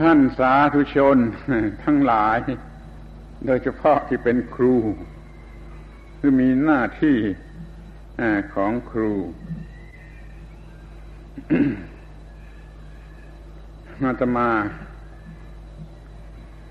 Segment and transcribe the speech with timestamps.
[0.00, 1.16] ท่านสาธุชน
[1.84, 2.38] ทั้งหลาย
[3.46, 4.76] โดยเฉพาะที่เป็นครู
[6.18, 7.18] คือมีหน้าที่
[8.54, 9.14] ของครู
[14.02, 14.50] มาตมา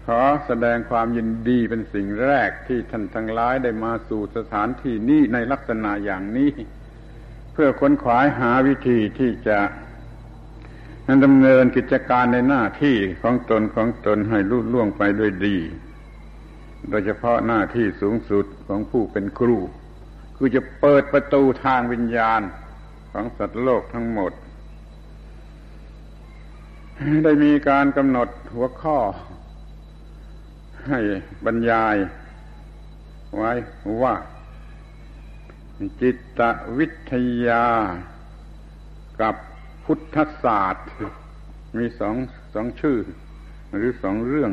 [0.06, 6.52] ขอแสดงความยินดีเป็นสิ่งแรกที่ท่านทั้งหลายได้มาสู่สถานที่นี้ในลักษณะอย่างนี้
[7.54, 9.60] เพื่อค้นขวายหาวิธีที่จะ
[11.26, 15.58] ดำเนินกิจการในหน้าที่ของตนของตนให้ลุล่วงไปด้วยดี
[16.90, 19.58] โดยเฉพาะหน้าที่สูงสุดของผู้เป็นครู
[20.36, 22.42] คือจะเปิดประตูทางวิญญาณ
[23.12, 24.32] ของสัตว์โลกทั้งหมด
[27.24, 28.98] ได้มีการกำหนดหัวข้อ
[30.88, 31.00] ให้
[31.46, 31.96] บรรยาย
[33.36, 33.52] ไว้
[34.04, 34.16] ว่า
[36.02, 36.42] จิต
[36.78, 37.14] วิท
[37.48, 37.66] ยา
[39.22, 39.36] กับ
[39.86, 40.86] พุทธศาสตร์
[41.78, 42.16] มีสอง
[42.54, 42.98] สองชื่อ
[43.76, 44.52] หรือสองเรื่อง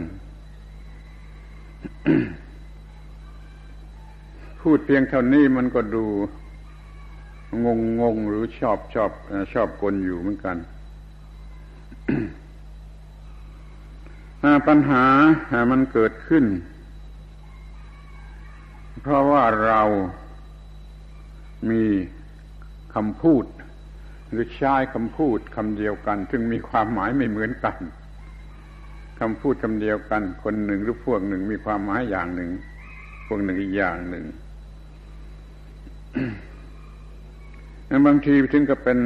[4.60, 6.04] พูดเพียงเท่านี้มันก็ดู
[7.64, 9.10] งงงงหรือชอบชอบ
[9.52, 10.56] ชอบกลอยู่เหมือนกัน
[14.68, 15.04] ปัญหา
[15.70, 16.44] มันเกิดขึ้น
[19.02, 19.80] เพราะว่าเรา
[21.70, 21.82] มี
[22.94, 23.44] คำพูด
[24.30, 27.76] หรือใช้คำพูดคำเดียวกัน ซึ่งมีความหมายไม่เหมือนกัน
[29.20, 32.50] คำพูดคำเดียวกัน คนหนึ่งหรือพวกหนึ่งมีความหมายอย่างหนึ่ง
[33.26, 34.24] พวกหนึ่งอีกอย่างหนึ่ง
[38.06, 38.98] บางทีถึงกับเป็น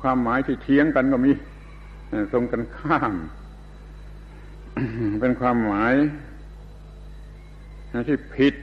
[0.00, 1.32] ความหมายที่เทียงกันก็มี
[2.32, 3.14] ตรงกันข้าม
[5.20, 5.94] เป็นความหมาย
[8.08, 8.54] ที่ผิด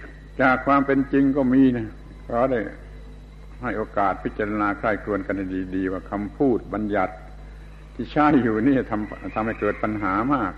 [0.42, 1.88] จากความเป็นจริงก็มีนะ
[2.28, 2.60] ก็ได้
[3.62, 5.36] ให้โอกาสพิจารณาใคร่ครวญกัน
[5.76, 7.16] ดีๆว่าคำพูดบัญญัติ
[7.96, 10.54] ที่ใช้อยู่นี่ทำทำให้เกิดปัญหามาก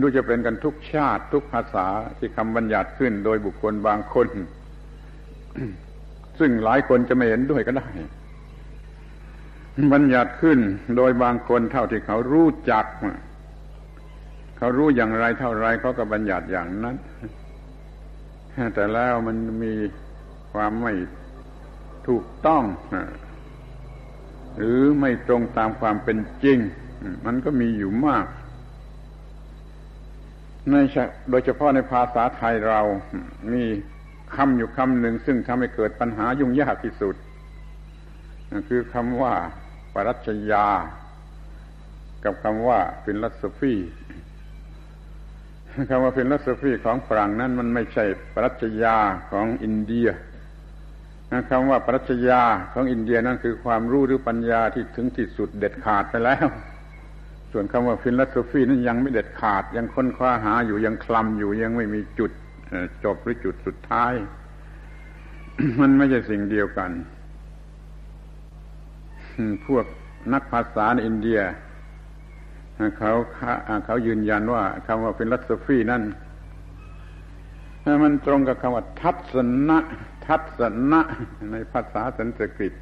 [0.00, 1.86] ดูจะเป็นกันทุกชาติทุกภาษา
[2.18, 4.28] ที่คำบัญญัติขึ้นโดยบุคคลบางคน
[6.38, 7.88] ซึ่งหลายคนจะไม่เห็นด้วยก็ได้
[9.92, 10.58] บัญญัติขึ้น
[10.96, 12.86] โดยบางคนเท่าที่เขารู้จัก
[14.58, 16.96] เขารู้อย่างไรเท่าไรเขาก็บัญญัติอย่างนั้น
[18.74, 19.72] แต่แล้วมันมี
[20.52, 20.94] ความไม่
[22.08, 22.64] ถูกต้อง
[24.56, 26.58] หรือไม่ตรงตามความเป็นจริง
[27.26, 28.26] มันก็มีอยู่มาก
[30.70, 30.74] ใน
[31.30, 32.80] โดยเฉพาะในภาษาไทยเรา
[33.52, 33.64] มี
[34.36, 37.14] คำอยู่คำหนึ่งซึ่งทำให้เกิดปัญหายุ่งยากที่สุด
[38.68, 39.34] คือคำว่า
[39.94, 40.66] ปรัชญา
[42.24, 43.74] กับคำว่า philosophy
[45.90, 48.96] คำว่า philosophy ของฝรั่งนั้นมันไม่ใช่ปรัชญา
[49.30, 50.08] ของอินเดีย
[51.50, 56.46] คำว่าปรัชญาของอินเดียนั่นคือความรู้หรือปัญญาที่ถึงที่สุดเด็ดขาดไปแล้ว
[57.52, 62.30] ส่วนคำว่า philosophy นั้นยังไม่เด็ดขาด ยังค้นคว้าหาอยู่ยังคลำอยู่ยังไม่มีจุด
[63.04, 64.12] จบหรือจุดสุดท้าย
[65.80, 66.90] มันไม่ใช่สิ่งเดียวกัน
[69.66, 69.86] พวก
[70.32, 71.40] นักภาษาในอินเดีย
[72.98, 73.12] เขา
[73.84, 76.02] เขายืนยันว่าคำว่าเป็นลัสฟีนั่น
[78.02, 79.34] มันตรงกับคำว่าทัศ
[79.68, 79.78] นะ
[80.26, 80.60] ทัศ
[80.92, 81.00] นะ
[81.52, 82.72] ในภาษาสันสกฤต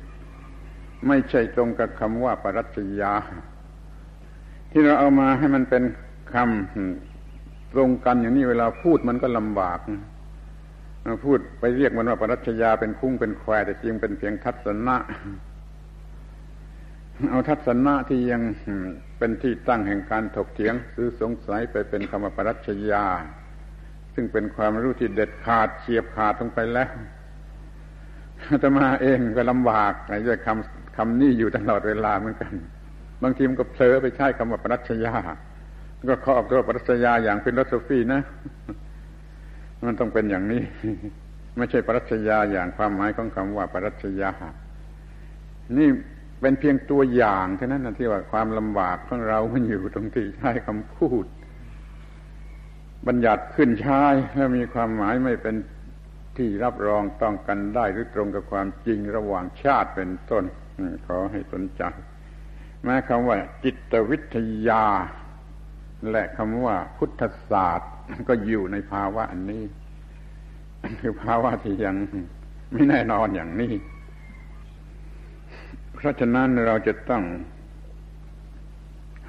[1.09, 3.13] ไม่ใช่ตรงกับคำว่าปรัชญา
[4.71, 5.83] ที่เราเอามาให้มันเป็น
[6.33, 9.79] คำตรงกันอย่างนี้เวลาพูดมันก็ลำบาก
[11.25, 14.97] พูดไปเรียกมันว่าปรัชญาเป็นคุ้งเป็นแควแต่จริงเป็นเพียงทัศนะ
[17.31, 18.43] เอาทัศนะที่ยัง
[19.19, 23.05] เป็นที่ตั้งแห่งการถกเถียงซื้อสงสัยไปเป็นคำว่าปรัชญา
[24.15, 26.91] ซึ่งเป็นความรู้ที่เด็ดขาดเฉียบขาดลงไปแล้ว
[28.63, 32.53] จะมาเองก็ลำบากไอ้จะคำคำนี้อยู่ตลอดเวลาเหมือนกัน
[33.23, 35.15] บางทีมันก็เผลอไปใช้คำว่าปรัชญา
[36.11, 38.21] ก็ขอออกตัวปรัชญาอย่างเป็นรัสฟีนะ
[39.87, 40.63] มันต้องเป็นอย่างนี้
[41.57, 44.31] ไม่ใช่ปรัชญาอย่างความหมายของคำว่าปรัชญา
[45.79, 45.89] นี่
[46.41, 51.25] เป็นเพียงตัวอย่างเท่านั้นนะที่ว่าความลำบากของเรา มันอยู่ตรงที่ใช้คำพูด
[53.07, 54.03] บัญญัติขึ้นใช้
[54.35, 55.55] แล้วมีความหมายไม่เป็น
[56.37, 60.45] ที่รับรองต้องกันได้หรือตรงกับความจริงระหว่างชาติเป็นต้น
[61.07, 61.83] ขอให้สนใจ
[62.85, 64.37] แม้คำว่า จิตวิท
[64.69, 64.85] ยา
[66.11, 67.91] และคำว่าพุทธศาสตร์
[68.29, 69.65] ก็อยู่ในภาวะอันนี้
[71.01, 71.95] คือภาวะที่ยัง
[72.73, 73.75] ไม่แน่นอนอย่างนี้
[75.95, 77.25] เพราะฉะนั้นเราจะต้อง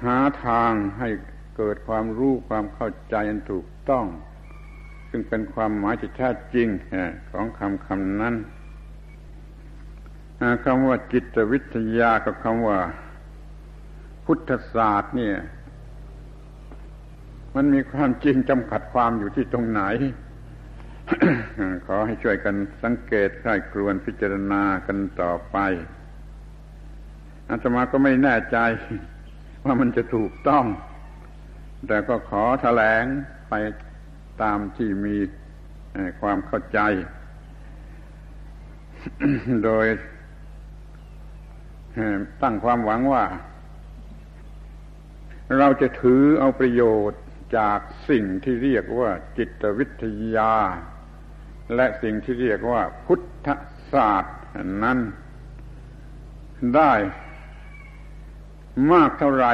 [0.04, 1.08] หาทางให้
[1.56, 4.06] เกิดความรู้ความเข้าใจอันถูกต้อง
[5.14, 6.68] ซึ่งเป็นความหมายที่แท้จริง
[7.30, 8.34] ของคำคำนั้น
[10.64, 12.78] คำว่าจิตวิทยากับคำว่า
[14.24, 15.36] พุทธศาสตร์เนี่ย
[17.54, 19.82] มันมีความจริงจำกัดความอยู่ที่ตรงไหน
[21.86, 25.56] ขอให้ช่วยกันสังเกตใคร่ครวนพิจารณากันต่อไป
[27.50, 28.58] อาตมาก็ไม่แน่ใจ
[29.64, 30.64] ว่ามันจะถูกต้อง
[31.86, 33.04] แต่ก็ขอแถลง
[33.48, 33.54] ไป
[34.42, 35.16] ตามที่มี
[36.20, 36.80] ความเข้าใจ
[39.64, 39.86] โดย
[42.42, 43.24] ตั้งความหวังว่า
[45.58, 47.22] เราจะถือเอาประโยชน์
[47.56, 47.78] จาก
[48.10, 50.04] สิ่งที่เรียกว่าจิตวิท
[50.36, 50.54] ยา
[51.74, 53.48] และสิ่งที่เรียกว่าพุทธ
[53.92, 54.38] ศาสตร์
[54.82, 54.98] นั้น
[56.76, 56.92] ได้
[58.92, 59.46] มากเท่าไร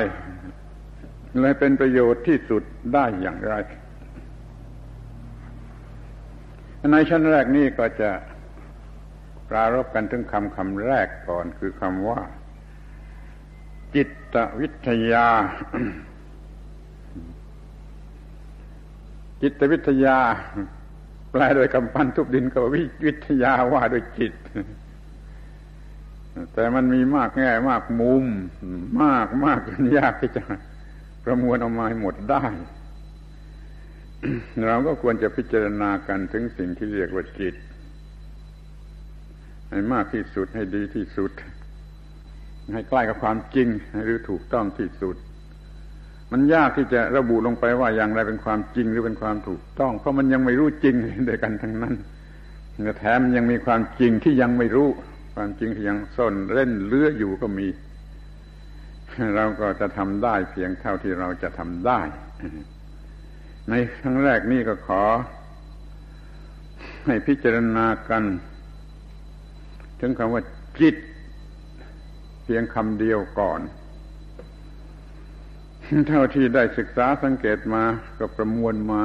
[1.40, 2.62] เลยเป็นประโยชน์ที่สุด
[2.94, 3.54] ได้อย่างไร
[6.90, 8.10] ในชั้นแรกนี้ก็จะ
[9.48, 12.20] ปรารบกันถึงคำคำแรกก่อนคือคำว่า
[13.94, 14.02] จิ
[14.34, 15.26] ตวิทยา
[19.42, 20.18] จิตวิทยา
[21.30, 22.60] แปลโดยกำปั้นทุบดินก็
[23.06, 24.34] วิทยาว่าโดยจิต
[26.52, 28.24] แต่มันมีมากแง่มากมุม
[29.02, 30.42] มากมากจนยากที่จะ
[31.24, 32.44] ประมวลออกมาหมดได้
[34.66, 37.54] เราก็ควรจะพิจารณากันถึงสิ่งที่เรียกว่าจิต
[39.70, 41.32] ให้มากที่สุดให้ดีที่สุด
[42.72, 43.68] ให้ใกล้กับความจริง
[44.04, 45.16] หรือถูกต้องที่สุด
[46.32, 50.94] มันยากที่จะระบุลงไปว่าอย่างไรเป็นความจริงหรือเป็นความถูกต้อง เพราะมันยังไม่รู้จริง
[51.28, 51.94] ด้วยกันทั้งนั้น
[52.84, 54.88] แต่แถมยังมีความจริงที่ยังไม่รู้
[55.34, 57.68] ความจริงที่ยังซ่อนเล่นเลื้ออยู่ก็มี
[59.36, 62.00] เราก็จะทำได้เพียงเท่าที่เราจะทำได้
[63.70, 65.02] ในครั้งแรกนี่ก็ขอ
[67.06, 68.22] ให้พิจารณากัน
[70.00, 70.42] ถึงคำว่า
[70.80, 70.96] จิต
[72.42, 73.60] เพียงคำเดียวก่อน
[76.08, 77.84] เท่าที่ได้ศึกษาสังเกตมา
[78.18, 79.04] ก็ประมวลมา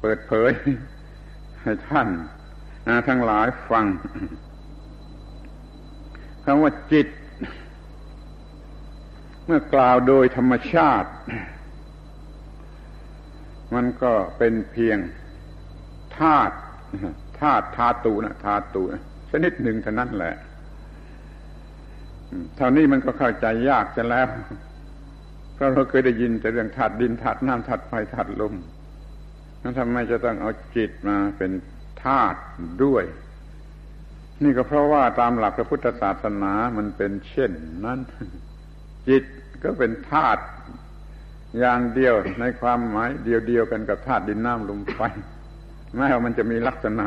[0.00, 0.50] เปิดเผย
[1.62, 2.08] ให้ท่าน
[3.08, 3.84] ทั้งหลายฟัง
[6.44, 7.06] คำว่าจิต
[9.44, 11.10] เมื่อกล่าวโดยธรรมชาติ
[13.74, 14.98] มันก็เป็นเพียง
[16.18, 16.54] ธาตุ
[17.40, 20.34] ธาตุธาตุนะธาตุนะชนิดหนึ่งเท่านั้นแหละ
[22.56, 24.28] เท่านี้มันก็เข้าใจยากจะแล้ว
[25.54, 28.54] เพราะเราเคยได้ยินแต่เรื่องธาตุดินธาตุน้ำธาตุไฟธาตุลม
[29.62, 31.50] นั้นทำไมจะต้องเอาจิตมาเป็น
[32.04, 32.40] ธาตุ
[32.84, 33.04] ด้วย
[34.42, 37.52] นี่ก็เพราะว่าตามหลักพระพุทธศาสนามันเป็นเช่น
[37.84, 37.98] นั้น
[39.08, 39.24] จิต
[39.62, 40.42] ก็เป็นธาตุ
[41.58, 45.00] อย่างเดียวในความหมายเดียวๆกันกับธาตุดินน้ำลมไฟ
[45.96, 47.06] แม้ว่ามันจะมีลักษณะ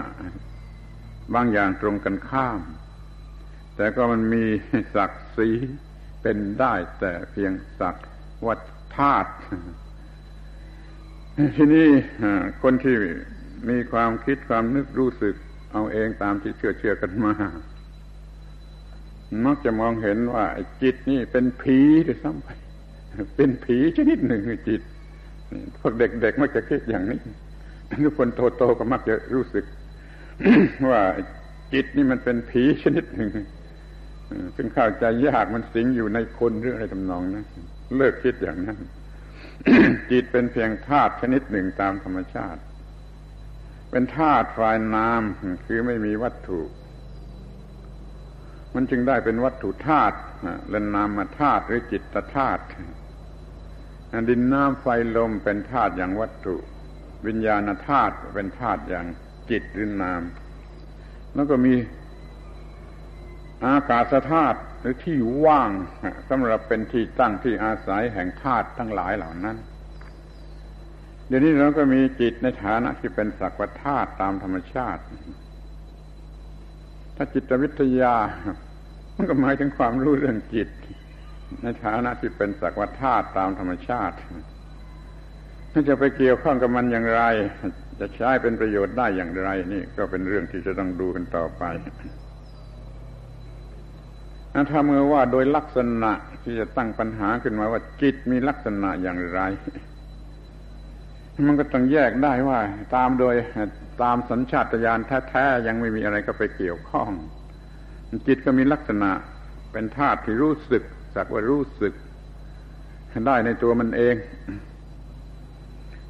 [1.34, 2.60] บางอย่างตรงกันข้าม
[3.76, 4.44] แต่ก็มันมี
[4.96, 5.50] ศักดิ์ศรี
[6.22, 8.08] เป็นได้แต่เพียงศักดิ์
[8.46, 8.60] วัฏ
[8.96, 9.32] ธาตุ
[11.56, 11.90] ที่นี่
[12.64, 12.96] คนที่
[13.70, 15.36] มีความคิดความนึกรู้สึก
[15.72, 17.34] เอาเองตามที่เชื่อเชื่อกันมา
[19.46, 20.46] มักจะมองเห็นว่า
[20.82, 21.78] จิตนี่เป็นผี
[22.08, 22.50] ด้วยซ้ำไป
[23.36, 24.82] เป็นผีชนิดหนึ่งจิต
[25.80, 27.20] พวกเด็กๆมักจะคิดอย่างนี้
[28.06, 29.66] ทุกคนโตๆก็มักจะรู้สึก
[30.90, 31.02] ว่า
[31.74, 33.32] จิตนี่มันเป็นผีชนิดหนึ่ง
[34.56, 37.46] ซึ่งเข้าใจยากมันสิงอยู่ในคนหรืออะไรทำนองนั้น
[37.98, 38.80] เลิกคิดอย่างนั้น
[40.12, 42.62] จิตเป็นเพียงธาตุชนิดหนึ่งตามธรรมชาติ
[43.92, 46.62] เป็นธาตุฝ่ายน้ำคือไม่มีวัตถุ
[48.76, 50.16] มันจึงได้เป็นวัตถุธาตุ
[50.70, 52.64] เล่นามาธาตุหรือจิตธาตุ
[54.30, 56.56] ดินน้ำไฟลมเป็นธาตุอย่างวัตถุ
[57.28, 59.06] วิญญาณธาตุเป็นธาตุอย่าง
[59.50, 60.22] จิตหรือนาม
[61.36, 61.74] แล้วก็มี
[63.66, 65.72] อากาศธาตุหรือที่ว่าง
[66.30, 69.58] สำหรับเป็นที่ตั้งที่อาศัยแห่งธาตุทั้งหลายเหล่านั้น
[71.28, 75.02] เดี๋ยวนี้เราก็มีจิตในฐานะที่เป็นสักวธาตุตามธรรมชาติ
[77.16, 78.16] ถ้าจิตวิทยา
[79.16, 80.70] มันก็หมายถึงความรู้เรื่องจิต
[81.64, 84.16] ในฐานะที่เป็นสักวธาตุตามธรรมชาติ
[85.72, 87.22] ถ้าจะไปเกี่ยวข้องกับมันอย่างไร
[88.00, 91.64] จะใช้เป็นประโยชน์ได้อย่างไร นี่ก็เป็นเรื่องที่จะต้องดูกันต่อไป
[94.72, 96.12] ถ้าเมื่อว่าโดยลักษณะ
[96.44, 99.42] ที่จะตั้งปัญหาขึ้นมาว่าจิตมีลักษณะอย่างไร
[101.48, 102.60] มันก็ต้องแยกได้ว่า
[102.96, 103.36] ตามโดย
[104.04, 107.10] ตามสัญชาตญาณแท้ๆยังไม่มีอะไรก็ไปเกี่ยวข้อง
[108.28, 109.12] จิตก็มีลักษณะ
[109.72, 110.84] เป็นธาตุที่รู้สึก
[111.16, 111.94] สักว่ารู้สึก
[113.28, 114.16] ได้ในตัวมันเอง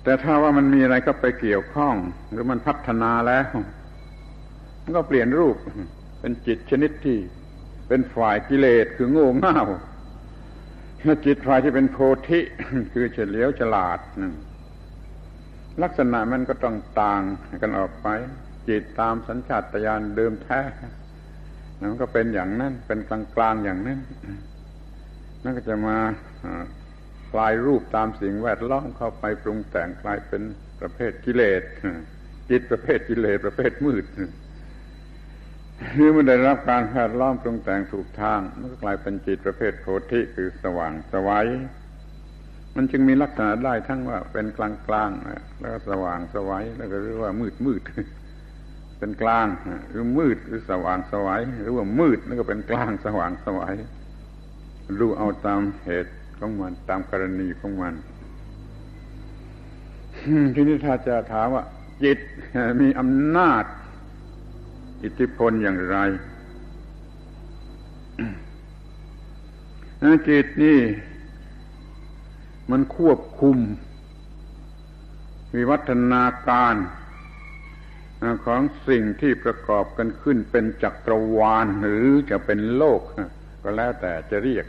[0.04, 1.96] แต่ถ้าว่ามันมีอะไรก็ไปเกี่ยวข้อง
[2.32, 3.46] หรือมันพัฒนาแล้ว
[4.84, 5.56] มันก็เปลี่ยนรูป
[6.20, 7.18] เป็นจิตชนิดที่
[7.88, 9.62] เป็นฝ่ายกิเลสคือโง่เง่า
[11.04, 12.40] แล้วจิตฝ่ายที่เป็นโพธิ
[12.94, 14.00] คือเฉลียวฉลาด
[15.84, 17.22] ลักษณะมันก็ต้องต่าง
[17.62, 18.08] กันออกไป
[18.68, 20.62] จิตตามสัญชาตญาณเดิมแท้
[21.82, 24.00] มันก็เป็นอย่างนั้น เป็นกลางๆอย่างนั้น
[25.44, 25.98] นั่นก็จะมา
[27.34, 30.42] กลายรูปตามสิ่งแวดล้อมเข้าไปปรุงแต่งกลายเป็น
[30.80, 31.62] ประเภทกิเลส
[32.50, 34.06] จิตประเภทกิเลสประเภทมืด
[35.96, 41.48] หรือมันได้รับการแวดล้อมปรุงแต่งถูกทางมันก็กลายเป็นจิตประเภทโพธิคือสว่างสวัย
[42.76, 45.10] มันจึงมีลักษณะได้ทั้งว่าเป็นกลางกลาง
[45.60, 47.82] แล้วก็สว่างสวัยแล้วก็เรียกว่ามืดมืด
[49.00, 49.48] เป็นกลาง
[49.90, 53.76] หรือมืดหรือสว่างสวัยหรือว่ามืดแล้วก็เป็นกลางสว่างสวัย
[55.00, 57.94] ดูเอาตามเหตุของมัน ตามกรณีของมัน
[60.56, 61.64] ทีนี้ถ้าจะถามว่า
[62.04, 62.20] จิต
[62.82, 63.64] มีอำนาจ
[65.04, 65.98] อิทธิพลอย่างไร
[70.30, 70.80] จิตนี่
[72.72, 73.58] มันควบคุม
[75.56, 76.76] วิวัฒนาการ
[78.46, 83.02] ของสิ่งที่ประกอบกันขึ้นเป็นจักรวาลหรือจะเป็นโลก
[83.64, 84.66] ก็แล้วแต่จะเรียก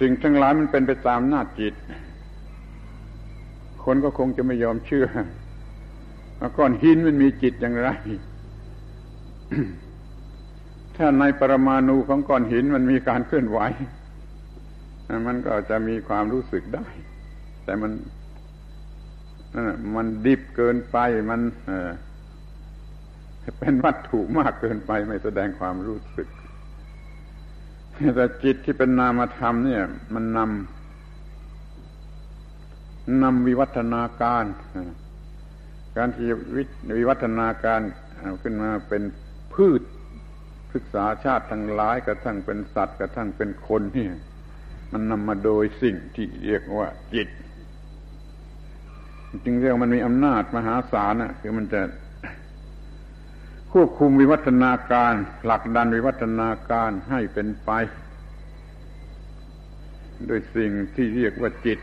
[0.00, 1.74] สิ่งทั้งหลายมันเป็นไปตามหน้าจิต
[3.84, 5.06] คนก็คงจะไม่ยอมเชื่อ
[6.38, 7.88] ว่าก้อนหินมันมีจิตอย่างไร
[10.96, 13.58] ถ้าในปรมาณูของก้อนหินมันมีการเคลื่อนไหว
[15.26, 16.86] มันก็จะมีความรู้สึกได้
[17.64, 17.92] แต่มัน
[19.96, 20.98] มันดิบเกินไป
[21.30, 21.40] มัน
[23.58, 26.28] เป็นวัตถุมากเกินไปไม่แสดงความรู้สึก
[28.16, 29.82] แต่จิตที่เป็นนามธรรมเนี่ย
[30.14, 34.44] มันนำนำวิวัฒนาการ
[35.96, 36.28] การที่
[36.98, 37.80] วิวัฒนาการ
[38.42, 39.02] ขึ้นมาเป็น
[39.54, 39.80] พืช
[40.74, 44.08] ศึกษาชาติทั้งหลายกระทั่งเป็นสัตว์กระทั่งเป็นคนนี่
[44.92, 47.28] มันนำมาโดยสิ่งที่เรียกว่าจิต
[49.44, 51.80] จึงเรียกมันมีอำนาจมหาศาลนะคือมันจะ
[53.72, 57.70] ควบคุมวิวัฒนาการผลักดันวิวัฒนาการให้เป็นไป
[60.26, 61.78] โดยสิ่งที่เรียกว่าจิต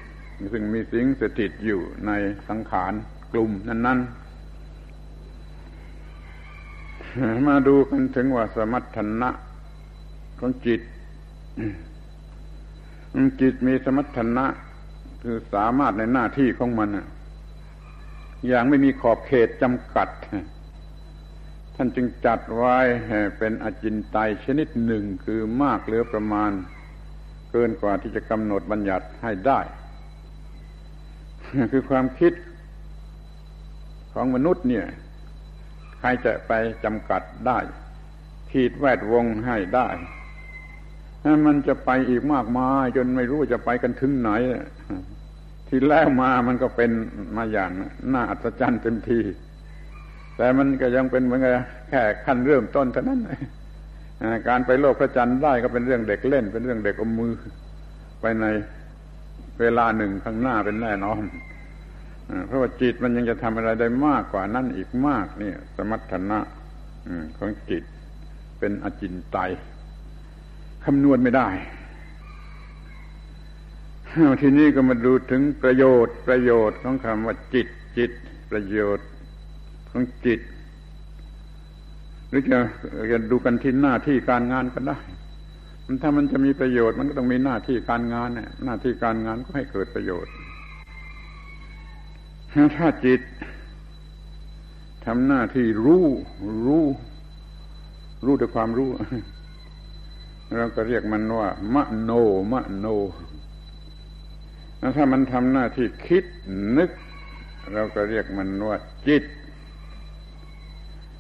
[0.52, 2.12] ซึ่งมีสิ่งสถิตอยู่ใน
[2.48, 2.94] สังขาร
[3.32, 4.08] กลุ่มนั้น ๆ
[7.48, 9.30] มาดูกันถึงว่าสมรรถนะ
[10.40, 10.82] ของจิต
[13.42, 14.46] จิตมีสมรรถนะ
[15.22, 16.90] คือสามารถในหน้าที่ของมัน
[18.48, 20.10] อย่างไม่มีขอบเขตจำกัด
[21.80, 22.78] ท่านจึงจัดไว้
[23.38, 26.52] เป็นอจินไตยชนิดหนึ่งคือมากเหลือประมาณ
[27.52, 29.60] เกินกว่าที่จะกำหนดบัญญัติให้ได้
[31.72, 32.34] คือความคิด
[34.14, 34.86] ของมนุษย์เนี่ย
[36.00, 36.52] ใครจะไป
[36.84, 37.60] จำกัดได้
[38.52, 39.88] ขีดแวดวงให้ได้
[41.46, 44.30] มันจะไปอีกมากมาย จนไม่รู้จะไปกันถึงไหน
[45.68, 46.92] ที่แล้วมามันก็เป็น
[47.38, 47.72] มาอย่าง
[48.14, 49.20] น่าอัศจรรย์เต็มที
[50.38, 51.54] แต่มันก็ยังเป็นเหมือนกับ
[51.90, 53.20] แค่ขั้นเริ่มต้นเท่านั้น
[54.48, 57.34] การไปโลกพระจันทร์ได้ก็เป็นเรื่องเด็กเล่น เป็นเรื่องเด็กอมมือ
[58.22, 58.46] ไปใน
[59.62, 61.24] เวลาหนึ่งข้างหน้าเป็นแน่นอน
[62.48, 66.40] เพราะว่าจิตมันยังจะทำอะไรได้มากกว่านั้นอีกมากนี่สมรรถนะ
[67.38, 67.84] ของจิต
[68.60, 69.52] เป็นอจินไตย
[70.86, 71.48] คำนวณไม่ได้
[74.42, 77.68] ทีนี้ก็มาดูถึงประโยชน์ประโยชน์ของคำว่าจิต
[77.98, 78.12] จิต
[78.52, 79.08] ประโยชน์
[79.98, 80.40] ของจิต
[82.30, 82.60] หรือจะ
[83.12, 84.98] จะดูกันที่หน้าที่การงานก็ได้
[85.86, 90.34] มันถ้ามันจะมีประโยชน์ มันก็ต้องมีหน้าที่การงานเนี่ยหน้าที่การงานก็ให้เกิดประโยชน์
[92.78, 93.22] ถ้าจิต
[95.06, 96.06] ทำหน้าที่รู้
[96.66, 96.86] รู้
[98.26, 98.90] รู้ด้วยความรู้
[100.58, 102.12] เราก็เรียกมันว่ามโน
[102.52, 102.88] มโน
[104.98, 106.24] ถ้ามันทำหน้าที่คิด
[106.78, 106.92] นึก
[107.74, 108.78] เราก็เรียกมันว่า
[109.08, 109.24] จิต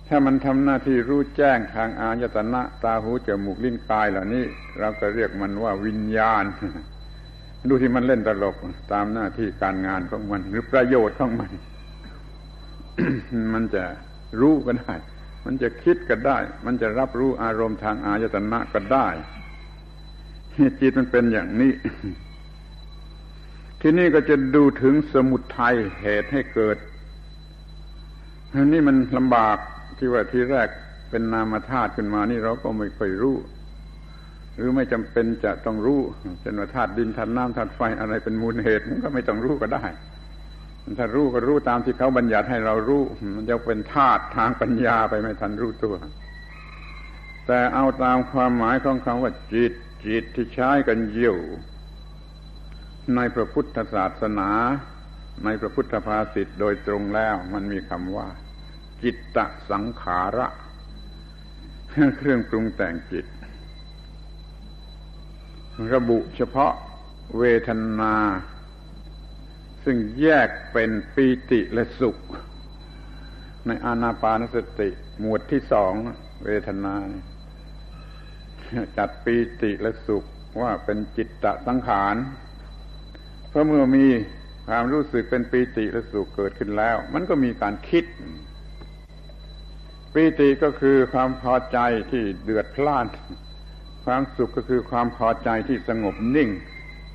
[0.07, 4.45] ถ้ามันทำหน้าที่รู้แจ้งทางอายตนะตาหูจมูกลิ้นกายเหล่านี้
[4.79, 6.43] เราก็เรียกมันว่าวิญญาณ
[7.69, 8.55] ดูที่มันเล่นตลก
[8.93, 11.51] ตามหน้าที่การงานของมัน หรือประโยชน์ของมัน
[13.53, 13.83] มันจะ
[14.41, 14.93] รู้ก็ได้
[15.45, 19.07] มันจะคิดก็ได้ มันจะรับรู้อารมณ์ทางอายตนะก็ได้
[20.79, 21.73] จิตมันเป็นอย่างนี้
[23.81, 26.77] ที่นี่ก็จะดูถึงสมุทัยเหตุให้เกิด
[28.73, 29.57] นี่มันลำบาก
[29.97, 30.67] ที่ว่าที่แรก
[31.09, 33.37] เป็นนามธาตุขึ้นมานี่เราก็ไม่ค่อยรู้
[34.55, 36.01] หรือไม่จำเป็นจะต้องรู้
[36.41, 39.85] เช่นว่าธาตุดินธาตุน้ำธาตุไฟอะไรเป็นมูลเหตุมันก็ไม่ต้องรู้ก็ได้
[40.99, 43.03] ถ้ารู้ก็รู้ตามที่เขาบัญญัติให้เรารู้
[43.35, 45.95] มันจะเป็นธาตุทางปัญญาไปไม่ทันรู้ตัว
[47.47, 49.73] แต่เอาตามความหมายของคำว่าจิต
[50.05, 51.39] จิตที่ใช้กันอยู่
[53.15, 54.49] ในพระพุทธศาสนา
[55.45, 58.27] ในพระพุทธภาษิตโดยตรงแล้วมันมีคำว่า
[59.03, 59.37] จิตต
[59.69, 60.47] สังขาระ
[62.17, 63.25] เครื่องปรุงแต่งจิต
[65.93, 66.73] ระบุเฉพาะ
[67.37, 68.15] เวทนา
[69.83, 72.17] ซึ่งแยกเป็นปีติและสุข
[73.67, 74.89] ในอานาปานสติ
[75.19, 75.93] หมวดที่สอง
[76.45, 76.95] เวทนา
[78.97, 80.23] จัดปีติและสุข
[80.61, 82.15] ว่าเป็นจิตตสังขาร
[83.49, 84.05] เพราะเมื่อมี
[84.67, 88.05] ความรู้สึกเป็นปีติและสุขเกิดขึ้นแล้ว มันก็มีการคิด
[90.19, 91.77] ปีติก็คือความพอใจ
[92.11, 93.05] ที่เดือดพล่าน
[94.05, 96.49] ความสุขก็คือความพอใจที่สงบนิ่ง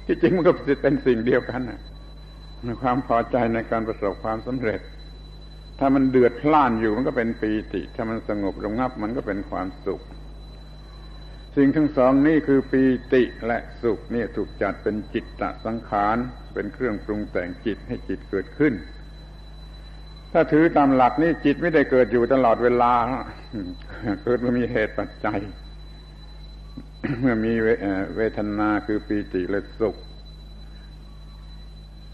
[0.06, 1.80] ที่จริงมันก็เป็นสิ่งเดียวกันนะ
[2.82, 4.80] ความพอใจในการประสบความสำเร็จ
[5.78, 10.02] ถ้ามันเดือดพล่านอยู่มันก็เป็นปีติ ถ้ามันสงบระงับมันก็เป็นความสุข
[11.56, 12.82] สิ่งทั้งสองนี้คือปี
[13.12, 16.16] ติและสุขนี่ถูกจัดเป็นจิตตสังขาร
[16.54, 18.74] เป็นเครื่องปรุงแต่งจิตให้จิตเกิดขึ้น
[20.32, 22.92] ถ้าถือตามหลักนี่จิตไม่ได้เกิดอยู่ตลอดเวลา
[24.24, 25.40] เกิดเมื่อมีเหตุปัจจัย
[27.20, 27.52] เมื่อมี
[28.16, 29.96] เวทนาคือปีติและสุข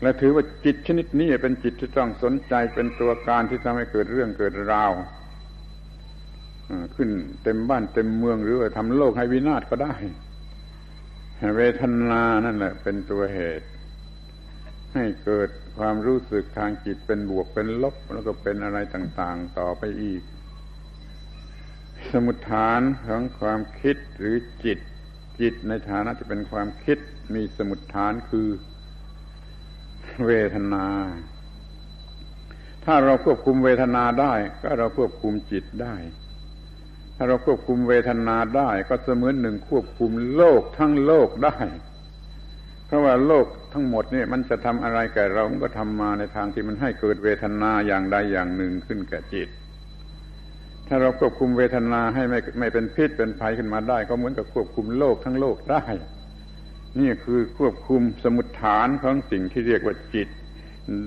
[0.03, 4.93] และถือว่าจิตชนิดนี้เป็นจิตที่ต้องสนใจเป็นตัวการที่ทำให้เกิดเรื่องเกิดราว
[6.97, 7.09] ขึ้น
[7.43, 9.95] เต็มบ้านเต็มเมืองหรือว่าทำโลกให้วินาศก็ได้
[11.57, 13.67] เวทนานั่นแหละเป็นตัวเหตุ
[14.95, 20.23] ให้เกิดความรู้สึกทางจิตเป็นบวกเป็นลบ แล้วก็เป็นอะไรต่าง ๆ ต่อไปอีก
[22.13, 24.79] สมุทฐานของความคิดหรือจิต
[25.41, 26.99] จิตในฐานะจะเป็นความคิด
[27.35, 28.49] มีสมุทฐานคือ
[30.27, 30.87] เวทนา
[32.85, 35.95] ถ้าเราควบคุมเวทนาได้ ก็เราควบคุมจิตได้
[37.17, 41.59] ถ้าเราควบคุมเวทนาได้ ก็เสมือนหนึ่งควบคุมโลกทั้งโลกได้
[42.87, 49.49] เพราะว่าโลก ทั้งหมดนี่มันจะทำอะไรแก่เรามันก็ทำมาในทางที่มันให้เกิดเวทนาอย่างใดอย่างหนึ่งขึ้นแก่จิต
[50.89, 55.85] ถ้าเราควบคุมเวทนาให้ไม่ไม่เป็นพิษเป็นภัยขึ้นมาได้ ก็เหมือนกับควบคุมโลกทั้งโลกได้
[57.01, 60.29] นี่คือควบคุมสมุดฐานของสิ่งที่เรียกว่าจิต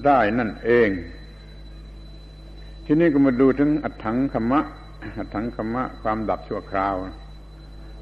[0.06, 0.90] ได้นั่นเอง
[2.86, 4.62] ที่นี่ก็มาดูถึงอัตถังคมะ
[5.34, 6.96] ทั้งคำว่าความดับชั่วคราว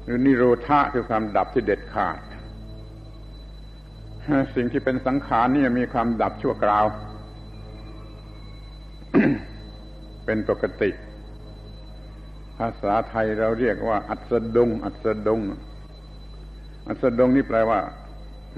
[0.04, 2.18] หรือนิโรธาคือความดับที่เด็ดขาด
[4.54, 6.84] สิ่งที่เป็นสังขารนี่มีความดับชั่วคราว
[10.24, 10.90] เป็นปกติ
[12.58, 15.40] ภาษาไทยเราเรียกว่า อัศดง อัศดง
[16.88, 17.80] อัศดงนี่แปลว่า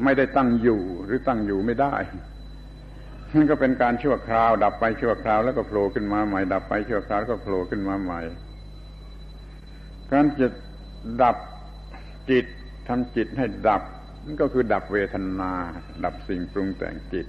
[0.04, 1.94] ไม่ได้ตั้งอยู่หรือตั้งอยู่ไม่ได้
[3.34, 8.20] นั่นก็เป็นการชั่วคราว ดับไปชั่วคราวแล้วก็โผล่ขึ้นมาใหม่ ดับไปชั่วคราวก็โผล่ขึ้นมาใหม่
[10.10, 10.48] การจะ
[11.22, 11.36] ดับ
[12.30, 12.44] จิต
[12.88, 13.82] ทำจิตให้ดับ
[14.24, 15.52] นั่นก็คือดับเวทนา
[16.04, 17.26] ดับสิ่งปรุงแต่งจิต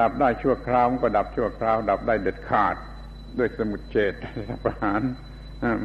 [0.00, 2.76] ดับได้ชั่วคราวมันก็ดับชั่วคราว ดับได้เด็ดขาด
[3.38, 4.12] ด้วยสมุดเจต
[4.62, 5.00] ประหาร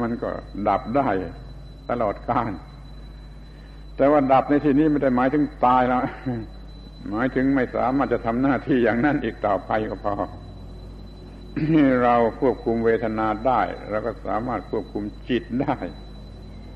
[0.02, 0.30] มันก็
[0.70, 1.08] ดับได้
[1.90, 2.52] ตลอดกาล
[3.98, 6.02] แต่ว่าดับในที่นี้ไม่ได้หมายถึงตายแล้ว
[7.10, 10.16] หมายถึงไม่สามารถจะทำหน้าที่อย่างนั้นอีกต่อไปก็พอ
[12.04, 15.78] เราควบคุมเวทนาได้เราก็สามารถควบคุมจิตได้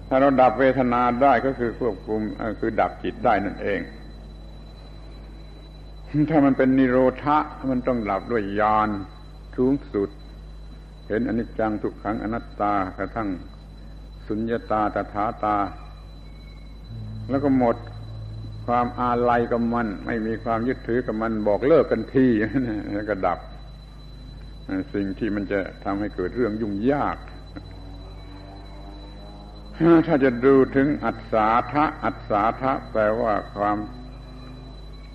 [0.08, 2.22] ถ้าเราดับเวทนาได้ก็คือควบคุม
[2.60, 3.80] คือดับจิตได้นั่นเอง
[6.30, 7.38] ถ้ามันเป็นนิโรธะ
[7.72, 8.90] มันต้องดับด้วยญาณ
[9.58, 10.10] สูงสุด
[11.08, 13.30] เห็นอนิจจังทุกขังอนัตตากระทั่ง
[14.28, 15.58] สุญญตาตถาตา
[17.30, 17.76] แล้วก็หมด
[18.66, 22.28] ความอาลัยกับมัน ไม่มีความยึดถือกับมันบอกเลิกกันที
[22.94, 23.40] แล้วก็ดับ
[24.94, 27.18] สิ่งที่มันจะทำให้เกิดเรื่องยุ่งยาก
[30.08, 33.78] ถ้าจะดูถึงอัศาทะอัศาทะแปลว่าความ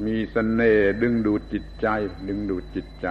[0.06, 1.86] มีสเสน่ห์ดึงดูดจิตใจ
[2.28, 3.06] ดึงดูดจิตใจ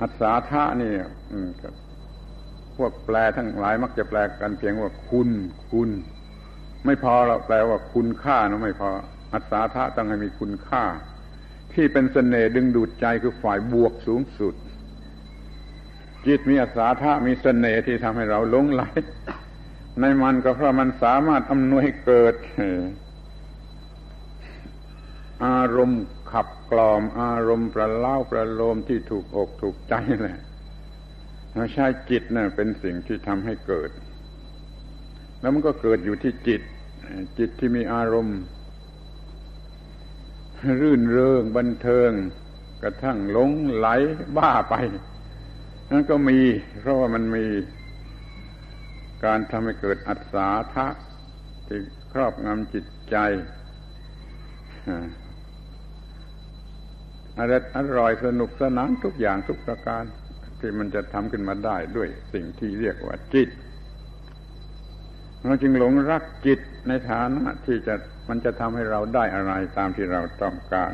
[0.00, 0.92] อัศาทะนี่
[2.76, 5.28] พวกแปลทั้งหลายมักจะแปลกันเพียงว่าคุณ
[5.70, 5.90] คุณ
[6.84, 8.90] ไม่พอเราแปลว่าคุณค่านะไม่พอ
[9.34, 10.84] อัศาธาต้องให้มีคุณค่า
[11.72, 14.54] ที่เป็นสเสน่ห์ดึงดูดใจคือฝ่ายบวกสูงสุด
[16.26, 18.82] จิตมีอัศาธามีสเสน่ห์ที่ทำให้เราหลงไหล
[20.00, 22.34] ในมันก็เพราะมันสามารถอำนวยเกิด
[25.46, 30.38] อารมณ์ขับกล่อม อารมณ์ประเล่าประโลมที่ถูกอกถูกใจแหละ
[31.54, 33.90] เราใช้จิตนะ่ะเป็นสิ่งที่ทำให้เกิด
[35.40, 36.62] แล้วมันก็เกิดอยู่ที่จิต
[37.38, 38.38] จิตที่มีอารมณ์
[40.80, 42.10] รื่นเริงบันเทิง
[42.82, 43.86] กระทั่งหลงไหล
[44.36, 44.74] บ้าไป
[45.94, 46.38] นั่นก็มี
[46.80, 47.46] เพราะว่ามันมี
[49.24, 50.86] การทำให้เกิดอัศาทะ
[51.66, 51.80] ที่
[52.12, 53.16] ครอบงำจิตใจ
[57.38, 60.02] อร่อยอร่อยสนุกสนานทุกอย่างทุกประการ
[60.60, 63.48] ที่มันจะทำขึ้นมาได้ด้วยสิ่งที่เรียกว่าจิต
[65.44, 67.94] เราจึงหลงรักจิตในฐานะที่จะ
[68.28, 70.92] มันจะทำให้เราได้อะไรตามที่เราต้องการ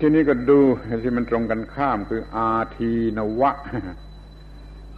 [0.00, 0.60] ทีนี้ก็ดู
[1.04, 3.52] ที่มันตรงกันข้ามคืออาทีนวะ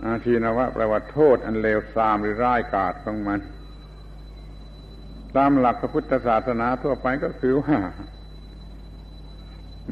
[0.05, 3.41] อาทีนวะแปลว่าโทษอันเลวทรามหรือร้ายกาจของมัน
[5.37, 7.79] ตามหลักพระพุทธศาสนาทั่วไปก็คือว่า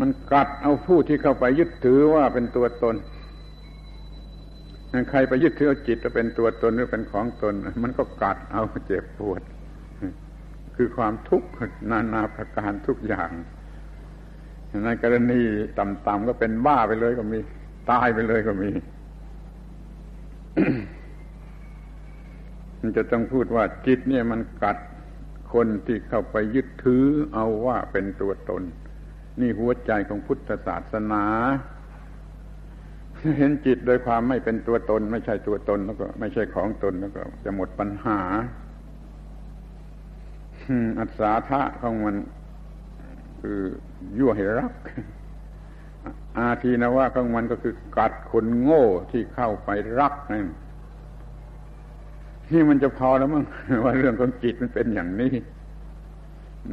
[0.00, 2.96] มันกัดเอาผู้ที่เข้าไปยึดถือว่าเป็นตัวตน
[5.11, 9.42] ใครไปยึดถือจิตจะเป็นตัวตนหรือเป็นของตน มันก็กัดเอาเจ็บปวด
[10.76, 11.48] คือความทุกข์
[11.90, 13.31] นานาประการทุกอย่าง
[14.85, 15.41] ในกรณี
[15.79, 17.39] ต่ำๆก็เป็นบ้าไปเลยก็มี
[17.91, 18.71] ตายไปเลยก็มี
[22.81, 24.79] มันจะต้องพูดว่าจิตเนี่ยมันกัด
[25.53, 27.05] คนที่เข้าไปยึดถือ
[27.35, 28.63] เอาว่าเป็นตัวตน
[29.41, 31.25] นี่หัวใจของพุทธศาสนา
[33.39, 38.21] เห็นจิตโดยความไม่เป็นตัวตน ไม่ใช่ตัวตนแล้วก็ ไม่ใช่ของตนแล้วก็ จะหมดปัญหา
[40.99, 42.17] อัศาทะของมัน
[43.42, 43.61] คือ
[44.18, 44.72] ยั่วให้รัก
[46.38, 50.48] อาทีนว่าของมันก็คือกัดคนโง่ที่เข้าไปรักนั่น
[52.52, 53.44] นี่มันจะพอแล้วมั้ง
[53.85, 55.33] ว่าเรื่องของจิตมันเป็นอย่างนี้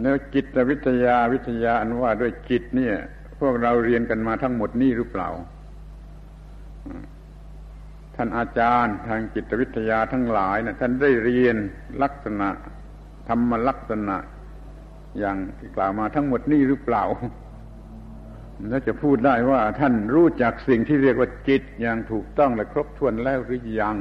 [0.01, 2.95] แล้วจิตวิทยาวิทยาอันว่าด้วยจิตเนี่ย
[3.39, 5.29] พวกเราเรียนกันมาทั้งหมดนี่หรือเปล่า
[8.15, 11.55] ท่านอาจารย์ทางจิตวิทยาทั้งหลายนะท่านได้เรียน
[12.03, 12.49] ลักษณะ
[13.27, 14.17] ธรรมลักษณะ
[15.17, 17.04] อย่างที่กล่าวมาทั้งหมดนี่หรือเปล่า
[18.69, 23.98] แล้วจะพูดได้ว่าท่านรู้จักสิ่งที่เรียกว่าจิตอย่างถูกต้องและครบถ้วนแล้วหรือยัง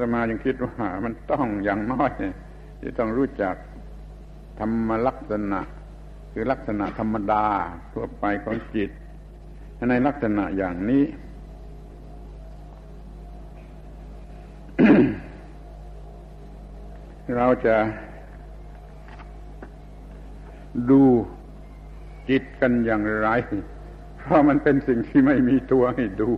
[0.00, 2.10] จะมายังคิดว่ามันต้องอย่างน้อย
[2.80, 3.54] ที่ต้องรู้จัก
[4.58, 5.60] ธรรมลักษณะ
[6.32, 7.44] คือลักษณะธรรมดา
[7.92, 8.90] ทั่วไปของจิต
[9.90, 11.04] ในลักษณะอย่างนี้
[17.36, 17.76] เราจะ
[20.90, 21.02] ดู
[22.30, 23.28] จิตกันอย่างไร
[24.18, 26.30] เพราะมันเป็นสิ่งที่ไม่มีตัวให้ดู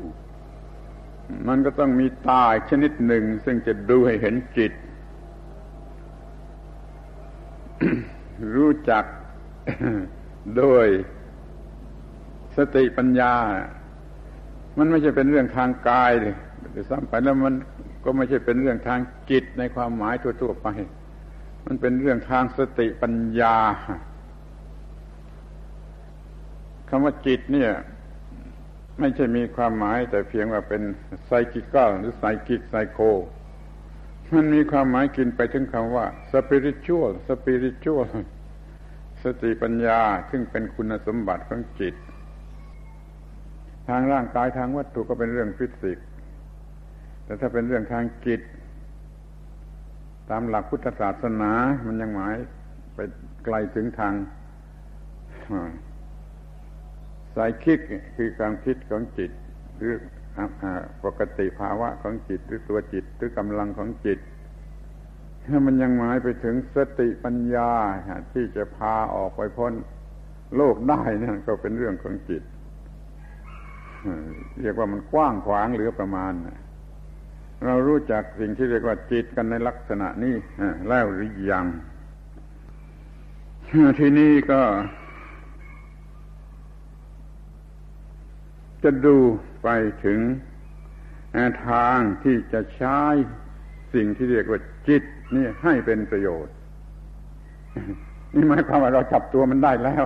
[1.48, 4.72] มันก็ต้องมีตาชนิดหนึ่ง ซึ่งจะดูให้เห็นจิต
[8.55, 9.05] รู้จัก
[10.57, 10.87] โดย
[12.57, 13.35] สติปัญญา
[14.79, 16.37] มันไม่ใช่เป็นเรื่องทางกายเลย
[16.72, 17.55] แต่ซ้ำไปแล้วมัน
[18.05, 20.68] ก็ไม่ใช่เป็นเรื่องทางจิตในความหมายทั่วๆไป
[21.66, 23.57] มันเป็นเรื่องทางสติปัญญา
[26.88, 27.72] คำว่าจิตเนี่ย
[29.01, 30.83] ไม่ใช่มีความหมาย แต่เพียงว่าเป็น
[31.27, 32.98] ไซกิกหรือไซกิกไซโค
[34.35, 38.07] มันมีความหมายกินไปถึงคำว่า spiritual spiritual
[39.22, 41.94] สติปัญญาซึ่งเป็นคุณสมบัติของจิต
[43.88, 46.07] ทางร่างกายทางวัตถุก็เป็นเรื่องฟิสิกส์
[47.24, 48.40] แต่ถ้าเป็นเรื่องทางจิต
[50.31, 51.53] ตามหลักพุทธศาสนา
[51.87, 52.35] มันยังหมาย
[52.94, 52.98] ไป
[53.44, 54.14] ไกลถึงทาง
[57.38, 57.79] สายคิด
[58.16, 59.31] คือการคิดของจิต
[59.77, 59.92] หรือ
[61.05, 64.18] ปกติภาวะของจิตหรือตัวจิตหรือกำลังของจิต
[65.44, 67.70] ถ้ามันยังหมายไปถึงสติปัญญา
[68.33, 69.72] ที่จะพาออกไปพ้น
[70.57, 72.42] โลกได้นั่นก็เป็นเรื่องของจิต
[74.61, 76.33] เรียกว่ามันกว้างขวางเหลือประมาณ
[77.66, 80.35] เรารู้จักสิ่งที่เรียกว่าจิตกันในลักษณะนี้
[80.88, 81.66] แล้วหรือยัง
[83.98, 84.61] ที่นี่ก็
[88.84, 89.16] จะดู
[89.62, 89.68] ไป
[90.04, 90.20] ถึง
[91.68, 93.00] ทางที่จะใช้
[93.94, 95.02] สิ่งที่เรียกว่าจิต
[95.34, 96.54] นี่ให้เป็นประโยชน์
[98.34, 100.04] นี่หมายความว่าเราจับตัวมันได้แล้ว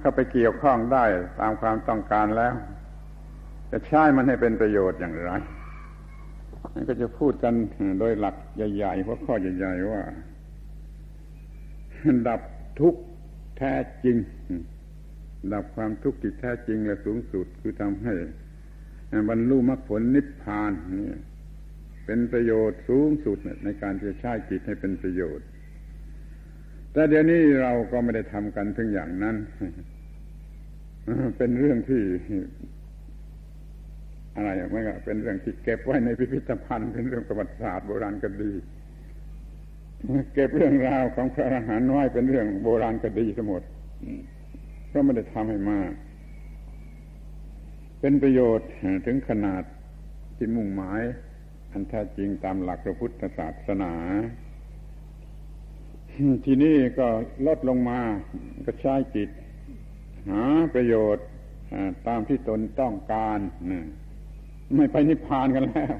[0.00, 1.04] เข้าไปเกี่ยวข้องได้
[1.40, 2.54] ตามความต้องการแล้ว
[3.70, 5.32] จะใช้มันให้เป็นประโยชน์อย่างไร
[6.74, 7.54] นั่นก็จะพูดกัน
[8.00, 8.36] โดยหลัก
[8.74, 10.02] ใหญ่ๆหัวข้อใหญ่ๆว่า
[12.28, 12.40] ดับ
[12.80, 13.00] ทุกข์
[13.58, 13.72] แท้
[14.04, 14.16] จริง
[15.52, 18.14] ดับความทุกข์ที่แท้จริงและสูงสุดคือทำให้
[19.28, 21.10] บรรลุมรรคผลนิพพานนี่
[22.06, 25.46] เป็นประโยชน์สูงสุดในการจะใช้จิตให้เป็นประโยชน์
[26.92, 29.36] แต่เดี๋ยวนี้เราก็ไม่ได้ทำกันถึงอย่างนั้น
[31.38, 32.02] เป็นเรื่องที่
[34.36, 38.52] อะไรไม่ก็เป็นเรื่องที่เก็บไว้ในพิพิธภัณฑ์เป็นเรื่องประวัติศาสตร์โบราณก็ดี
[40.34, 43.62] เก็บเรื่องราวของพระอรหันต์ไว้เป็นเรื่องโบราณคดีทั้งหมด
[45.00, 45.92] ก็ไม่ได้ทำให้มาก
[48.00, 48.68] เป็นประโยชน์
[49.06, 49.62] ถึงขนาด
[50.36, 51.00] ที่มุ่งหมาย
[51.72, 53.92] อันแท้จริงตามหลักพระพุทธศาสนา
[56.44, 57.06] ที่นี่ก็
[57.46, 58.00] ลดลงมา
[58.66, 59.28] ก็ใช้จิต
[60.30, 60.42] หา
[60.74, 61.26] ประโยชน์
[62.06, 63.38] ตามที่ตนต้องการ
[64.76, 65.94] ไม่ไปนิพพานกันแล้ว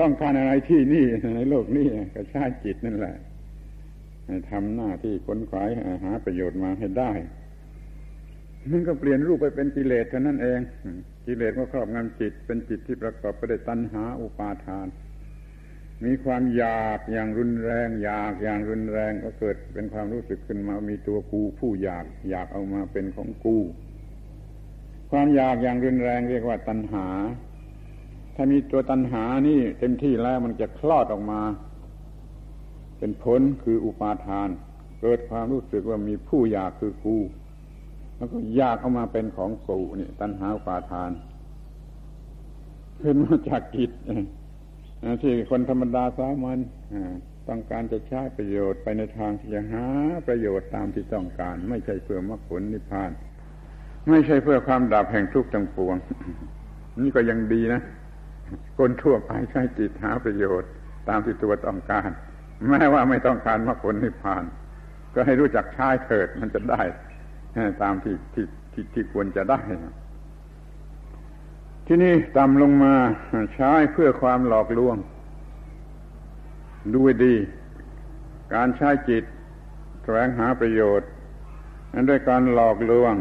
[0.00, 1.04] ต้องการอะไรที่นี่
[1.36, 3.16] ในโลกนี้ก็ใช้จิตนั่นแหละ
[4.50, 5.64] ทำหน้าที่ค้นคว้า
[6.04, 7.12] หาประโยชน์มาให้ได้
[8.70, 10.60] มันก็เปลี่ยนรูปไปเป็นกิเลสเท่านั้นเอง
[11.26, 14.86] กิเลสก็ครอบงำจิต เป็นจิตที่ประกอบไปด้วยตัณหาอุปาทาน
[16.04, 23.56] มีความอยากอย่างรุนแรง อยากอย่างรุนแรงก็เกิดเป็นความรู้สึกขึ้นมามีตัวกูผู้อยากอยากเอามาเป็นของกู
[25.10, 27.06] ความอยากอย่างรุนแรงเรียกว่าตัณหา
[28.34, 31.42] ถ้ามีตัวตัณหานี่เต็มที่แล้วมันจะคลอดออกมา
[32.98, 34.48] เป็นผลคืออุปาทาน
[35.00, 37.16] เกิดความรู้สึกว่ามีผู้อยากคือกู
[38.18, 41.10] แล้วก็อยากเอามาเป็นของกูนี่ตัณหาปาทาน
[43.00, 43.90] ขึ้นมาจากกิจ
[45.22, 46.58] ที่คนธรรมดาสามัญ
[47.48, 49.84] ต้องการจะใช้ประโยชน์ไปในทางที่จะหา
[50.26, 53.10] ประโยชน์ตามที่ต้องการ ไม่ใช่เพื่อมรรคผลนิพพาน
[54.10, 55.96] ไม่ใช่เพื่อความดับแห่งทุกข์ทั้งปวง
[57.02, 57.82] นี่ก็ยังดีนะ
[58.78, 60.70] คนทั่วไปใช้จิตหาประโยชน์
[61.08, 62.10] ตามที่ตัวต้องการ
[62.68, 64.44] แม้ว่าไม่ต้องการมรรคผลนิพพาน
[65.14, 66.82] ก็ให้รู้จักใช้เถิดมันจะได้
[67.82, 69.60] ตามที่ที่ที่ที่ควรจะได้
[71.86, 72.94] ที่นี่ต่ำลงมา
[73.54, 74.96] ใช้เพื่อความหลอกลวง
[76.92, 77.34] ดูดี
[78.54, 79.24] การใช้จิต
[80.02, 81.08] แสวงหาประโยชน์
[81.92, 83.14] นั้นด้วยการหลอกลวง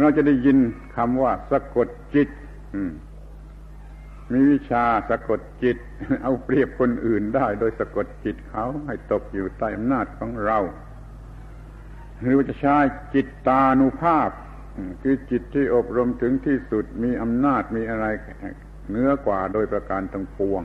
[0.00, 0.58] เราจะได้ยิน
[0.96, 2.28] คำว่าสะกดจิต
[4.32, 5.76] มีวิชาสะกดจิต
[6.22, 10.58] เอาเปรียบคนอื่นได้ โดยสะกดจิตเขาให้ตกอยู่ใต้อำนาจของเรา
[12.20, 12.76] หรือว่าจะใช้
[13.14, 14.30] จิตตานุภาพ
[15.02, 18.06] คือจิตที่อบรมถึงที่สุดมีอำนาจมีอะไร
[18.90, 20.62] เนื้อกว่าโดยประการทั้งปวง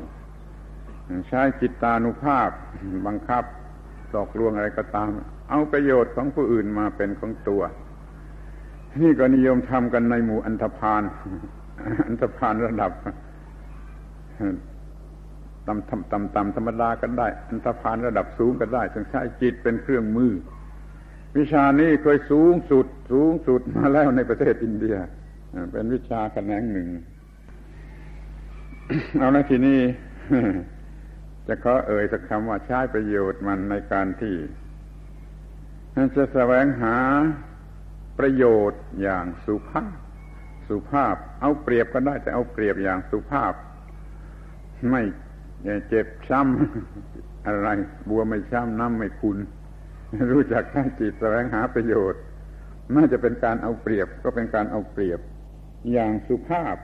[1.29, 2.49] ใช้จิตตานุภาพ
[3.07, 3.43] บังคับ
[4.09, 5.09] หลอกลวงอะไรก็ตาม
[5.49, 7.61] เอาประโยชน์ของผู้อื่นมาเป็นของตัว
[9.01, 11.03] นี่ก็นิยมทำกันในหมู่อันธพาล
[12.07, 12.91] อันธพาลระดับ
[15.67, 20.31] ต่ำต่ำต่ำธรรมดาก็ได้ อันธพาลระดับสูงก็ได้ต้องใช้จิตเป็นเครื่องมือ
[21.37, 24.95] วิชานี้เคยสูงสุด สูงสุดมาแล้วในประเทศอินเดีย
[25.71, 26.87] เป็นวิชาแขนงหนึ่ง
[29.19, 29.79] เอาละทีนี้
[31.47, 34.35] จะขอเอ่ยสักคำว่าใช้ประโยชน์มันในการที่
[36.15, 36.95] จะแสวงหา
[38.19, 39.93] ประโยชน์อย่างสุภาพ
[40.67, 43.53] สุภาพ เอาเปรียบก็ได้แต่เอาเปรียบอย่างสุภาพ
[44.91, 45.01] ไม่
[45.87, 47.67] เจ็บช้ำอะไร
[48.09, 49.37] บัวไม่ช้ำน้ำไม่คุณ
[50.31, 52.21] รู้จักใช้จิตแสวงหาประโยชน์
[52.95, 55.19] น่าจะเป็นการเอาเปรียบก็เป็นการเอาเปรียบ
[55.91, 56.75] อย่างสุภาพ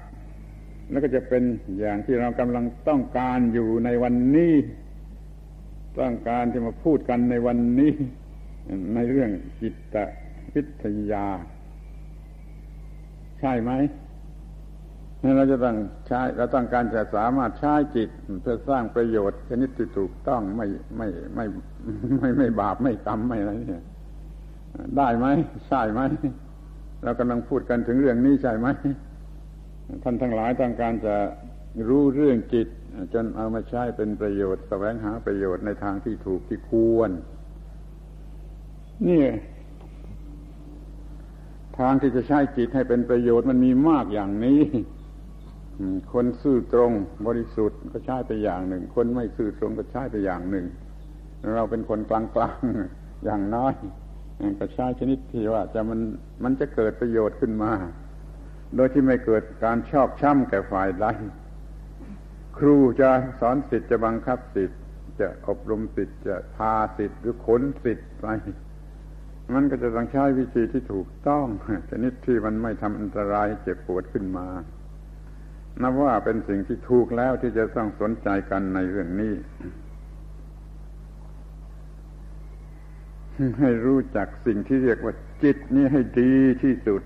[0.92, 1.44] แล้วก็จะเป็น
[1.80, 4.54] อย่างที่เรากำลังต้องการอยู่ในวันนี้
[6.00, 7.94] ต้องการที่มาพูดกันในวันนี้
[8.96, 9.96] ในเรื่องจิต
[10.54, 11.28] วิทยา
[13.40, 13.72] ใช่ไหม
[15.38, 15.76] เราจะต้อง
[16.08, 18.10] ใช้เราต้องการจะสามารถใช้จิต
[18.42, 21.46] เพื่อสร้างประโยชน์ชนิดที่ถูกต้องไม่ไม่ไม่
[22.20, 23.86] ไม่ไม่บาปไม่กรรมไม่อะไรเนี่ย
[24.98, 25.28] ได้ไหม
[25.68, 26.02] ใช่ไหม
[27.04, 28.68] เรากำลังพูดกันถึงเรื่องนี้ใช่ไหม
[30.04, 31.16] ท่านทั้งหลายต้องการจะ
[31.90, 32.68] รู้เรื่องจิต
[33.14, 37.12] จนเอามาใช้เป็นประโยชน์แสวงหาประโยชน์ในทางที่ถูกที่ควร
[39.08, 39.24] นี่
[41.80, 44.62] ทางที่จะใช้จิตให้เป็นประโยชน์มันมีมากอย่างนี้
[46.14, 46.92] คนซื่อตรง
[47.28, 50.66] บริสุทธิ์ก็ใช้ไปอย่างหนึ่ง คนไม่ซื่อตรงก็ใช้ไปอย่างหนึ่ง
[51.56, 53.74] เราเป็นคนกลางๆอย่างน้อย
[54.60, 56.00] ก็ใช้ชนิดที่ว่า จะมัน
[56.44, 57.72] มันจะเกิดประโยชน์ขึ้นมา
[58.76, 61.06] โดยที่ไม่เกิดการชอบช้ำแก่ฝ่ายใด
[62.58, 63.10] ครูจะ
[63.40, 64.80] สอนสิทธิ์จะบังคับสิทธิ์
[65.20, 68.26] จะอบรมสิทธิ์จะพาสิทธิ์หรือขนสิทธิ์ไป
[69.56, 71.46] มันก็จะต้องใช้วิธีที่ถูกต้อง
[71.92, 74.48] ชนิดที่มันไม่ทำอันตรายเจ็บปวดขึ้นมา
[75.82, 79.34] นับว่าเป็นสิ่งที่ถูกแล้วที่จะต้องสนใจกันในเรื่องนี้
[83.60, 85.14] ให้รู้จักสิ่งที่เรียกว่า
[85.44, 87.02] จิตนี้ให้ดีที่สุด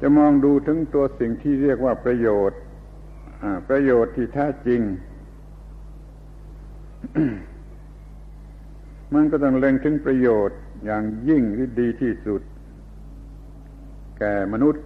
[0.00, 2.60] จะมองดูถึงตัวสิ่งที่เรียกว่าประโยชน์
[3.68, 4.80] ประโยชน์ที่แท้จริง
[9.14, 12.42] มันก็ต้องเล็งถึงประโยชน์อย่างยิ่งที่ดีที่สุด
[14.20, 14.82] แก่มนุษย์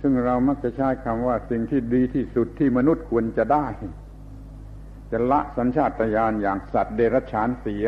[0.00, 3.66] ซึ่งเรามักจะใช้คำว่าสิ่งที่ดีที่สุดที่มนุษย์ควรจะได้
[5.10, 7.86] จะละสัญชาตญาณอย่างสัตว์เดรัจฉานเสีย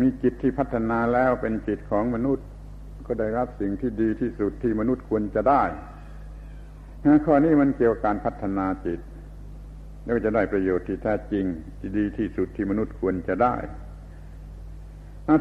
[0.00, 2.46] มีจิตที่พัฒนาแล้วเป็นจิตของมนุษย์
[3.06, 5.62] ก็ได้รับสิ่งที่ดีที่สุดที่มนุษย์ควรจะได้
[7.24, 9.00] ข้อนี้มันเกี่ยวกับการพัฒนาจิต
[10.04, 11.44] แล้วจะได้ประโยชน์ที่แท้จริง
[11.78, 13.54] ที่ดีที่สุดที่มนุษย์ควรจะได้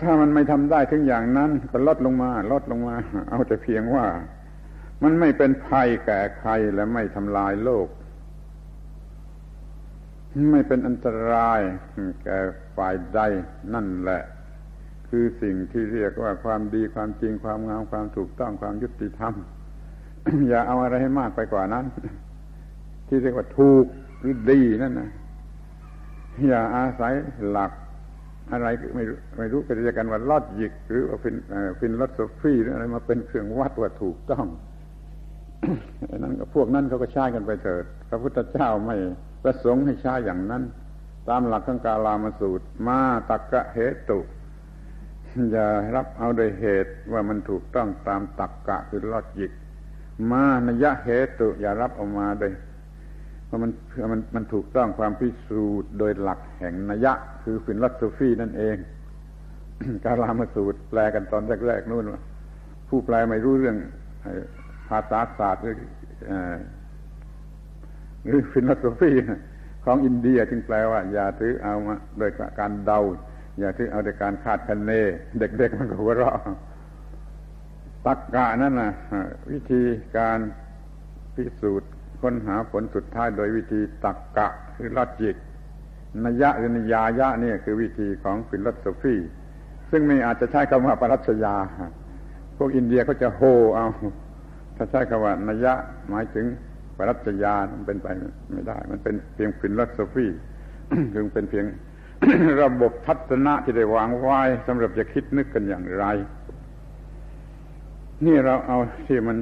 [0.03, 2.95] ถ้ามันไม่ทำได้ถึงอย่างนั้น ก็ลดลงมา ลดลงมา
[3.29, 4.05] เอาแต่เพียงว่า
[5.03, 7.87] มันไม่เป็นภัยแก่ใครและไม่ทำลายโลก
[10.51, 11.61] ไม่เป็นอันตราย
[12.23, 12.37] แก่
[12.77, 13.19] ฝ่ายใด
[13.73, 14.23] นั่นแหละ
[15.09, 19.33] คือสิ่งที่เรียกว่าความดีความจริงความงามความถูกต้องความยุติธรรม
[20.49, 21.85] อย่าเอาอะไรให้มากไปกว่านั้น
[23.07, 23.85] ที่เรียกว่าถูก
[24.19, 25.11] หรือดีนั่นนะ
[26.47, 27.13] อย่าอาศัย
[27.49, 27.71] หลัก
[28.51, 29.03] อะไรไม่
[29.37, 31.35] ไม่รู้ก็จะกันว่า logic หรือว่า phil
[31.79, 34.45] philosophy หรืออะไรมาเป็นเครื่องวัดว่าถูกต้อง
[36.17, 38.95] นั้นพวกนั้นเขาก็ใช้กันไปเถิด พระพุทธเจ้าไม่
[39.43, 40.63] ประสงค์ให้ใช้อย่างนั้น
[41.29, 44.19] ตามหลักขังกาลามาสูตร มาตักกะเหตุ
[45.51, 49.51] อย่ารับเอาโดยเหตุว่ามันถูกต้องตามตักกะคือลอดยิก
[50.31, 52.51] มานยะเหตุ อย่ารับเอามาโดย
[53.49, 53.71] เพราะมัน
[54.11, 58.77] มันมันถูกต้องความพิสูจน์โดยหลักแห่งนัยะ คือฟินลัสฟีนั่นเอง
[60.05, 62.03] การลามาสูตรแปลกันตอนแรกๆนู่น
[62.89, 63.77] ผู้แปลไม่รู้เรื่อง
[64.89, 65.75] ภาษาศาสตร์หรือ
[68.27, 69.11] หรือ philosophy
[69.85, 72.99] ของอินเดียจึงแปลว่า อย่าถือเอามาโดยการเดา
[73.59, 74.91] อย่าถือเอาโดยการคาดคะเน
[75.39, 76.35] เด็กๆมันก็หัวเราะ
[78.05, 78.91] ตักกะนั่นนะ
[79.51, 79.81] วิธี
[80.17, 80.39] การ
[81.35, 81.88] พิสูจน์
[82.21, 85.35] ค้นหาผลสุดท้ายโดยวิธีตักกะคือ logic
[86.25, 89.15] นยะหรือนยายะนี่คือวิธีของ philosophy
[89.91, 91.55] ซึ่งไม่อาจจะใช้คำว่าปรัชญา
[92.57, 93.41] พวกอินเดียเขาจะโฮ
[93.75, 93.87] เอา
[94.77, 95.73] ถ้าใช้คำว่านยะ
[96.09, 96.45] หมายถึง
[96.97, 98.07] ปรัชญามันเป็นไป
[98.51, 100.27] ไม่ได้ มันเป็นเพียงฟิลโสฟี
[101.13, 101.65] คือเป็นเพียง
[102.63, 106.05] ระบบทัศนะที่ได้วางไว้สำหรับจะคิดนึกกันอย่างไร
[108.25, 108.77] นี่เราเอา
[109.07, 109.37] ที่มัน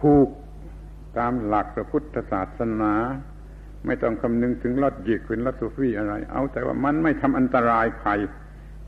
[0.00, 0.28] ถูก
[1.18, 2.94] ตามหลักพระพุทธศาสนา
[3.86, 8.10] ไม่ต้องคำนึงถึงลอดยิกขึ้นลอดซูฟี่อะไร เอาแต่ว่ามันไม่ทำอันตรายใคร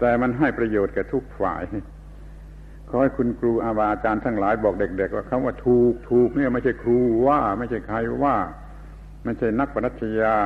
[0.00, 1.62] แต่มันให้ประโยชน์แก่ทุกฝ่าย
[2.88, 8.36] ขอให้คุณครูอาบาอาจารย์ทั้งหลายบอกเด็ก ๆ ว่าคำว่าถูกถูกเนี่ยไม่ใช่ครูว่า ไม่ใช่ใครว่า
[9.24, 10.36] ไม่ใช่นักปรัชญา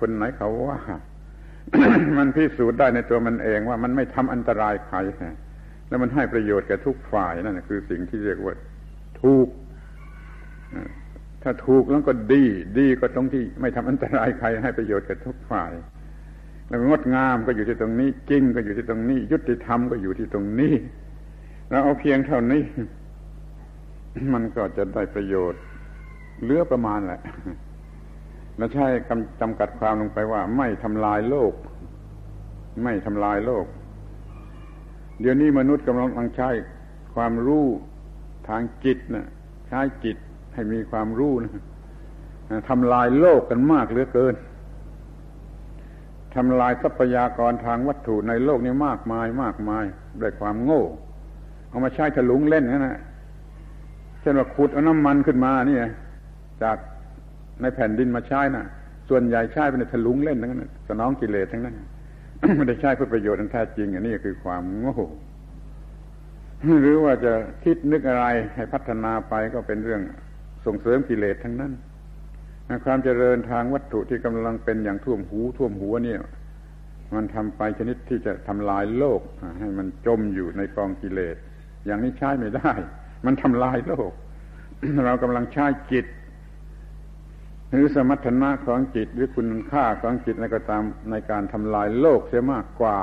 [0.00, 0.78] คนไหนเขาว่า
[2.18, 4.98] มันพิสูจน์ได้ในตัวมันเองว่ามันไม่ทำอันตรายใคร
[5.88, 8.54] แล้วมันให้ประโยชน์แก่ทุกฝ่ายนั่นคือสิ่งที่เรียกว่า
[9.22, 9.48] ถูก
[11.42, 12.44] ถ้าถูกแล้วก็ดี
[12.78, 15.72] ดีก็ตรงที่ไม่ทำอันตรายใครให้ประโยชน์กับทุกฝ่าย
[16.68, 20.74] แล้วงดงามก็อยู่ที่ตรงนี้ จริงก็อยู่ที่ตรงนี้ ยุติธรรมก็อยู่ที่ตรงนี้
[21.70, 22.62] เราเอาเพียงเท่านี้
[24.32, 25.60] มันก็จะได้ประโยชน์
[26.42, 27.20] เหลือประมาณแหละ
[28.56, 28.86] เราใช้
[29.40, 31.52] จำกัดความลงไปว่า ไม่ทำลายโลก
[32.84, 33.66] ไม่ทำลายโลก
[35.20, 36.50] เดี๋ยวนี้มนุษย์กำลังใช้
[37.14, 37.66] ความรู้
[38.48, 39.26] ทางจิตนะ
[39.68, 40.16] ใช้จิต
[40.54, 41.52] ให้มีความรู้นะ
[42.68, 44.34] ทำลายโลกกันมากเหลือเกิน
[46.34, 49.84] ทำลายทรัพยากรทางวัตถุในโลกนี้มากมายมากมาย
[50.20, 50.82] ด้วยความโง่
[51.68, 52.98] เอามาใช้ถลุงเล่นนั่นแหละ
[54.20, 55.82] เช่นว่าขุดเอาน้ำมันขึ้นมาเนี่ย
[56.62, 56.76] จาก
[57.60, 58.64] ในแผ่นดินมาใช้น่ะ
[59.08, 61.76] ส่วนใหญ่ใช้เป็นถลุงเล่นทั้งนั้นสนองกิเลสทั้งนั้น
[62.56, 64.96] ไม่ได้ใช้เพื่อประโยชน์อันแท้จริงอันนี้คือความโง่
[66.82, 67.32] หรือว่าจะ
[67.64, 70.02] คิดนึกอะไรให้พัฒนาไปก็เป็นเรื่อง
[70.66, 71.72] ส่งเสริมกิเลสทั้งนั้น
[72.84, 76.20] ความเจริญทางวัตถุที่กำลังเป็นอย่างท่วมหูท่วมหัวเนี่ย
[77.14, 79.20] มันทำไปชนิดที่จะทำลายโลก
[79.58, 81.36] ให้มันจมอยู่ในกองกิเลส
[81.86, 82.72] อย่างนี้ใช้ไม่ได้
[83.26, 84.10] มันทำลายโลก
[85.06, 86.06] เรากำลังใช้จิต
[87.70, 92.98] หรือสมรรถนะของจิตหรือคุณค่าของจิตในก็ตามในการทำลายโลกเสียมากกว่า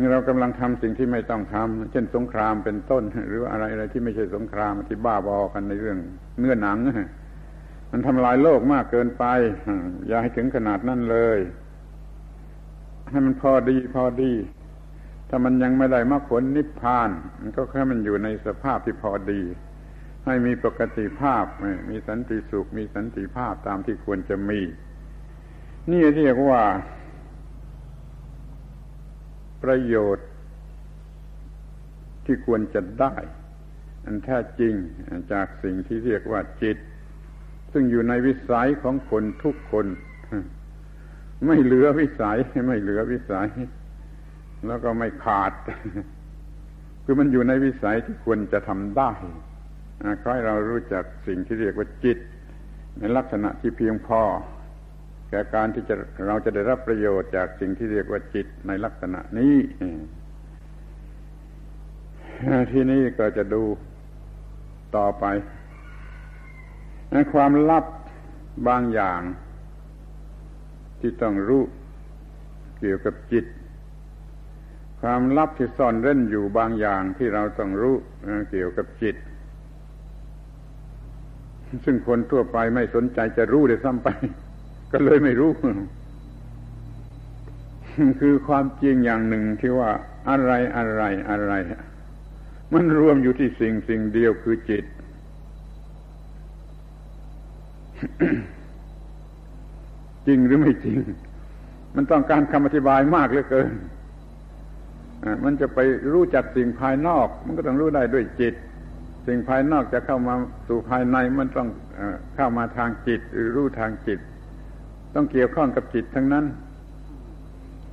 [0.00, 5.98] นี่เรากำลังทำสิ่งที่ไม่ต้องทำเช่นสงครามเป็นต้น หรืออะไรอะไรที่ไม่ใช่สงครามที่บ้าบอกันในเรื่อง
[6.38, 6.78] เนื้อหนัง
[7.90, 9.24] มันทำลายโลกมากเกินไป
[10.06, 11.38] อย่าให้ถึงขนาดนั้นเลย
[13.10, 14.32] ให้มันพอดีพอดี
[15.28, 19.40] ถ้ามันยังไม่ได้มรรคผลนิพพาน มันก็แค่มันอยู่ในสภาพที่พอดี
[20.26, 21.44] ให้มีปกติภาพ
[21.90, 24.60] มีสันติสุข มีสันติภาพตามที่ควรจะมี
[25.90, 26.62] นี่เรียกว่า
[29.62, 30.28] ประโยชน์
[32.24, 33.14] ที่ควรจะได้
[34.04, 34.74] อันแท้จริง
[35.32, 36.76] จากสิ่งที่เรียกว่าจิต
[37.72, 39.86] ซึ่งอยู่ในวิสัยของคนทุกคน
[41.46, 42.38] ไม่เหลือวิสัย
[42.68, 43.48] ไม่เหลือวิสัย
[44.66, 45.52] แล้วก็ไม่ขาด
[47.04, 49.12] คือมันอยู่ในวิสัยที่ควรจะทำได้
[50.22, 52.18] ขอให้เรารู้จักสิ่งที่เรียกว่าจิต
[52.98, 54.22] ในลักษณะที่เพียงพอ
[55.30, 55.94] แก่การที่จะ
[56.26, 59.56] เราจะได้รับประโยชน์จากสิ่งที่เรียกว่าจิตในลักษณะนี้
[62.72, 63.62] ที่นี้ก็จะดู
[64.96, 65.24] ต่อไป
[67.32, 67.84] ความลับ
[68.68, 69.20] บางอย่าง
[71.00, 71.62] ที่ต้องรู้
[72.80, 73.44] เกี่ยวกับจิต
[75.00, 77.94] ความลับที่ซ่อนเร้นอยู่บางอย่างที่เราต้องรู้
[78.50, 79.16] เกี่ยวกับจิต
[81.84, 84.08] ซึ่งคนทั่วไปไม่สนใจจะรู้เลยซ้ำไป
[84.92, 85.50] ก็เลยไม่รู้
[88.20, 89.90] คือความจริงอย่างหนึ่งที่ว่า
[90.30, 91.52] อะไรอะไรอะไร
[92.72, 94.84] มันรวมอยู่ที่สิ่งสิ่งเดียวคือจิต
[100.26, 100.98] จริงหรือไม่จริง
[101.94, 103.70] มันต้องการคำอธิบายมากเหลือเกิน
[105.44, 105.78] มันจะไป
[106.12, 108.54] รู้จักสิ่งภายนอก มันก็ต้องรู้ได้ด้วยจิต
[109.26, 110.34] สิ่งภายนอกจะเข้ามา
[110.68, 111.68] สู่ภายในมันต้อง
[112.36, 114.20] เข้ามาทางจิตหรือรู้ทางจิต
[115.14, 116.44] ต้องเกี่ยวข้องกับจิตทั้งนั้น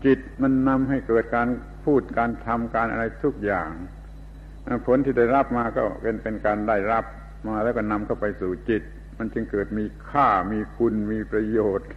[0.05, 1.47] จิตมันนำให้เกิดการ
[1.86, 3.70] พูดการทำการอะไรทุกอย่าง
[4.86, 7.05] ผลที่ได้รับมาก็เป็นเป็นการได้รับ
[7.47, 8.84] มาแล้วก็นำเข้าไปสู่จิต
[9.18, 11.89] มันจึงเกิดมีค่ามีคุณมีประโยชน์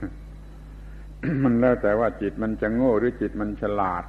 [1.44, 4.04] มันแล้วแต่ว่าจิตมันจะโง่หรือจิตมันฉลาด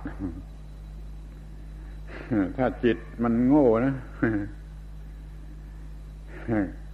[2.57, 3.95] ถ้าจิตมันโง่นะ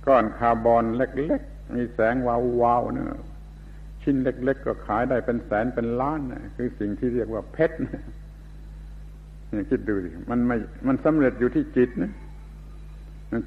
[0.07, 3.20] ก้อนคาร์บอนเล็ก ๆ มีแสงวาวๆเนะ
[4.10, 8.03] ชิ้นเล็ก ๆ ก็ขายได้เป็นแสนเป็นล้านนะคือสิ่งที่เรียกว่าเพชรนะ
[9.70, 12.12] คิดดูสิมันไม่มันสำเร็จอยู่ที่จิตนะ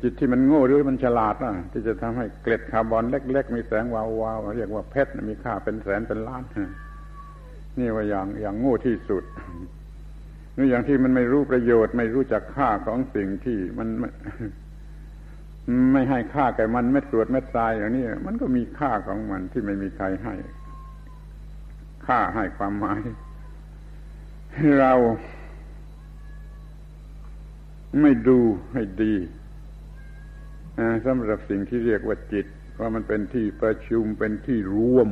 [0.03, 4.05] จิตที่มันโง่หรือมันฉลาดนะที่จะทำให้เกล็ดคาร์บอนเล็ก ๆ มีแสงวา
[4.37, 6.43] วๆเรียกว่าเพชรมีค่าเป็นแสนเป็นล้าน
[7.79, 9.25] นี่ว่าอย่างอย่างโง่ที่สุด
[10.57, 13.89] นี่อย่างที่มันไม่รู้ประโยชน์ ไม่รู้จักค่าของสิ่งที่มัน
[15.93, 20.35] ไม่ให้ค่าแก่มันเม็ดกรวดเม็ดทรายอย่างนี้มันก็มีค่าของมันที่ไม่มีใครให้
[22.07, 23.01] ค่าให้ความหมาย
[24.79, 24.93] เรา
[28.01, 28.39] ไม่ดู
[28.73, 29.15] ให้ดี
[31.05, 32.47] สำหรับสิ่งที่เรียกว่าจิต
[32.79, 35.09] ว่ามันเป็นที่ประชุมเป็นที่รวม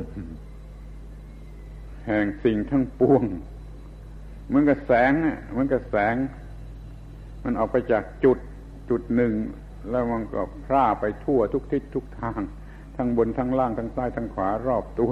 [2.07, 3.23] แห่งสิ่งทั้งปวง
[4.47, 5.11] เหมือนกับแสง
[5.51, 6.15] เหมือนกับแสง
[7.43, 8.37] มันออกไปจากจุด
[8.89, 9.33] จุดหนึ่ง
[9.91, 12.41] แล้วมันก็พร่าไปทั่วทุกทิศทุกทาง
[12.95, 15.11] ทั้งบนทั้งล่างทั้งซ้ายทั้งขวารอบตัว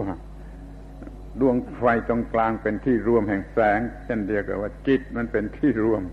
[1.40, 6.04] ดวงไฟตรงกลางเป็นที่รวมแห่งแสง เช่นเดียวกับว่าจิตมันเป็นที่รวม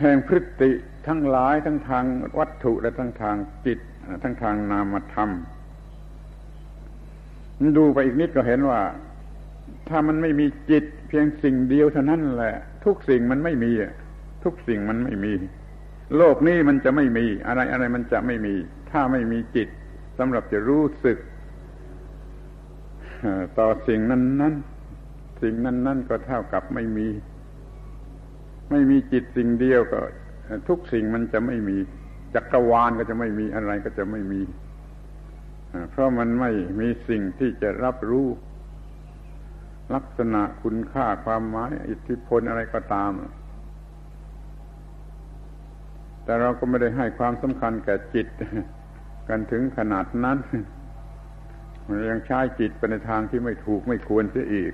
[0.00, 0.70] แห่งพฤติ
[1.06, 2.04] ทั้งหลายทั้งทาง
[2.38, 3.36] วัตถุและทั้งทาง
[3.66, 3.78] จิต
[4.22, 5.30] ทั้งทางนามธรรม
[7.78, 8.80] ดูไปอีกนิดก็เห็นว่า
[9.88, 13.72] ถ้ามันไม่มีจิต เพียงสิ่งเดียวเท่านั้นแหละ ทุกสิ่งมันไม่มี
[14.44, 15.32] ทุกสิ่งมันไม่มี
[16.16, 18.54] โลกนี้มันจะไม่มี อะไรอะไรมันจะไม่มี
[18.90, 19.68] ถ้าไม่มีจิต
[20.18, 21.18] สำหรับจะรู้สึก
[23.58, 24.54] ต่อสิ่งนั้นนั้น
[25.42, 27.08] สิ่งนั้นนั้นก็เท่ากับไม่มี
[28.70, 30.00] ไม่มีจิตสิ่งเดียวก็
[30.68, 31.76] ทุกสิ่งมันจะไม่มี
[32.34, 34.40] จักรวาลก็จะไม่มีอะไรก็จะไม่มี
[35.90, 36.50] เพราะมันไม่
[36.80, 38.28] มีสิ่งที่จะรับรู้
[39.94, 43.12] ลักษณะคุณค่าความหมาย อิทธิพลอะไรก็ตาม
[46.30, 48.26] แต่เราก็ไม่ได้ให้ความสำคัญแก่จิต
[49.28, 50.38] กันถึงขนาดนั้น
[51.86, 54.72] มันยังใช้จิตไปในทางที่ไม่ถูกไม่ควรเสียอีก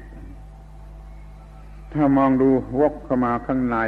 [1.92, 2.48] ถ้ามองดู
[2.80, 3.78] วกเข้ามาข้างใน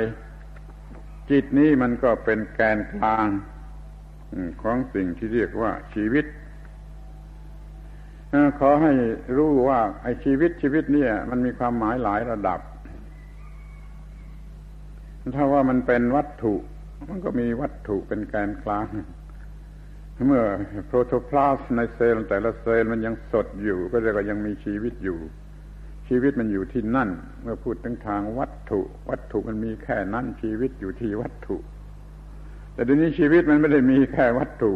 [1.30, 3.26] จิตนี้มันก็เป็นแกนกลาง
[4.62, 6.24] ของสิ่งที่เรียกว่าชีวิต
[8.58, 8.92] ขอให้
[9.36, 12.60] รู้ว่าไอ้ชีวิตชีวิตเนี่ย มันมีความหมายหลายระดับ
[15.36, 16.56] ถ้าว่ามันเป็นวัตถุ
[17.08, 18.86] มันก็มีวัตถุเป็นแกนกลาง
[20.28, 20.42] เมื่อ
[20.86, 25.18] โปรโตพลาสในเซลล์แต่ละเซลล์มันยังสดอยู่ ก็เรียกว่ายังมีชีวิตอยู่
[26.08, 27.10] ชีวิตมันอยู่ที่นั่น
[27.42, 28.80] เมื่อพูดถึงทางวัตถุ
[29.10, 31.56] วัตถุมันมีแค่นั้นชีวิตอยู่ที่วัตถุ
[32.74, 34.72] แต่ทีนี้ชีวิตมันไม่ได้มีแค่วัตถุ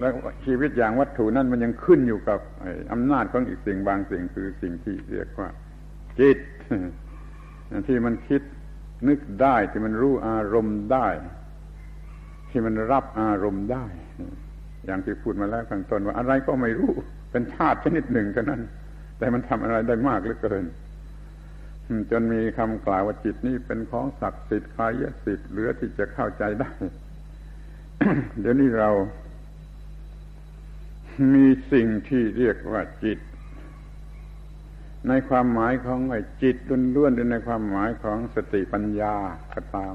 [0.00, 0.12] แล้ว
[0.46, 2.40] ชีวิตอย่างวัตถุนั่นมันยังขึ้นอยู่กับ
[2.92, 5.48] อำนาจของอีกสิ่งบางสิ่งคือสิ่งที่เรียกว่า
[6.20, 6.38] จิต
[7.86, 8.42] ที่มันคิด
[9.08, 11.08] นึกได้ที่มันรู้อารมณ์ได้
[12.50, 13.86] ที่มันรับอารมณ์ได้
[14.86, 16.92] อย่างที่พูดมาแล้วข้างต้นว่าอะไรก็ไม่รู้
[17.30, 18.62] เป็นธาตุชนิดหนึ่งเท่านั้น
[19.18, 20.64] แต่มันทำอะไรได้มากเหลือเกิน
[22.10, 26.70] จนมีคำกล่าวว่าจิตนี้เป็นของศักดิ์สิทธิ์กายสิทธิ์เหลือที่จะเข้าใจได้
[28.40, 28.90] เดี๋ยวนี้เรา
[31.34, 33.18] มีสิ่งที่เรียกว่าจิต
[35.08, 36.56] ในความหมายของไอ้จิต
[36.96, 39.14] ล้วนๆในความหมายของสติปัญญา
[39.54, 39.94] ก็ตาม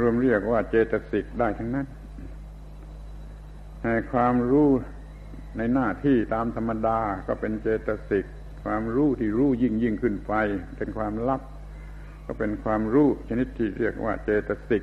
[0.00, 1.86] รวมเรียกว่าเจตสิกได้ทั้งนั้น
[4.12, 4.68] ความรู้
[5.56, 8.24] ในหน้าที่ตามธรรมดาก็เป็นเจตสิก
[8.64, 10.32] ความรู้ที่รู้ยิ่งยิ่งขึ้นไป
[10.76, 11.42] เป็นความลับ
[12.26, 14.82] ก็เป็นความรู้ชนิดที่เรียกว่าเจตสิก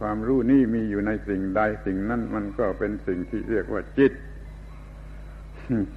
[0.00, 4.12] ความรู้นี่มีอยู่ในสิ่งใดสิ่งนั้นมันก็เป็นสิ่งที่เรียกว่าจิต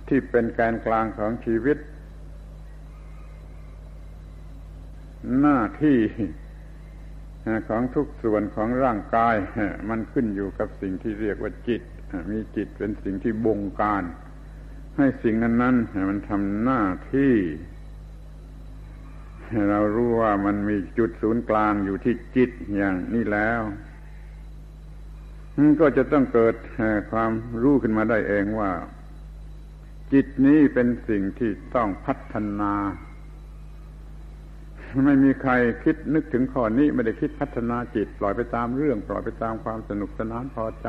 [0.08, 1.78] ที่เป็นแกนกลางของชีวิต
[5.42, 5.98] หน้าที่
[7.70, 9.36] ของทุกส่วนของร่างกาย
[9.90, 11.82] มันขึ้นอยู่กับสิ่งที่เรียกว่าจิต
[12.32, 14.04] มีจิตเป็นสิ่งที่บงการ
[14.98, 15.76] ให้สิ่งนั้นนั้น
[16.10, 16.82] มันทำหน้า
[17.14, 17.34] ที่
[19.70, 23.62] เรารู้ว่ามันมีจุดศูนย์กลางอยู่ที่จิตอย่างนี้แล้ว
[25.80, 26.56] ก็จะต้องเกิด
[27.12, 27.32] ความ
[27.62, 28.72] รู้ขึ้นมาได้เองว่า
[30.14, 32.74] จิตนี้เป็นสิ่งที่ต้องพัฒนา
[35.06, 35.52] ไม่มีใคร
[35.84, 40.88] คิดนึกถึงข้อนี้ไม่ได้คิดพัฒนาจิต ปล่อยไปตามเรื่อง ปล่อยไปตามความสนุกสนานพอใจ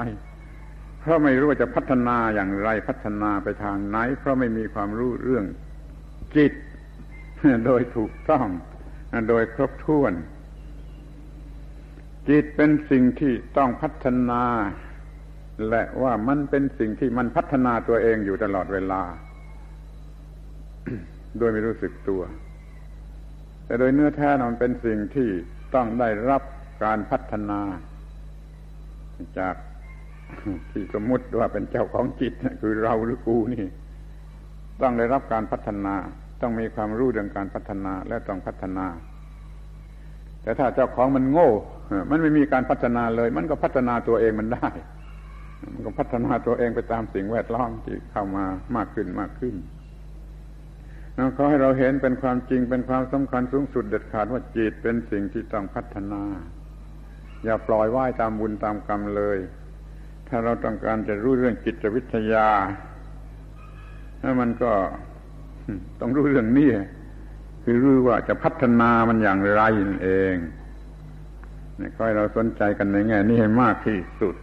[1.01, 5.45] เพราะไม่รู้ว่าจะพัฒนาอย่างไรพัฒนาไปทางไหน เพราะไม่มีความรู้เรื่อง
[6.37, 6.53] จิต
[7.67, 8.47] โดยถูกต้อง
[9.29, 10.13] โดยครบถ้วน
[12.29, 14.45] จิตเป็นสิ่งที่ต้องพัฒนา
[15.69, 19.03] และว่ามันเป็นสิ่งที่มันพัฒนาตัวเองอยู่ตลอดเวลา
[21.39, 22.23] โดยไม่รู้สึกตัว
[23.67, 25.29] แต่โดยเนื้อแท้มันเป็นสิ่งที่
[25.75, 26.43] ต้องได้รับ
[26.85, 27.61] การพัฒนา
[29.39, 29.55] จาก
[30.71, 33.65] ที่สมมติว่าเป็นเจ้าของจิตคือเราหรือกูนี่
[34.83, 35.95] ต้องได้รับการพัฒนา
[36.41, 38.87] ต้องมีความรู้เรื่องการพัฒนาและต้องพัฒนา
[40.43, 41.51] แต่ถ้าเจ้าของมันโง่
[42.11, 44.69] มันไม่มีการพัฒนาเลย มันก็พัฒนาตัวเองมันได้
[45.73, 48.45] มันก็พัฒนาตัวเองไปตามสิ่งแวดล้อมที่เข้ามา
[48.77, 49.55] มากขึ้นมากขึ้น
[51.37, 56.23] ขอให้เราเห็นเป็นความจริงเป็นความสำคัญสูงสุดเด็ดขาดว่าจิตเป็นสิ่งที่ต้องพัฒนา
[57.45, 59.39] อย่าปล่อยว่ายตามบุญตามกรรมเลย
[60.29, 62.49] ถ้าเราต้องการจะรู้เรื่องจิตวิทยา
[64.21, 64.73] ถ้ามันก็
[66.01, 66.71] ต้องรู้เรื่องนี้
[67.65, 70.35] คือรู้ว่าจะพัฒนามันอย่างไรนั่นเอง
[71.81, 74.37] นี่ก็ให้เราสนใจกันในแง่นี้ให้มากที่สุด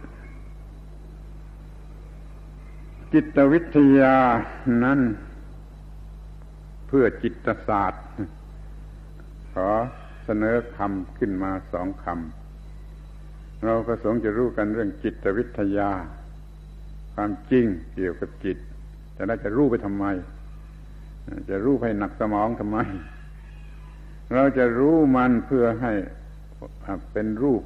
[3.12, 4.16] จิตวิทยา
[4.84, 5.00] นั้น
[6.96, 8.04] พื่อจิตศาสตร์
[9.54, 9.68] ขอ
[10.24, 15.90] เสนอคำขึ้นมาสองคำ เราประสงค์จะรู้กันเรื่องจิตวิทยา
[17.14, 18.58] ความจริงเกี่ยวกับจิต
[19.14, 20.04] แต่เราจะรู้ไปทำไม
[21.50, 22.78] จะรู้ให้หนักสมองทำไม
[24.34, 25.92] เราจะรู้มันเพื่อให้
[27.12, 27.62] เป็นรูป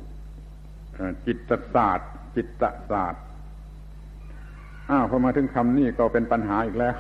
[1.27, 3.23] จิตศาสตร์ จิตศาสตร์
[4.91, 6.97] อ้าวพอมาถึงคำนี้ก็เป็นปัญหาอีกแล้ว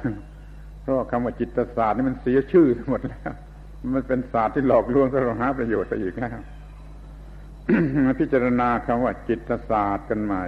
[0.88, 3.34] ราะคำว่าจิตศาสตร์นี่มันเสียชื่อหมดแล้ว
[3.94, 6.30] มันเป็นศาสตร์ที่หลอกลวงสรหาประโยชน์ไปอีกแล้ว
[8.04, 10.44] มาพิจารณาคำว่าจิตศาสตร์กันใหม่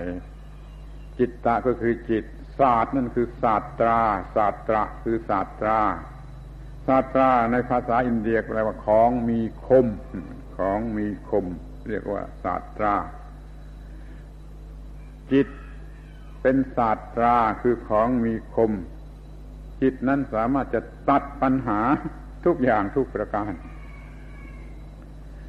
[1.19, 2.25] จิตตะก็คือจิต
[2.59, 4.01] ศาสตร์นั่นคือศาสตรา
[4.37, 5.81] ศาสตระคือศาสตรา
[6.87, 9.87] ศาสตราในภาษาอินเดียแปลว่าของมีคม
[10.57, 11.47] ของมีคม
[11.89, 12.95] เรียกว่าศาสตรา
[15.33, 15.49] จิต
[16.43, 18.73] เป็นศาสตราคือของมีคม
[19.83, 21.81] จิตนั้นสามารถจะตัดปัญหา
[22.45, 23.53] ทุกอย่างทุกประการ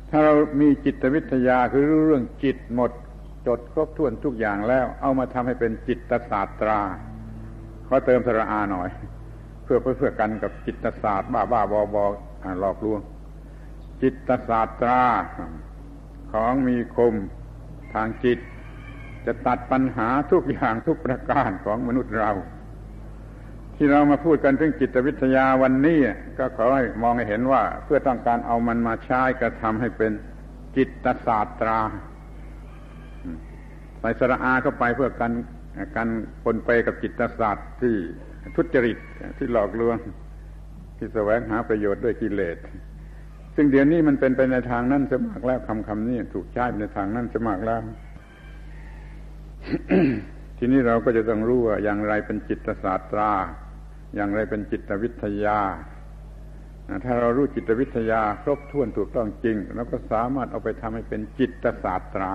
[0.10, 2.92] ถ้าเรามีจิตวิทยาคือรู้เรื่องจิตหมด
[3.48, 6.80] จดครบถ้วนทุกอย่างแล้ว เอามาทำให้เป็นจิตศาสตรา
[7.88, 8.90] ขอเติมสระอาหน่อย
[9.64, 12.06] เพื่อเพื่อกันกับจิตศาสตร์บ้าบ้าบอบอ
[12.60, 13.02] หลอกลวง
[14.02, 15.04] จิตศาสตรา
[16.34, 17.16] ของมีคม
[17.94, 18.40] ทางจิต
[19.26, 22.32] จะตัดปัญหาทุกอย่างทุกประการของมนุษย์เรา
[23.84, 26.00] ที่เรามาพูดกันถึงจิตวิทยาวันนี้
[26.40, 30.12] ก็ขอให้มองให้เห็นว่า เพื่อต้องการเอามันมาใช้กระทำให้เป็น
[30.78, 31.80] จิตศาสตรา
[34.00, 35.32] ใส่สระอาเข้าไปเพื่อกัน
[35.96, 36.08] การ
[36.44, 37.96] ปนไปกับจิตศาสตร์ที่
[38.56, 38.98] ทุจริต
[39.38, 39.98] ที่หลอกลวง
[40.98, 42.58] ที่แสวงหาประโยชน์ด้วยกิเลส
[43.56, 47.82] ซึ่งเดี๋ยวนี้มันเป็นไปในทางนั้นสมักแล้วคำคำนี้ถูกใช้ในทางนั้นสมักแล้ว
[50.58, 53.32] ทีนี้เราก็จะต้องรู้ว่าอย่างไรเป็นจิตศาสตรา
[54.16, 55.60] อย่างไรเป็นจิตวิทยา
[57.06, 62.34] ถ้าเรารู้จิตวิทยาครบถ้วนถูกต้องจริงเราก็สามารถเอาไปทำให้เป็นจิตศาสตรา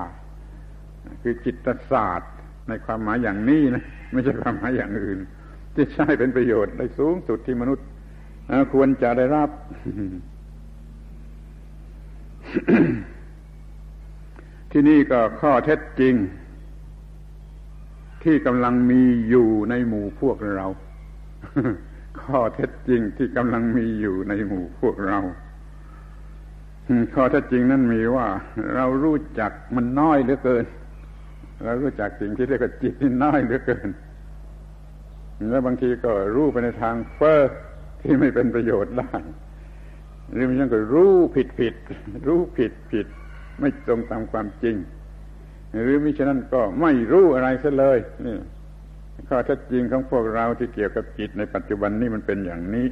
[1.23, 2.33] คือจิตศาสตร์
[2.69, 5.19] ในความหมายอย่างนี้นะไม่ใช่ความหมายอย่างอื่น
[5.75, 7.87] ที่ใช้เป็นประโยชน์ได้สูงสุดที่มนุษย์
[8.73, 9.51] ควรจะได้รับ
[14.73, 16.15] ที่นี่ก็ข้อเท็จจริง
[18.25, 20.67] ที่กำลังมีอยู่ในหมู่พวกเรา
[22.23, 25.19] ข้อเท็จจริงที่กำลังมีอยู่ในหมู่พวกเรา
[27.15, 28.27] ข้อเท็จจริงนั่นมีว่า
[28.75, 30.65] เรารู้จักมันน้อยเหลือเกิน
[31.65, 32.95] เรารู้จักสิ่งที่เรียกว่าจิต
[33.25, 33.89] น้อยเหลือเกิน
[35.51, 37.41] แล้วบางทีก็รู้ไปในทางเฟอ้อ
[38.03, 39.11] ที่ไม่เป็นประโยชน์ได้
[40.33, 41.75] หรือมันก็รู้ผิดผิด
[42.27, 43.07] รู้ผิดผิด
[43.61, 44.77] ไม่ตรงตามความจริง
[45.85, 48.37] หรือมิฉะนั้นก็ไม่รู้อะไรซะเลยนี่
[49.29, 52.89] ข้อเท็จจริงของพวกเราที่เกี่ยวกับจิตในปัจจุบันนี่มันเป็นอย่างนี้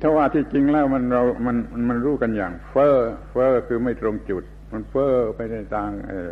[0.00, 1.56] ถ้าว่าที่จริงแล้วมันเรา มัน
[1.88, 2.96] มันรู้กันอย่าง เฟอ้อ
[3.30, 6.30] เฟอ้อคือไม่ตรงจุด มันเฟอ้อไปในทาง เออ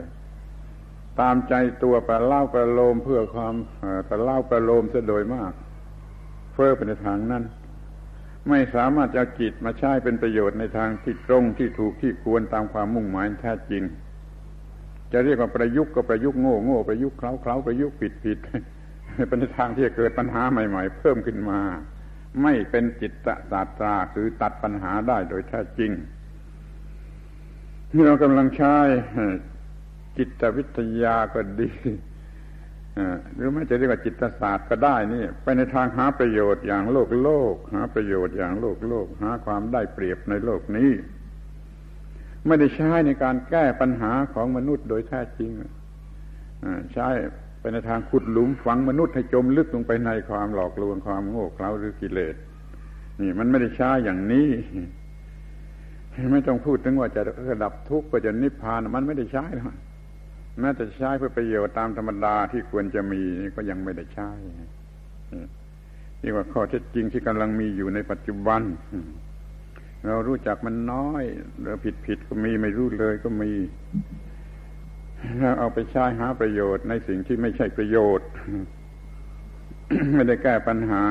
[1.21, 3.55] ตามใจตัวประเล่าประโลมเพื่อความ
[4.09, 5.53] ประเล่าประโลมซะโดยมาก
[6.55, 7.45] เฟอ้อไปในทางนั้น
[8.49, 13.83] ไม่สามารถจะจิตมาใช้เป็นประโยชน์ในทางที่ตรงที่ถูกที่ควรตามความมุ่งหมายแท้จริง
[15.13, 18.39] จะเรียกว่าประยุกต์ก็ประยุกต์โง่โง่ประยุกต์เคล้าเคล้าประยุกต์ผิดผิด
[19.29, 21.61] เป็นทางที่จะเกิดปัญหาใหม่ ๆ เพิ่มขึ้นมา
[22.43, 25.93] ไม่เป็นจิตตศาสตราคือตัดปัญหาได้โดยแท้จริง
[27.91, 28.77] ที่เรากำลังใช้
[30.17, 31.71] จิตวิทยาก็ดี
[33.35, 40.91] หรือไม่จะเรียกว่าจิตศาสตร์ก็ได้นี่ ไปในทางหาประโยชน์อย่างโลกโลก หาประโยชน์อย่างโลกโลก หาความได้เปรียบในโลกนี้
[42.47, 45.51] ไม่ได้ใช้ในการแก้ปัญหาของมนุษย์โดยแท้จริง
[46.93, 47.09] ใช้
[47.61, 52.35] ไปในทางขุดหลุมฝังมนุษย์ให้จมลึกลงไปในความหลอกลวงความโง่เขลาหรือกิเลส
[53.21, 54.49] นี่มันไม่ได้ใช้อย่างนี้
[56.33, 59.75] ไม่ต้องพูดถึงว่าจะระดับทุกข์ก็จะนิพพานมันไม่ได้ใช้หรอก
[60.61, 63.23] แม้แต่ใช้เพื่อประโยชน์ตามธรรมดาที่ควรจะมี
[63.57, 64.31] ก็ยังไม่ได้ใช้
[66.23, 68.61] นี่ว่าข้อเท็จจริงที่กำลังมีอยู่ในปัจจุบัน
[70.07, 71.23] เรารู้จักมันน้อย
[71.61, 73.53] หรือผิดผิดก็มีไม่รู้เลยก็มี
[75.41, 78.29] เราเอาไปใช้หาประโยชน์ในสิ่งที่ไม่ใช่ประโยชน์
[80.15, 81.05] ไม่ได้แก้ปัญหา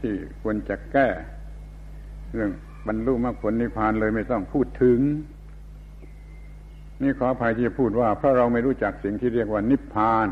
[0.00, 1.08] ที่ควรจะแก้
[2.32, 2.50] เรื่อง
[2.86, 4.98] บรรลุมรรคผลนิพพานเลยไม่ต้องพูดถึง
[7.02, 10.28] นี่ขออภัยที่จะพูดว่า เพราะเราไม่รู้จักสิ่งที่เรียกว่านิพพาน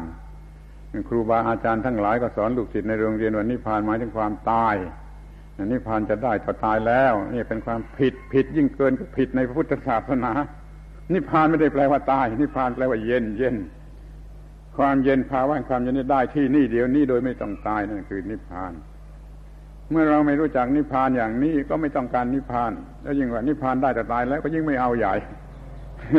[1.09, 4.77] ครูบาอาจารย์ทั้งหลายก็สอนลูกศิษย์ในโรงเรียนว่านิพพานหมายถึงความตาย
[5.73, 10.33] นิพพานจะได้ต่อตายแล้ว นี่เป็นความผิดผิดยิ่งเกินผิดในพระพุทธศาสนา
[11.13, 13.57] นิพพานไม่ได้แปลว่าตาย นิพพานแปลว่าเย็นเย็น
[14.77, 18.73] ความเย็นภาวะความเย็นนี้ได้ที่นี่เดียวนี้โดยไม่ต้องตายนั่นคือนิพพาน
[19.91, 22.73] เมื่อเราไม่รู้จักนิพพานอย่างนี้ก็ไม่ต้องการนิพพาน
[23.03, 25.15] แล้วยิ่งว่านิพพานได้แต่ตายแล้วก็ยิ่งไม่เอาใหญ่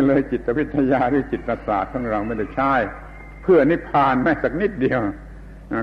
[0.08, 2.74] เลยจิตวิทยาหรือจิตศาสตร์ของเราไม่ได้ใช้
[3.44, 5.00] เพื่อนิพพานแม้สักนิดเดียว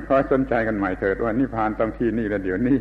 [0.06, 2.78] ขอสนใจกันใหม่เถิดว่านิพพานต้องที่นี่แล้วเดี๋ยวนี้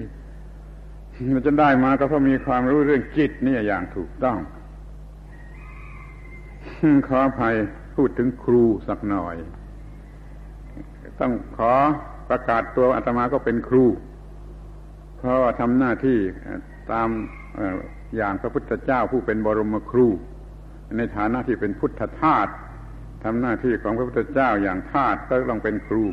[1.35, 4.37] มันจะได้มาก็เพราะมีความรู้เรื่องจิตนี่อย่างถูกต้อง
[7.07, 7.55] ขออภัย
[7.95, 9.35] พูดถึงครูสักหน่อย
[11.19, 11.73] ต้องขอ
[12.29, 13.85] ประกาศตัวอาตมาก็เป็นครู
[15.17, 16.19] เพราะว่าทำหน้าที่
[16.91, 17.09] ตาม
[18.15, 20.07] อย่างพระพุทธเจ้าผู้เป็นบรมครู
[20.97, 22.47] ในฐานะที่เป็นพุทธทาส
[23.23, 26.03] ทำหน้าที่ของพระพุทธเจ้าอย่างทาสก็ต้องเป็นครู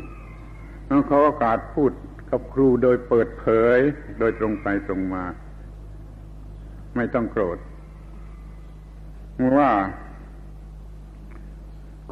[0.89, 1.91] ต้องขอโอกาสพูด
[2.29, 3.45] กับครูโดยเปิดเผ
[3.77, 3.79] ย
[4.19, 5.23] โดยตรงไปตรงมา
[6.95, 7.57] ไม่ต้องโกรธ
[9.57, 9.71] ว่า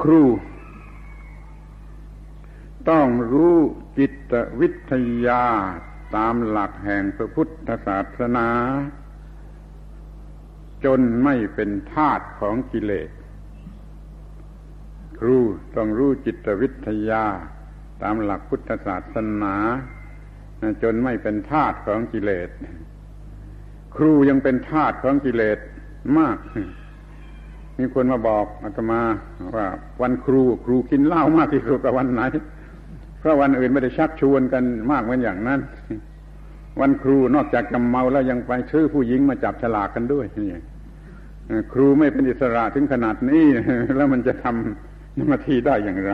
[0.01, 0.21] ครู
[2.89, 3.57] ต้องรู้
[3.97, 4.93] จิตวิท
[5.25, 5.43] ยา
[6.15, 8.49] ตามหลักแห่งพระพุทธศาสนา
[10.85, 13.09] จนไม่เป็นทาตของกิเลส
[15.19, 15.37] ครู
[15.75, 17.25] ต้องรู้จิตวิทยา
[18.01, 19.55] ตามหลักพุทธศาสนา
[20.83, 22.49] จนไม่เป็นทาตของกิเลส
[23.95, 25.57] ครูยังเป็นทาตของกิเลส
[26.17, 26.37] มาก
[27.79, 29.01] มีคนมาบอกอาตมา
[29.55, 29.67] ว่า
[30.01, 32.21] วันครูครูกินเหล้ามากที่สุดกับวันไหน
[33.19, 35.59] เพราะวันอื่นไม่ได้ชักชวนกันมากเหมือนอย่างนั้น
[36.81, 40.49] วันครูนอกจากจะเมาแล้วยังไปชื่อผู้หญิงมาจับฉลากกันด้วยนี่
[41.73, 43.45] ครูไม่เป็นอิสระถึงขนาดนี้
[43.97, 46.13] แล้วมันจะทำนาทีได้อย่างไร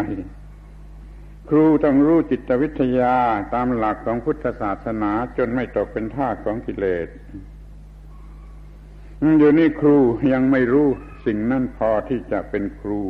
[1.50, 3.16] ครูต้องรู้จิตวิทยา
[3.54, 7.08] ตามหลักของพุทธศาสนาจนไม่ตกเป็นทาสของกิเลส
[9.40, 9.98] อยู่นี่ครู
[10.34, 10.88] ยังไม่รู้
[11.26, 13.02] สิ่งนั่นพอที่จะเป็นครู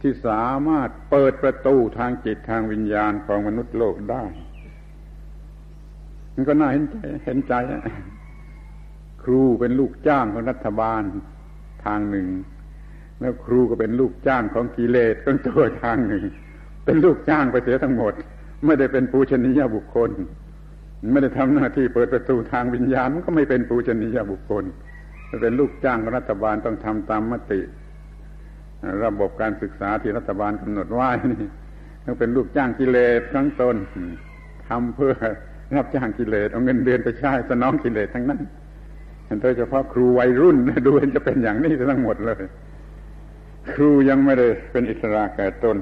[0.00, 4.24] ที่สามารถเปิดประตูทางจิตทางวิญญาณของมนุษย์โลกได้
[6.34, 7.54] มันก็น่าเห็นใจเห็นใจ
[9.22, 11.02] ครูเป็นลูกจ้างของรัฐบาล
[11.84, 12.28] ทางหนึ่ง
[13.20, 16.24] แล้วครูก็เป็นลูกจ้างของกิเลสก็ตัวทางหนึ่ง
[16.86, 18.12] เป็นลูกจ้างไปเสียทั้งหมด
[18.66, 20.10] ไม่ได้เป็นปูชนียบุคคล
[21.12, 24.64] ไม่ได้ทำหน้าที่เปิดประตูทางวิญญาณมันก็ไม่เป็นปูชนียบุคคล
[25.42, 27.60] เป็นลูกจ้างรัฐบาลต้องทำตามมติ
[29.04, 31.48] ระบบการศึกษาที่รัฐบาลกำหนดไว้นี่
[32.04, 33.76] ต้องเป็นลูกจ้างกิเลสทั้งตน
[34.68, 35.12] ทำเพื่อ
[35.76, 38.40] รับจ้างกิเลสเอาเงินเดือนไปใช้สนองกิเลสทั้งนั้น
[39.42, 40.56] โดยเฉพาะครูวัยรุ่น
[40.86, 42.36] ดูเห็นจะเป็นอย่างนี้ทั้งหมดเลย
[43.74, 45.76] ครูยังไม่ได้เป็นอิสระแก่ตน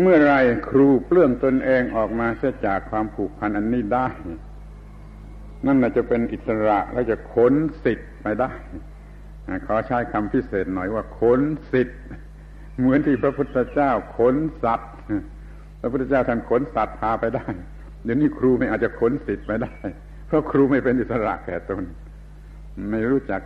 [0.00, 0.34] เมื่อไร
[0.68, 4.06] ครูเปลื้องตนเองออกมาเสียจากความผูกพันอันนี้ได้
[5.66, 8.50] นั่นจะเป็นอิสระและจะขนสิทธิ์ไปได้
[9.66, 11.40] ขอใช้คำพิเศษหน่อยว่าขน
[11.72, 11.98] สิทธิ์
[12.78, 14.34] เหมือนที่พระพุทธเจ้าขน
[14.64, 14.92] สัตว์
[15.80, 17.46] พระพุทธเจ้าท่านขนสัตว์พาไปได้
[18.04, 19.74] เดี๋ยวนี้ครูไม่อาจจะขนสิทธิ์ไปได้
[20.26, 21.82] เพราะครูไม่เป็นอิสระแก่ตน
[22.90, 23.40] ไม่รู้จัก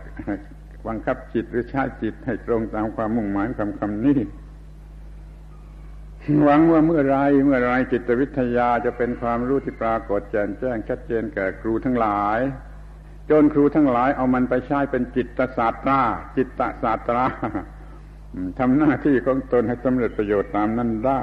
[0.87, 4.19] บังคับจิตหรือใช้จิตให้ตรงตามความมุ่งหมายคำคำนี้
[6.43, 12.39] หวังว่าเมื่อไรเมื่อไรจิตวิทยาจะเป็นความรู้ที่ปรากฏแจ่มแจ้งชัดเจนแก่ครูทั้งหลาย
[13.29, 16.01] จนครูทั้งหลายเอามันไปใช้เป็นจิตศาสตรา
[16.37, 16.47] จิต
[16.83, 17.25] ศาสตรา
[18.59, 21.21] ทำหน้าที่ของตนให้สำเร็จประโยชน์ตามนั้นได้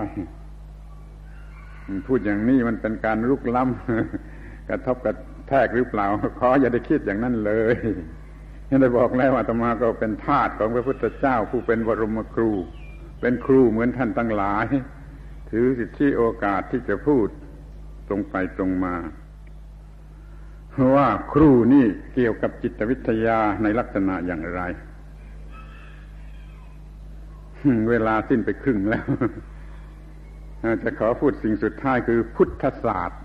[2.06, 5.14] พูดอย่างนี้มันเป็นการลุกล้ำกระทบกระ
[5.48, 6.06] แทกหรือเปล่า
[6.40, 7.74] ขออย่าได้คิดอย่างนั้นเลย
[8.70, 12.52] ยังได้บอกแล้วว่าตมาก็เป็นทาสของพระพุทธเจ้าผู้เป็นวรมครู
[13.26, 14.66] เป็นครูเหมือนท่านตั้งหลาย
[15.50, 17.26] ถือสิทธิโอกาสที่จะพูด
[18.08, 18.94] ตรงไปตรงมา
[20.96, 24.60] ว่าครูนี่เกี่ยวกับจิตวิทยาในลักษณะอย่างไร
[27.90, 29.06] เวลาสิ้นไปครึ่งแล้ว
[30.82, 33.22] จะขอพูดสิ่งสุดท้ายคือพุทธศาสตร์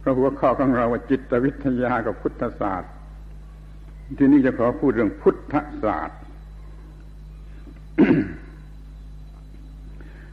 [0.00, 2.92] เพราะหัวข้อของเราว่าจิตวิทยากับพุทธศาสตร์
[4.18, 5.54] ที่นี่จะขอพูดเรื่องพุทธ
[5.84, 6.20] ศาสตร์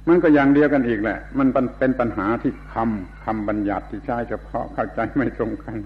[0.10, 1.48] มันก็อย่างเดียวกันอีกแหละ มัน
[1.80, 5.78] เป็นปัญหาที่คำคำบัญญัติที่ใช้เฉพาะเข้าใจไม่ตรงกัน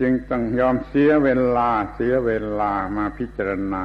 [0.00, 2.30] จึงต้องยอมเสียเวลาเสียเว
[2.60, 3.84] ลามาพิจารณา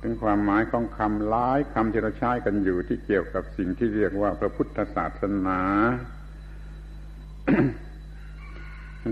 [0.00, 5.60] ถึงความหมายของคำหลายคำที่เราใช้กันอยู่ที่เกี่ยวกับสิ่งที่เรียกว่าพระพุทธศาสนา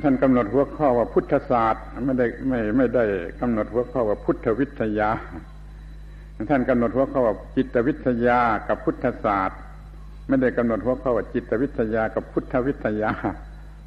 [0.05, 3.05] ท่านกำหนดหัวข้อว่าพุทธศาสตร์ไม่ได้ไม่ไม่ได้
[3.41, 5.11] กำหนดหัวข้อว่าพุทธวิทยา
[6.51, 9.59] ท่านกำหนดหัวข้อว่าจิตวิทยากับพุทธศาสตร์
[10.29, 13.11] ไม่ได้กำหนดหัวข้อว่าจิตวิทยากับพุทธวิทยา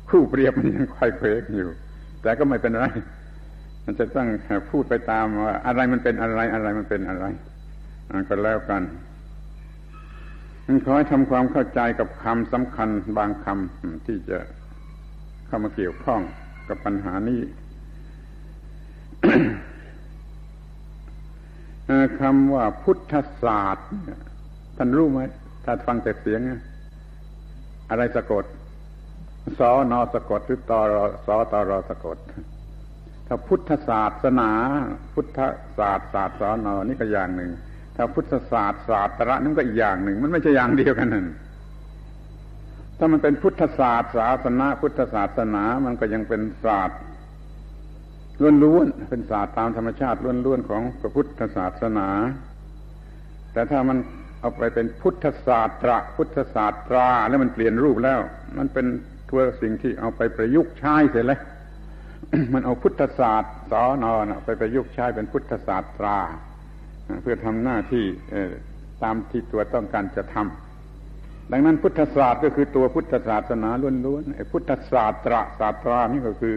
[0.09, 1.69] คู่เปรียบมันยังควายเควกอยู่
[2.21, 2.85] แต่ก็ไม่เป็นไร
[3.85, 4.27] มันจะต้อง
[4.69, 7.25] พูดไปตามว่าอะไรมันเป็นอะไรอะไรมันเป็นอะไร
[8.29, 8.83] ก็แล้วกัน
[10.67, 14.37] มันขอให้ทำความเข้าใจกับคำสำคัญบางคำที่จะ
[15.47, 16.21] เข้ามาเกี่ยวข้อง
[16.69, 17.41] กับปัญหานี้
[22.19, 23.13] คำว่าพุทธ
[23.43, 23.87] ศาสตร์
[24.77, 25.19] ท่านรู้ไหม
[25.65, 26.41] ถ้าฟังแต่เสียง
[27.89, 28.45] อะไรสะกด
[29.59, 32.17] สอนอสะกดหรือตอรอสอตอรอสะกด
[33.27, 34.51] ถ้าพุทธศาสนา
[35.13, 35.39] พุทธ
[35.77, 37.51] ศาสตร์ศาสตร์สอนอนี่ก็อย่างหนึ่ง
[37.95, 41.27] ถ้าพุทธศาสตร์ศาสตระนั่นก็อีกอย่างหนึ่ง มันไม่ใช่อย่างเดียวกันนั่น
[42.97, 46.99] ถ้ามันเป็นพุทธศาสตร์ศาสนา พุทธศาสนา มันก็ยังเป็นศาสตร์
[48.63, 52.09] ล้วนๆเป็นศาสตร์ตามธรรมชาติล้วนๆของพระพุทธศาสนา
[53.53, 53.97] แต่ถ้ามัน
[54.41, 58.19] เอาไปเป็นพุทธศาสตระพุทธศาสตราแล้วมันเปลี่ยนรูปแล้ว
[58.57, 58.85] มันเป็น
[59.29, 61.41] ตัวสิ่งที่เอาไปประยุกต์ใช้เสร็จแล้ว
[62.53, 66.17] มันเอาพุทธศาสตร์สอนอนไปประยุกต์ใช้เป็นพุทธศาสตรา
[67.21, 68.05] เพื่อทำหน้าที่
[69.03, 73.69] ตามที่ตัวต้องการจะทำดังนั้นพุทธศาสตร์ก็คือตัวพุทธศาสนา
[74.05, 76.55] ล้วนๆพุทธศาสตราศาสตรานี่ก็คือ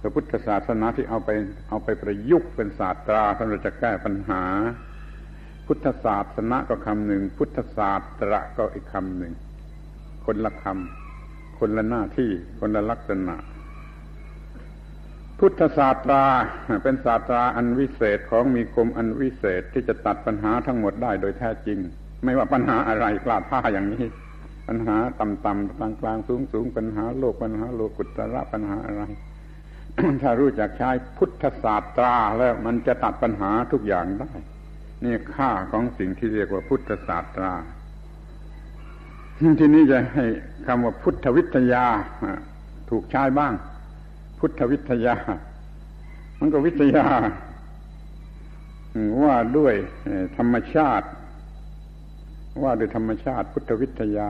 [0.00, 1.30] พระพุทธศาสนาที่เอาไป
[1.68, 4.42] เอาไปประยุกต์เป็นศาสตราสำหรับจะแก้ปัญหา
[5.66, 9.32] พุทธศาสนาก็คำหนึ่ง พุทธศาสตระก็อีกคำหนึ่ง
[10.26, 12.30] คนละคำคนละหน้าที่
[12.60, 13.36] คนละลักษณะ
[15.40, 16.24] พุทธศาสตรา
[16.84, 21.78] เป็นศาสตราอันวิเศษของมีคมอันวิเศษที่จะตัดปัญหาทั้งหมดได้โดยแท้จริง
[22.24, 24.04] ไม่ว่าปัญหาอะไรกล้าท่าอย่างนี้
[24.68, 29.02] ปัญหาต่ำๆกลางกลางสูงสูงปัญหาโลกปัญหาโลกุตระปัญหาอะไร
[30.22, 34.30] ถ้ารู้จักใช้พุทธศาสตราแล้วมันจะตัดปัญหาทุกอย่างได้
[35.04, 37.54] นี่ค่าของสิ่งที่เรียกว่าพุทธศาสตรา
[39.60, 40.26] ที่นี้จะให้
[40.66, 41.84] คำว่าพุทธวิทยา
[42.90, 43.52] ถูกใช้บ้าง
[44.38, 45.16] พุทธวิทยา
[46.38, 47.06] มันก็วิทยา
[49.24, 49.74] ว่าด้วย
[50.36, 51.06] ธรรมชาติ
[52.62, 54.28] ว่าด้วยธรรมชาติ พุทธวิทยา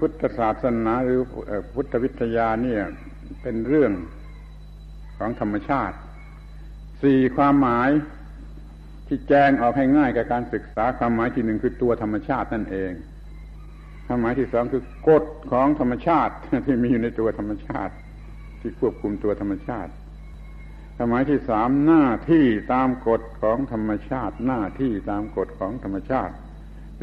[0.00, 1.20] พุทธศาสนาหรือ
[1.74, 2.82] พุทธวิทยาเนี่ย
[3.42, 3.92] เป็นเรื่อง
[5.18, 5.96] ของธรรมชาติ
[7.02, 7.90] สี่ความหมาย
[9.06, 12.92] ที่แจ้งออกให้ง่ายกับการศึกษาความหมายที่หนึ่งคือตัวธรรมชาตินั่นเอง
[14.06, 16.34] ความหมายที่สองคือกฎของธรรมชาติ
[16.66, 17.94] ที่มีอยู่ในตัวธรรมชาติ
[18.60, 19.92] ที่ควบคุมตัวธรรมชาติ
[20.96, 26.34] ความหมายที่สามหน้าที่ตามกฎของธรรมชาติ หน้าที่ตามกฎของธรรมชาติ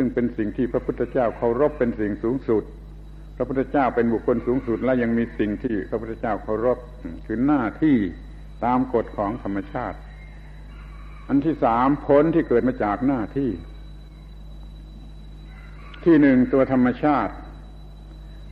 [0.01, 2.63] ซึ่งเป็นสิ่งที่พระพุทธเจ้าเคารพเป็นสิ่งสูงสุด
[3.35, 6.77] พระพุทธเจ้าเป็นบุคคลสูงสุด และยังมีสิ่งที่พระพุทธเจ้าเคารพ
[7.25, 7.97] คือหน้าที่
[8.65, 9.97] ตามกฎของธรรมชาติ
[11.27, 13.51] อันที่สามผลที่เกิดมาจากหน้าที่
[16.03, 17.33] ที่หนึ่งตัวธรรมชาติ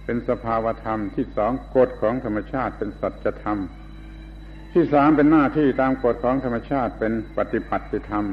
[0.06, 3.60] เป็นสภาวธรรมที่สองกฎของธรรมชาติเป็นสัจธรรม
[4.74, 8.28] ที่สามเป็นหน้าที่ตามกฎของธรรมชาติเป็นปฏิปัติธรรม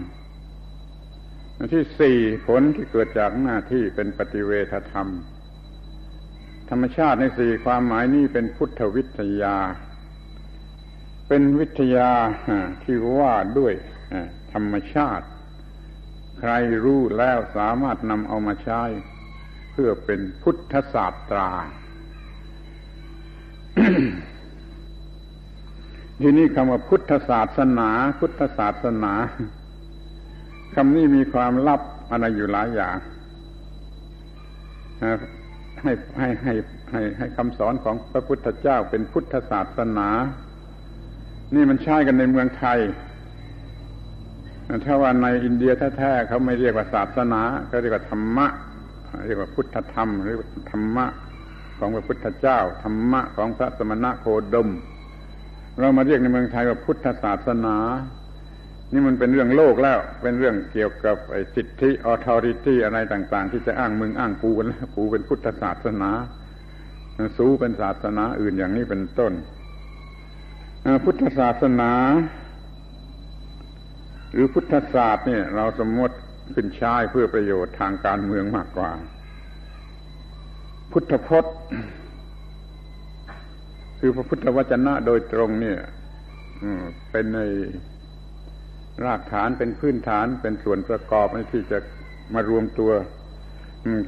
[1.74, 5.08] ที่สี่ผลที่เกิดจากหน้าที่เป็นปฏิเวทธรรม
[6.70, 9.56] ธรรมชาติในสี่ความหมายนี้เป็นพุทธวิทยา
[11.28, 12.10] เป็นวิทยา
[12.82, 13.74] ที่ว่าด้วย
[14.52, 15.26] ธรรมชาติ
[16.38, 16.52] ใคร
[16.84, 18.82] รู้แล้วสามารถนำเอามาใช้
[19.72, 21.50] เพื่อเป็นพุทธศาสตรา
[26.20, 27.90] ที่นี่คำว่าพุทธศาสนา
[28.20, 29.12] พุทธศาสนา
[30.76, 32.96] คำนี้มีความลับอะไรอยู่หลายอย่าง
[35.82, 36.52] ให้ให้ให้
[36.92, 40.08] ให้ให้คำสอนของพระพุทธเจ้าเป็นพุทธศาสนา
[41.54, 42.78] นี่มันใช้กันในเมืองไทย
[44.84, 48.46] ถ้าว่าในอินเดียแท้ๆเขาไม่เรียกว่าศาสนาเขาเรียกว่าธรรมะ
[49.26, 50.36] เรียกว่าพุทธธรรมหรือ
[50.70, 51.06] ธรรมะ
[51.78, 54.68] ของพระพุทธเจ้า ธรรมะของพระสมณะโคดม
[55.78, 57.76] เรามาเรียกในเมืองไทยว่าพุทธศาสนา
[58.92, 66.10] นี่มันเป็นเรื่องโลกแล้ว เป็นเรื่องเกี่ยวกับไอ้สิทธิ authority อะไรต่าง ๆ ที่จะอ้างมึงอ้างกูกันแล้วกูเป็นพุทธศาสนา
[67.38, 69.32] สู้เป็นศาสนาอื่นอย่างนี้เป็นต้น
[71.04, 71.92] พุทธศาสนา
[74.32, 76.16] หรือพุทธศาสตร์เนี่ย เราสมมติ
[76.54, 78.90] ขึ้นใช้เพื่อประโยชน์ทางการเมืองมากกว่า
[80.92, 81.54] พุทธพจน์
[83.98, 85.78] คือพระพุทธวจนะโดยตรงเนี่ย
[87.10, 87.40] เป็นใน
[89.04, 91.78] รากฐานเป็นพื้นฐานเป็นส่วนประกอบที่จะ
[92.34, 92.92] มารวมตัว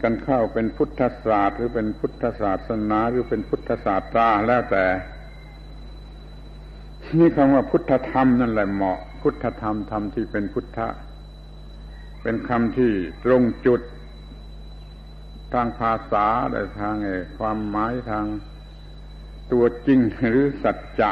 [0.03, 4.87] กันเข้าเป็นพุทธศาสตร์ หรือเป็นพุทธศาสนาหรือเป็นพุทธศาสตราแล้วแต่
[7.19, 10.89] นี่คำว่าพุทธธรรมนั่นแหละเหมาะ พุทธธรรมธรรมที่เป็นพุทธะ
[12.23, 12.93] เป็นคำที่
[13.25, 13.81] ตรงจุด
[15.53, 16.95] ทางภาษาแต่ทาง
[17.39, 18.25] ความหมายทาง
[19.53, 21.11] ตัวจริงหรือสัจจะ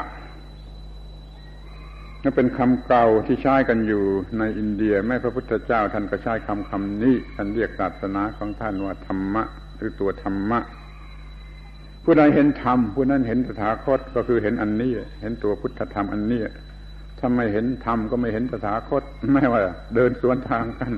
[2.26, 4.02] นั่นเป็นคำเก่าที่ใช้กันอยู่
[4.38, 9.42] ในอินเดียแม่พระพุทธเจ้าท่านก็ใช้คำคำนี้ท่านเรียกศาสนาของท่านว่าธรรมะ
[9.76, 10.58] หรือตัวธรรมะ
[12.04, 16.42] ผู้ใดเห็นธรรมผู้นั้นเห็นสถาคตก็คือเห็นอันนี้ เห็นตัวพุทธธรรมอันนี้
[17.18, 19.02] ถ้าไม่เห็นธรรมก็ไม่เห็นสถาคต
[19.32, 19.60] ไม่ว่า
[19.94, 20.92] เดินสวนทางกัน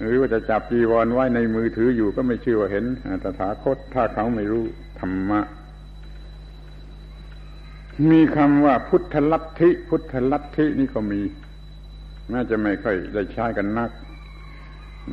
[0.00, 2.84] หรือว่าจะจับจีวรไว้ในมือถืออยู่ก็ไม่ชื่อว่าเห็น
[3.24, 4.64] ตถาคต ถ้าเขาไม่รู้
[5.00, 5.40] ธรรมะ
[8.08, 11.20] มีคำว่าพุทธลัทธิ พุทธลัทธินี่ก็มี
[12.30, 13.90] แม้จะไม่ค่อยได้ใช้กันนัก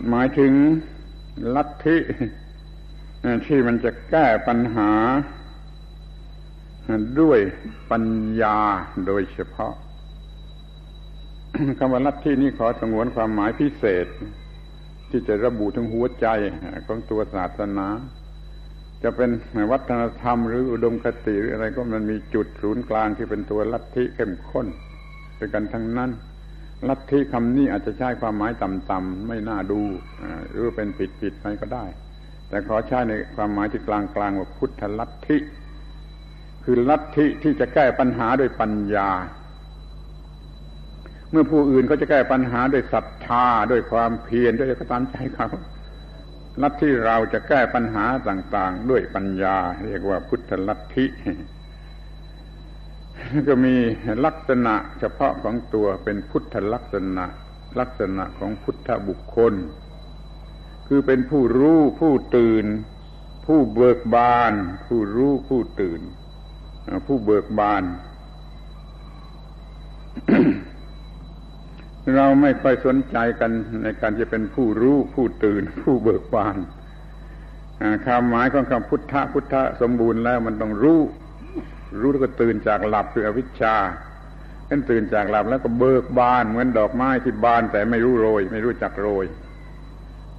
[0.10, 0.54] หมายถึง
[1.56, 1.98] ลัทธิ
[3.46, 4.92] ที่มันจะแก้ปัญหา
[7.22, 7.40] ด้วย
[7.92, 8.06] ปัญ
[8.42, 8.58] ญา
[9.08, 9.74] โดยเฉพาะ
[11.80, 14.08] คำว่าลัทธินี้ขอสงวนความหมายพิเศษ
[15.10, 16.28] ที่จะระบุถึงหัวใจ
[16.88, 17.88] ของตัวศาสนา
[19.04, 19.30] จะเป็น
[19.72, 24.68] วัฒนธรรมหรืออุดมคติหรืออะไรก็มันมีจุดศูนย์กลางที่เป็นตัวลัทธิเข้มข้น
[25.38, 26.12] เป็นกันทั้งนั้น
[26.90, 29.82] ลัทธิคำนี้อาจจะใช้ความหมายต่ำๆไม่น่าดู
[30.50, 30.88] หรือเป็น
[31.20, 31.86] ผิดๆไปก็ได้
[32.50, 35.38] แต่ขอใช้ในความหมายที่กลางๆว่าพุทธลัทธิ
[36.64, 39.10] คือลัทธิที่จะแก้ปัญหาด้วยปัญญา
[41.32, 45.48] เมื่อผู้อื่นเขาจะแก้ปัญหาด้วยศรัทธาด้วยความเพียรด้วยก็ตามใจเขา
[46.62, 51.06] ลัทธิเราจะแก้ปัญหาต่าง ๆ ด้วยปัญญา เรียกว่าพุทธลัทธิ
[53.48, 53.76] ก็มี
[54.26, 57.26] ลักษณะเฉพาะของตัวเป็นพุทธลักษณะ
[57.80, 59.54] ลักษณะของพุทธบุคคล
[60.88, 62.66] คือเป็นผู้รู้ผู้ตื่น
[63.46, 64.54] ผู้เบิกบาน
[64.88, 66.02] ผู้รู้ผู้ตื่น
[67.08, 67.84] ผู้เบิกบาน
[72.16, 73.52] เราไม่ค่อยสนใจกัน
[73.84, 76.56] ในการจะเป็นผู้รู้ผู้ตื่น ผู้เบิกบาน
[78.06, 81.02] ความหมายของคำพุทธะพุทธะสมบูรณ์แล้วมันต้องรู้
[82.02, 83.76] รู้แล้วก็ตื่นจากหลับคืออวิชชา
[84.68, 89.26] เป็นตื่นจากหลับแล้วก็เบิกบานเหมือนดอกไม้ที่บานแต่ไม่รู้โรย ไม่รู้จักโรย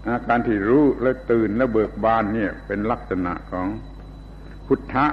[0.06, 3.66] อาการที่รู้แล้วตื่นแล้วเบิกบานเนี่ย เป็นลักษณะของ
[4.66, 5.06] พุทธะ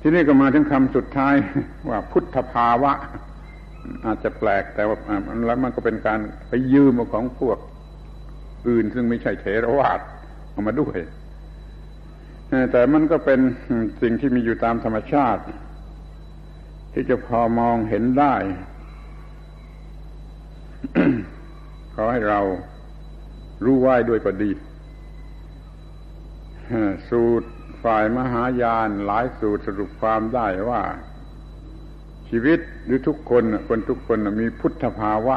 [0.00, 1.34] ที่นี่ก็มาถึงคำสุดท้าย
[1.88, 2.92] ว่าพุทธภาวะ
[4.04, 4.96] อาจจะแปลกแต่ว่า
[5.46, 7.58] แล้วมันก็เป็นการไปยืมของพวก
[8.68, 10.00] อื่นซึ่งไม่ใช่เทรวาส
[10.50, 10.98] เอามาด้วย
[12.72, 13.40] แต่มันก็เป็น
[14.02, 15.42] สิ่งที่มีอยู่ตามธรรมชาติ
[16.92, 18.34] ที่จะพอมองเห็นได้
[21.94, 22.40] ขอให้เรา
[23.64, 24.50] รู้ไว้ด้วยก็ดี
[27.10, 27.48] สูตร
[27.84, 30.82] ฝ่ายมหายานหลายสูตรสรุปความได้ว่า
[32.30, 35.36] ชีวิตหรือทุกคนคนทุกคนมีพุทธภาวะ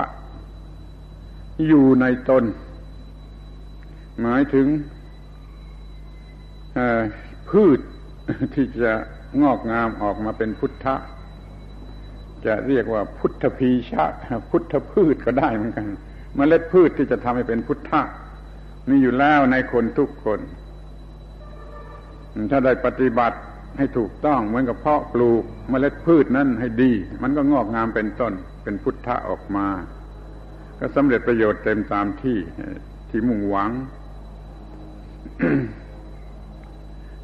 [1.67, 2.43] อยู่ในตน
[4.21, 4.67] หมายถึง
[7.49, 7.79] พืช
[8.53, 8.93] ที่จะ
[9.41, 10.95] งอกงามออกมาเป็นพุทธะ
[12.45, 14.05] จะเรียกว่าพุทธพีชะ
[14.49, 15.85] พุทธพืชก็ได้เหมือนกัน
[16.37, 18.01] มเมล็ดพืชที่จะทำให้เป็นพุทธะ
[18.89, 20.39] มีอยู่แล้วในคนทุกคน
[22.51, 23.37] ถ้าได้ปฏิบัติ
[23.77, 26.91] ให้ถูกต้องเหมือนกับเพาะปลูกมเมล็ดพืชนั้นให้ดี
[27.21, 29.67] มันก็งอกงามเป็นต้นเป็นพุทธะออกมา
[30.79, 32.37] ก็สำเร็จประโยชน์เต็มตามที่
[33.09, 33.71] ที่มุ่งหวัง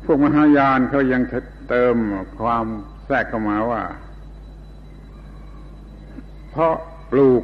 [0.06, 1.22] พวกมหายานเขายัง
[1.70, 1.96] เติม
[2.40, 2.66] ความ
[3.06, 3.84] แทรกเข้ามาว่า
[6.52, 6.76] เพราะ
[7.12, 7.44] ปลูก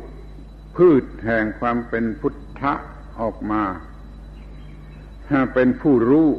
[0.77, 2.73] พืชแห่งความเป็นพุทธะ
[3.21, 3.63] ออกมา
[5.53, 6.29] เป็นผู้รู้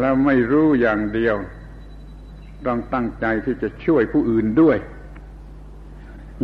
[0.00, 1.36] แล้วไม่รู้อย่างเดียว
[2.66, 4.78] ต้องตั้งใจที่จะช่วยผู้อื่นด้วย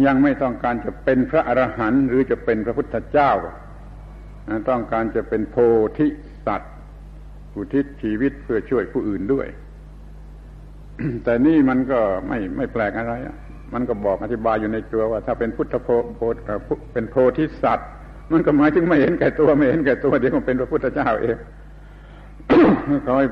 [0.06, 3.30] ยังไม่ต้องการจะเป็นพระอรหันต์หรือจะเป็นพระพุทธเจ้า
[4.70, 5.56] ต้องการจะเป็นโพ
[5.98, 6.06] ธิ
[6.46, 6.72] สัตว์
[7.56, 9.46] อุทิศชีวิตเพื่อช่วยผู้อื่นด้วย
[11.24, 13.14] แต่นี่มันก็ไม่ไม่แปลกอะไร
[13.74, 16.20] มันก็บอกอธิบายอยู่ในตัวว่า ถ้าเป็นพุทธโพโพ
[16.92, 17.88] เป็นโพธิสัตว์
[18.32, 21.36] มันก็หมายถึงไม่เห็นแก่ตัวไม่เห็นแก่ตัวเดี๋ยวมันเป็นพระพุทธเจ้าเอง
[23.06, 23.28] ขาให้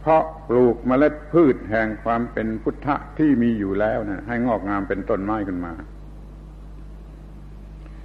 [0.00, 5.72] เพาะปลูกเมล็ดพืชแห่งความเป็นพุทธะที่มีอยู่แล้วนะให้งอกงามเป็นต้นไม้ขึ้นมา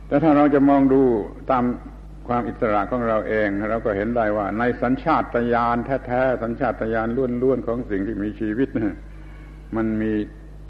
[0.08, 1.02] แต่ถ้าเราจะมองดู
[1.52, 1.64] ตาม
[2.28, 7.08] ความอิสระของเราเองเราก็เห็นได้ว่า ในสัญชาตญาณแท้ๆ สัญชาตญาณ
[7.44, 8.98] ล้วนๆ ของสิ่งที่มีชีวิตนะ
[9.76, 10.14] มันมี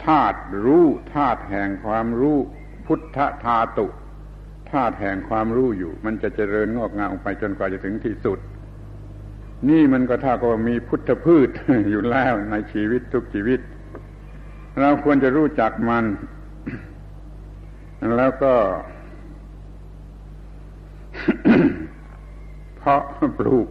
[0.06, 2.38] ธาตุรู้ธาตุแห่งความรู้
[2.86, 3.86] พุทธธาตุ
[4.72, 8.38] ธาตุแห่งความรู้อยู่ มันจะเจริญงอกงามไปจนกว่าจะถึงที่สุด
[9.68, 11.48] นี่มันก็ท่ากับมีพุทธพืช
[11.90, 13.60] อยู่แล้วในชีวิตทุกชีวิต
[14.80, 16.04] เราควรจะรู้จักมัน
[18.16, 18.54] แล้วก็
[22.76, 23.02] เพาะ
[23.38, 23.68] ปลูก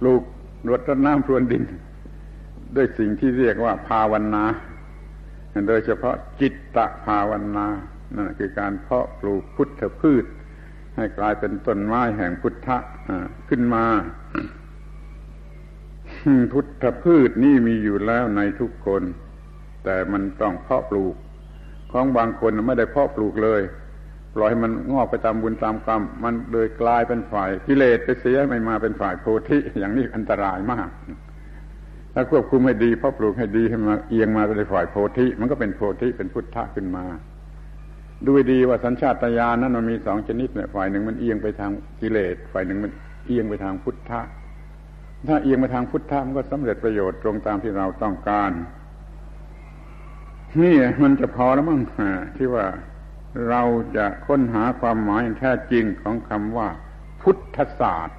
[0.00, 0.22] ปลูก
[0.70, 1.64] รดน้ำพรวนดิน
[2.76, 4.44] ด้วยสิ่งที่เรียกว่าภาวนา
[5.68, 7.66] โดยเฉพาะจิตตภาวนา
[8.14, 10.24] นั่นคือการเพาะปลูกพุทธพืช
[10.96, 12.76] ให้กลายเป็นต้นไม้แห่งพุทธะ
[13.48, 13.84] ขึ้นมา
[16.52, 19.02] พุทธพืชนี่มีอยู่แล้วในทุกคน
[19.84, 21.14] แต่มันต้องเพาะปลูก
[21.92, 23.62] ของบางคนไม่ได้เพาะปลูกเลย
[24.34, 30.88] ปล่อยมันงอกไปตามบุญตามกรรม มันเลยกลายเป็นฝ่ายกิเลสไปเสียไม่มาเป็นฝ่ายโพธิอย่างนี้อันตรายมาก
[32.14, 37.04] ถ้าควบคุมให้ดีเพาะปลูกให้ดีให้มาเอียงมาเป็นฝ่ายโพธิมันก็เป็นโพธิเป็นพุทธะขึ้นมา
[38.26, 41.70] ดูดีว่าสัญชาตญาณนั้นมันมีสองชนิดเนี่ยฝ่ายหนึ่งมันเอียงไปทาง
[42.00, 42.92] กิเลสฝ่ายหนึ่งมัน
[43.26, 44.20] เอียงไปทางพุทธะ
[45.28, 48.50] ถ้าเอียงไปทางพุทธะมันก็สำเร็จประโยชน์ตรงตามที่เราต้องการ
[50.60, 51.80] นี่มันจะพอแล้วมั้ง
[52.36, 52.66] ที่ว่า
[53.48, 53.62] เรา
[53.96, 56.68] จะค้นหาความหมายแท้จริงของคำว่า
[57.22, 58.18] พุทธศาสตร์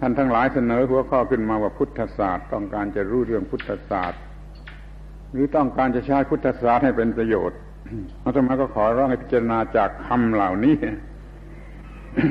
[0.00, 4.20] ท่านทั้งหลายเสนอหัวข้อขึ้นมาว่าพุทธศาสตร์ ต้องการจะรู้เรื่องพุทธศาสตร์
[5.32, 7.58] หรือต้องการจะใช้พุทธศาสตร์ให้เป็นประโยชน์
[8.24, 10.76] อาตมาก็ขอร้องให้พิจารณาจากคำเหล่านี้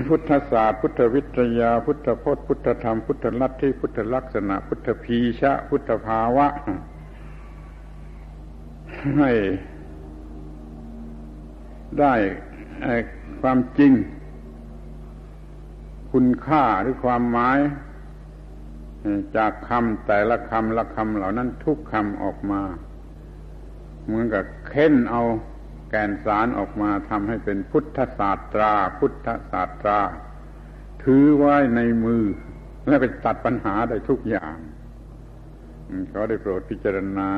[0.08, 6.48] พุทธศาสตร์ พุทธวิทยา พุทธพจน์ พุทธธรรม พุทธลัทธิ พุทธลักษณะ พุทธพีชะ พุทธภาวะ
[9.18, 9.32] ให้
[12.00, 12.14] ได้
[13.42, 13.92] ความจริง
[16.12, 17.58] คุณค่าหรือความหมาย
[19.38, 22.62] จากคำแต่ละคำละคำเหล่านั้นทุกคำออกมา
[24.06, 25.22] เหมือนกับเค้นเอา
[25.94, 30.00] แกนสารออกมาทำให้เป็นพุทธศาสตรา พุทธศาสตรา
[31.04, 32.24] ถือไว้ในมือ
[32.88, 34.56] และไปตัดปัญหาได้ทุกอย่าง
[36.12, 37.32] ขอได้โปรดพิจารณา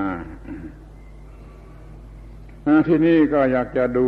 [2.87, 4.07] ที่นี่ก็อยากจะดู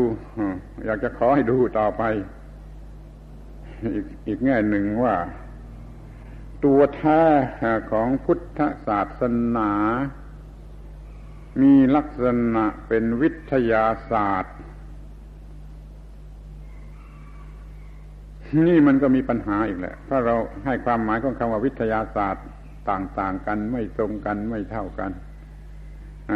[0.85, 2.03] อยากจะขอให้ดูต่อไป
[3.95, 5.15] อีกอีกแง่หนึ่งว่า
[6.63, 7.23] ตัวแท้
[7.91, 9.21] ของพุทธศาส
[9.57, 9.71] นา
[11.61, 12.25] มีลักษ
[12.55, 14.55] ณะเป็นวิทยาศาสตร์
[18.67, 20.35] นี่มันก็มีปัญหาอีกแหละถ้าเรา
[20.65, 22.45] ให้ความหมายของคำว่าวิทยาศาสตร์
[22.89, 25.11] ต่าง ๆ กันไม่ตรงกันไม่เท่ากัน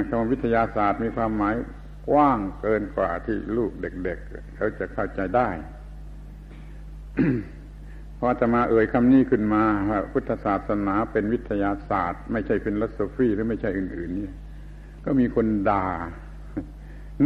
[0.08, 1.56] คำว่าวิทยาศาสตร์มีความหมาย
[2.10, 5.50] กว้างเกินกว่าที่ลูกเด็ก ๆ เขาจะเข้าใจได้
[8.20, 14.30] พอจะมาเอ่ยคำนี้ขึ้นมาว่าพุทธศาสนาเป็นวิทยาศาสตร์ ไม่ใช่เป็นลัสฟีหรือไม่ใช่อื่น ๆ นี่
[15.12, 15.86] ก็มีคนด่า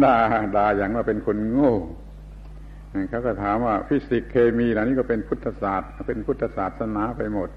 [0.04, 0.18] ด่า
[0.56, 1.74] ด่าอย่างว่าเป็นคนโง่
[3.10, 7.50] เขาก็ถามว่าฟิสิกส์เคมีเหล่านี้ก็เป็นพุทธศาสตร์ เป็นพุทธศาสนาไปหมด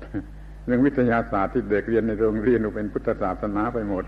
[0.66, 4.04] เรื่องวิทยาศาสตร์ที่เด็กเรียนในโรงเรียนก็เป็นพุทธศาสนาไปหมด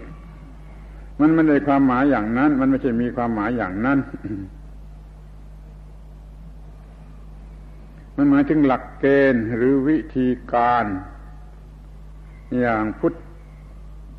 [1.21, 3.99] มันไม่ได้ความหมายอย่างนั้น มันไม่ใช่มีความหมายอย่างนั้น
[8.17, 10.85] มันหมายถึงหลักเกณฑ์หรือวิธีการ
[12.61, 13.15] อย่างพุทธ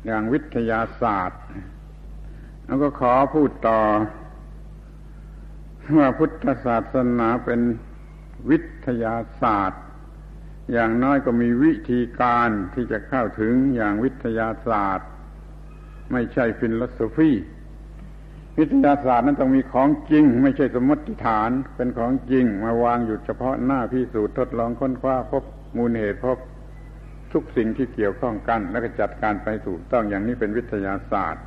[0.06, 1.40] อย่างวิทยาศาสตร์
[2.70, 3.80] แล้วก็ขอพูดต่อ
[5.98, 7.60] ว่าพุทธศาสนาเป็น
[8.50, 9.82] วิทยาศาสตร์
[10.72, 15.08] อย่างน้อยก็มีวิธีการที่จะเข้าถึงอย่างวิทยาศาสตร์
[16.12, 17.30] ไม่ใช่ฟิลโสฟี
[18.58, 25.44] วิทยาศาสตร์นั้นต้องมีของจริง ไม่ใช่สมมติฐานเป็นของจริง มาวางอยู่เฉพาะหน้าพิสูจน์ทดลองค้นคว้าพบ
[25.76, 26.38] มูลเหตุพบ
[27.32, 31.44] ทุกสิ่งที่เกี่ยวข้องกัน แล้วก็จัดการไปถูกต้องอย่างนี้เป็นวิทยาศาสตร์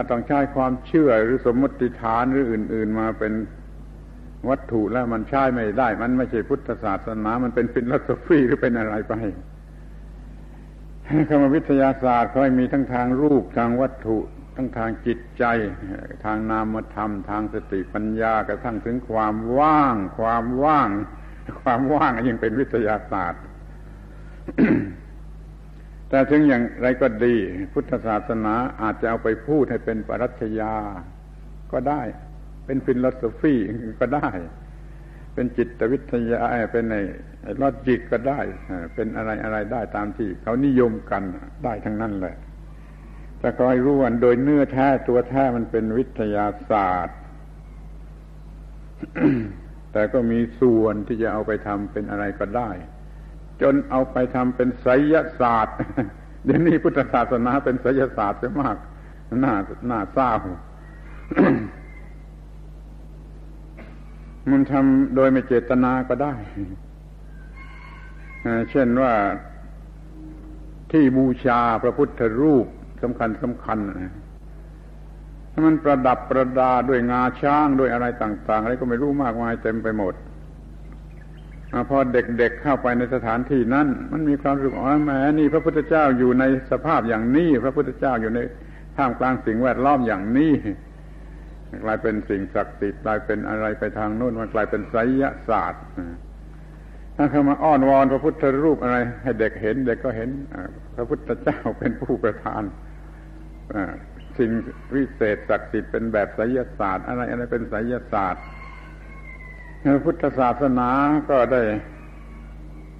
[0.00, 3.32] ถ้าต้องใช้ความเชื่อหรือสมมติฐานหรืออื่น ๆ มาเป็น
[4.48, 9.14] วัตถุแล้วมันใช้ไม่ได้ มันไม่ใช่พุทธศาสนา มันเป็นฟิลโสฟีหรือเป็นอะไรไป
[11.28, 14.18] คำวิทยาศาสตร์เขาให้มีทั้งทางรูปทางวัตถุ
[14.56, 15.44] ทั้งทางจิตใจ
[16.24, 20.88] ทางนามธรรม ทางสติปัญญากระทั่งถึงความว่าง ความว่าง
[21.60, 23.42] ความว่างยังเป็นวิทยาศาสตร์
[26.10, 27.34] แต่ถึงอย่างไรก็ดี
[27.72, 30.74] พุทธศาสนาอาจจะเอาไปพูดให้เป็นปรัชญา
[31.72, 32.02] ก็ได้
[32.66, 33.54] เป็น philosophy
[34.00, 34.28] ก็ได้
[35.34, 36.40] เป็นจิตวิทยา
[36.72, 36.96] เป็นใน
[37.60, 38.40] logic ก็ได้
[38.94, 41.22] เป็นอะไรอะไรได้ตามที่เขานิยมกัน
[41.64, 42.36] ได้ทั้งนั้นแหละ
[43.40, 47.18] แต่ก็ให้รู้ว่าโดยเนื้อแท้ตัวแท้มันเป็นวิทยาศาสตร์
[49.92, 52.70] แต่ก็มีส่วนที่จะเอาไปทำเป็นอะไรก็ได้
[53.62, 55.76] จนเอาไปทำเป็นไสยศาสตร์
[56.44, 58.76] เดี๋ยวนี้พุทธศาสนาเป็นไสยศาสตร์เสียมาก
[59.44, 59.54] น่า
[59.90, 60.30] น่าเศร้า
[64.50, 66.34] มันทำโดยไม่เจตนาก็ได้
[68.70, 69.12] เช่นว่า
[70.92, 72.66] ที่บูชาพระพุทธรูป
[73.02, 73.78] สำคัญสำคัญ
[75.66, 80.14] มันประดับประดาด้วยงาช้างด้วยอะไรต่าง ๆ อะไรก็ไม่รู้มากมายเต็มไปหมด
[81.90, 88.40] พอเด็กๆเข้าไปในสถานที่นั้น มันมีความรู้สึกอ๋อแม่นี่ พระพุทธเจ้าอยู่ในสภาพอย่างนี้ พระพุทธเจ้าอยู่ใน
[88.96, 90.52] ท่ามกลางสิ่งแวดล้อมอย่างนี้
[91.84, 95.82] กลายเป็นสิ่งศักดิ์สิทธิ์กลายเป็นอะไรไปทางโน้นมันกลายเป็นไสยศาสตร์
[97.16, 100.30] ถ้าเขามาอ้อนวอนพระพุทธรูปอะไร ให้เด็กเห็นเด็กก็เห็น
[100.96, 102.62] พระพุทธเจ้าเป็นผู้ประทาน
[104.38, 104.50] สิ่ง
[104.94, 108.42] วิเศษศักดิ์สิทธิ์เป็นแบบไสยศาสตร์ อะไรอะไรเป็นไสยศาสตร์
[109.84, 110.90] พระพุทธศาสนา
[111.30, 111.62] ก็ได้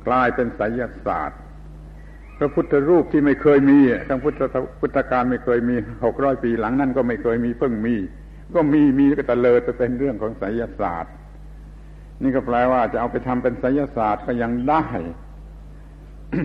[0.08, 1.40] กลายเป็นไสยศาสตร์
[2.38, 4.40] พระพุทธรูปที่ไม่เคยมีทั้งพุทธ
[4.80, 7.96] พุทธการไม่เคยมีหกร้อยปีหลังนั้นก็ไม่เคยมีเพิ่งมี
[8.54, 11.12] ก็มีมีก็ตะเลยจะเป็นเรื่องของไสยศาสตร์
[12.22, 14.84] นี่ก็แปลว่าจะเอาไปทำเป็นไสยศาสตร์ก็ยังได้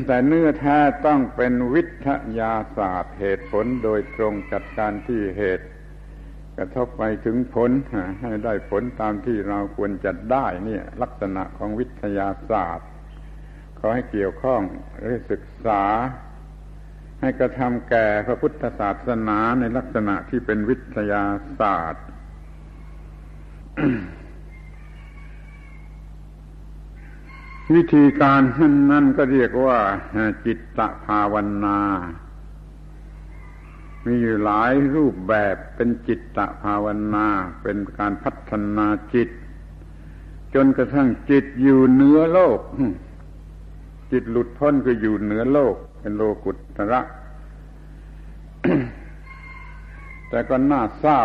[0.07, 2.09] แต่เนื้อแท้ต้องเป็นวิท
[2.39, 5.65] ยาศาสตร์ เหตุผลโดยตรงจัดการที่เหตุ
[6.57, 7.71] กระทบไปถึงผล
[8.21, 12.87] ให้ได้ผลตามที่เราควรจะได้เนี่ย ลักษณะของวิทยาศาสตร์
[13.79, 14.61] ขอให้เกี่ยวข้อง
[14.97, 15.83] หรือศึกษา
[17.21, 21.23] ให้กระทำแก่พระพุทธศาสนาในลักษณะที่เป็นวิทยา
[21.59, 22.05] ศาสตร์
[27.75, 28.41] วิธีการ
[28.91, 29.79] นั่นก็เรียกว่า
[30.45, 31.35] จิตตภาว
[31.65, 31.79] นา
[34.05, 36.85] มีอยู่หลายรูปแบบเป็นจิตตภาว
[37.15, 37.27] นา
[37.63, 39.29] เป็นการพัฒนาจิต
[40.53, 42.59] จนกระทั่งจิตอยู่เหนือโลก
[44.11, 47.01] จิตหลุดพ้นคืออยู่เหนือโลก เป็นโลกุตระ
[50.29, 51.21] แต่ก็น่าเศร้า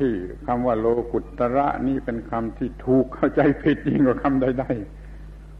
[0.00, 0.12] ที่
[0.46, 5.01] คำว่าโลกุตระนี่เป็นคำที่ถูกเข้าใจผิดยิ่งกว่าคำใดๆ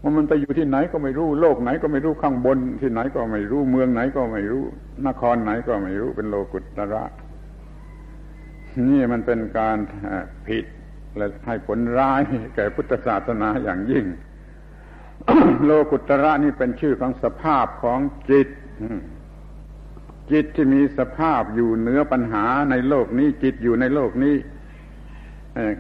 [0.03, 4.65] ว่ามันไปอยู่ที่ไหนก็ไม่รู้โลกไหนก็ไม่รู้ข้างบน ที่ไหนก็ไม่รู้เมืองไหนก็ไม่รู้
[5.07, 7.05] นครไหนก็ไม่รู้เป็นโลกุตระ
[8.89, 9.79] นี่มันเป็นการ
[10.47, 10.65] ผิด
[11.17, 12.21] และให้ผลร้าย
[12.55, 14.05] แก่พุทธศาสนาอย่างยิ่ง
[15.65, 18.01] โลกุตระนี่เป็นชื่อของสภาพของ
[18.31, 18.49] จิต
[20.33, 24.35] จิตที่มีสภาพอยู่เหนือปัญหาในโลกนี้จิตอยู่ในโลกนี้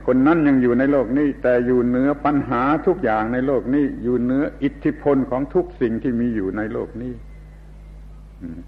[0.06, 7.14] คนนั้นยังอยู่ในโลกนี้ แต่อยู่เหนือปัญหาทุกอย่างในโลกนี้ อยู่เหนืออิทธิพลของทุกสิ่งที่มีอยู่ในโลกนี้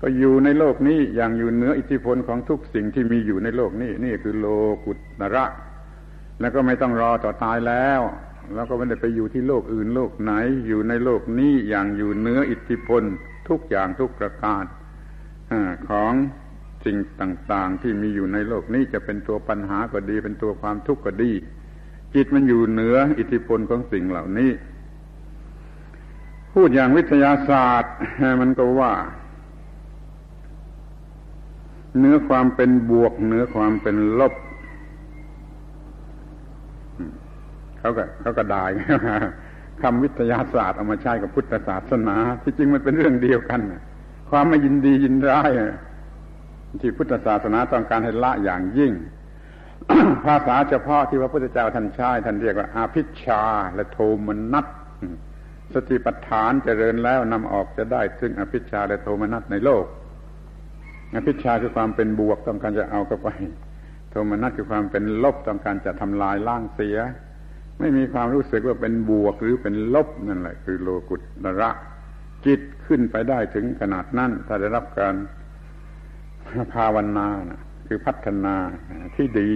[0.01, 4.47] ก็อยู่ในโลกนี้อย่างอยู่เหนืออิทธิพลของทุกสิ่งที่มีอยู่ในโลกนี้ นี่คือโล
[4.85, 5.44] กุตระ
[6.40, 8.01] แล้วก็ไม่ต้องรอต่อตายแล้ว
[8.55, 10.32] แล้วก็ไม่ได้ไปอยู่ที่โลกอื่นโลกไหน
[10.66, 13.02] อยู่ในโลกนี้อย่างอยู่เหนืออิทธิพล
[13.48, 14.64] ทุกอย่างทุกประการ
[15.89, 16.12] ของ
[16.85, 21.32] สิ่งต่าง ๆ ที่มีอยู่ในโลกนี้จะเป็นตัวปัญหาก็ดี เป็นตัวความทุกข์ก็ดี
[22.15, 24.51] จิตมันอยู่เหนืออิทธิพลของสิ่งเหล่านี้
[26.52, 27.94] พูดอย่างวิทยาศาสตร์
[28.40, 28.94] มันก็ว่า
[31.98, 34.35] เนื้อความเป็นบวกเนื้อความเป็นลบ
[37.78, 38.65] เขาก็เขาก็ด่า
[39.82, 43.61] คำวิทยาศาสตร์เอามาใช้กับพุทธศาสนา ที่จริงมันเป็นเรื่องเดียวกัน
[44.31, 45.51] ความไม่ยินดียินร้าย
[46.81, 48.93] ที่พุทธศาสนาต้องการให้ละอย่างยิ่ง
[50.25, 53.43] ภาษาเฉพาะที่พระพุทธเจ้าท่านใช้ท่านเรียกว่าอาภิชา
[53.75, 54.67] และโทมนัส
[55.75, 59.85] สติปัฏฐานเจริญแล้วนำออกจะได้ซึ่งอภิชาและโทมนัสในโลก
[61.15, 63.29] อภิชาคือความเป็นบวกต้องการจะเอาเข้าไป
[64.11, 66.99] โทมนัสคือความเป็นลบต้องการจะทำลายล้างเสีย
[67.79, 71.71] ไม่มีความรู้สึกว่าเป็นบวกหรือเป็นลบนั่นแหละ คือโลกุตระ
[72.47, 75.15] จิตขึ้นไปได้ถึงขนาดนั้นถ้าได้รับการ
[76.74, 78.56] ภาวนานะคือพัฒนา
[79.16, 79.52] ที่ดี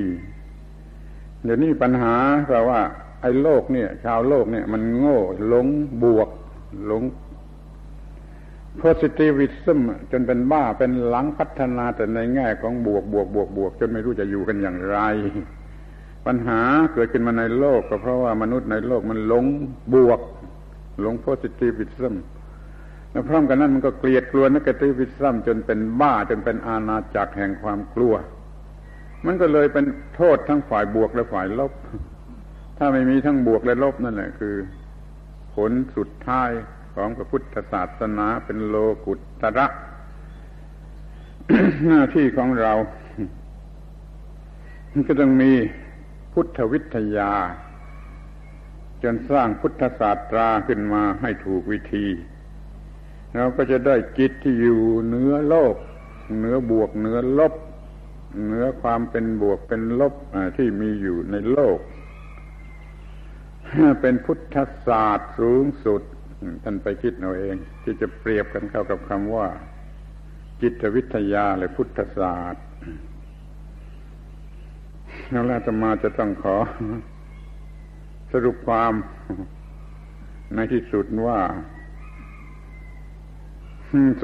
[1.44, 2.14] เดี๋ยวนี้ปัญหา
[2.46, 2.80] เพราว่า
[3.22, 5.66] ไอ้โลกเนี่ย ชาวโลกเนี่ย มันโง่หลง
[6.04, 6.28] บวก
[6.86, 7.02] หลง
[8.82, 9.78] positivism
[10.12, 14.98] จนเป็นบ้าเป็นหลังพัฒนาแต่ในแง่ของบวกบวกบวกบวกจนไม่รู้จะอยู่กันอย่างไร
[16.26, 16.60] ปัญหา
[16.94, 19.44] เกิดขึ้นมาในโลกก็เพราะว่ามนุษย์ในโลกมันหลง
[19.94, 20.20] บวก
[21.00, 22.14] หลง positivism
[23.18, 28.14] แล้วพร้อมกันนั้นมันก็เกลียดกลัวนักติวิซัมจนเป็นบ้าจนเป็นอาณาจักรแห่งความกลัว
[29.26, 29.84] มันก็เลยเป็น
[30.14, 31.72] โทษทั้งฝ่ายบวกและฝ่ายลบ
[32.78, 34.54] ถ้าไม่มีทั้งบวกและลบนั่นแหละคือ
[35.54, 36.50] ผลสุดท้าย
[36.94, 39.66] ของพระพุทธศาสนาเป็นโลกุตระ
[41.86, 42.72] หน้าที่ของเรา
[45.08, 45.52] ก็ต้องมี
[46.32, 47.32] พุทธวิทยา
[49.02, 52.06] จนสร้างพุทธศาสตราขึ้นมาให้ถูกวิธี
[53.34, 55.74] เราก็จะได้จิตที่อยู่เหนือโลก
[56.36, 57.54] เหนือบวกเหนือลบ
[58.44, 60.14] เหนือความเป็นบวกเป็นลบ
[60.56, 61.78] ที่มีอยู่ในโลก
[64.00, 64.56] เป็นพุทธ
[64.86, 66.02] ศาสตร์สูงสุด
[66.64, 69.46] ท่านไปคิดเอาเอง ที่จะเปรียบกันเข้ากับคำว่า
[70.62, 72.64] จิตวิทยาหรือพุทธศาสตร์
[75.30, 76.56] แล้วอาตมาจะต้องขอ
[78.32, 78.92] สรุปความ
[80.54, 81.40] ในที่สุดว่า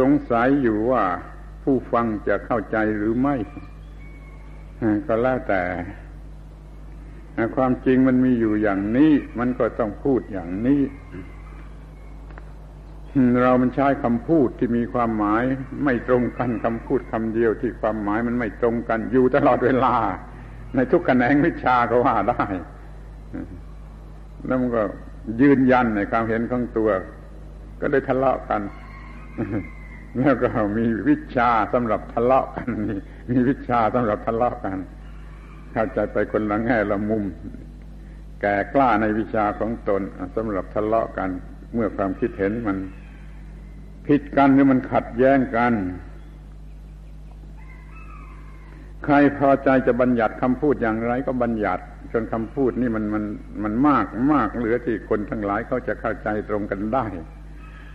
[0.01, 1.05] สงสัยอยู่ว่า
[1.63, 3.37] ผู้ฟังจะเข้าใจหรือไม่
[5.07, 5.63] ก็แล้วแต่
[7.57, 10.83] ความจริงมันมีอยู่อย่างนี้ มันก็ต้องพูดอย่างนี้
[13.43, 15.43] เรามันใช้คำพูดที่มีความหมาย
[15.85, 19.95] ไม่ตรงกันคำพูดคำเดียวที่ความหมายมันไม่ตรงกันอยู่ตลอดเวลา
[20.75, 22.45] ในทุกแขนงวิชาก็ว่าได้
[24.47, 24.83] แล้วมันก็
[25.41, 26.91] ยืนยันในความเห็นของตัว
[27.81, 28.61] ก็ได้ทะเลาะกัน
[30.19, 30.49] แล้วก็
[30.79, 32.69] มีวิชาสำหรับทะเลาะกัน
[33.31, 34.79] มีวิชาสำหรับทะเลาะกัน
[35.73, 37.25] เข้าใจไปคนละแง่ละมุม
[38.41, 40.03] แก่กล้าในวิชาของตน
[40.37, 41.31] สำหรับทะเลาะกัน
[41.75, 42.79] เมื่อความคิดเห็นมัน
[44.07, 45.73] ผิดกันหรือมันขัดแย้งกัน
[49.05, 51.83] ใครพอใจจะบัญญัติคำพูดอย่างไรก็บัญญัติ
[52.13, 53.25] จนคำพูดนี่มันมัน
[53.65, 57.05] มันมากมากเหลือที่คนทั้งหลายเขาจะเข้าใจตรงกันได้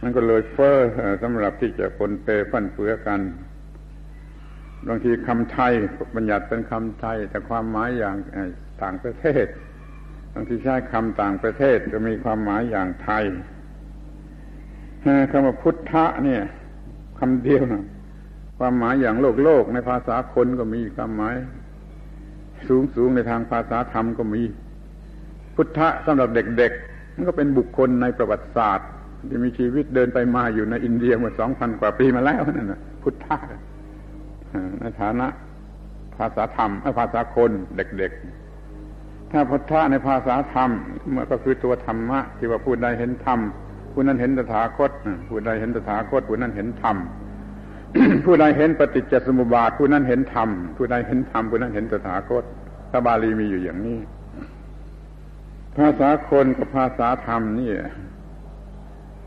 [0.01, 0.77] มันก็เลยเฟ้อ
[1.23, 3.21] สำหรับที่จะปนเปฟันเฟือกัน
[4.87, 5.73] บางทีคำไทย
[6.15, 8.17] บัญญัติเป็นคำไทย แต่ความหมายอย่าง
[8.81, 9.45] ต่างประเทศ
[10.33, 13.23] บางทีใช้คำต่างประเทศจะมีความหมายอย่างไทย
[15.31, 16.43] คำว่าพุทธะเนี่ย
[17.19, 17.83] คำเดียวนะ
[18.57, 21.35] ความหมายอย่างโลกโลกในภาษาคนก็มีความหมาย
[22.67, 24.41] สูงสูงในทางภาษาธรรมก็มี
[25.55, 28.89] พุทธะสำหรับเด็กๆมันก็เป็นบุคคลในประวัติศาสตร์
[29.27, 33.37] ที่มีชีวิตเดินไปมาอยู่ในอินเดียมาสองพันกว่าปีมาแล้วนั่นนะพุทธะ
[34.79, 35.27] ในฐานะ
[36.17, 40.69] ภาษาธรรมภาษาคนเด็กๆ ถ้าพุทธะในภาษาธรรม
[41.15, 43.39] มันก็คือตัวธรรมะ ที่ว่าผู้ใดเห็นธรรม
[43.93, 44.91] ผู้นั้นเห็นตถาคต
[45.29, 46.97] ผู้ใดเห็นตถาคตผู้นั้นเห็นธรรม
[48.25, 52.43] ผู้ใดเห็นปฏิจจสมุปบาทผู้นั้นเห็นธรรมผู้ใดเห็นธรรมผู้นั้นเห็นตถาคต
[52.91, 53.99] พระบาลีมีอยู่อย่างนี้
[55.77, 57.69] ภาษาคนกับภาษาธรรมนี่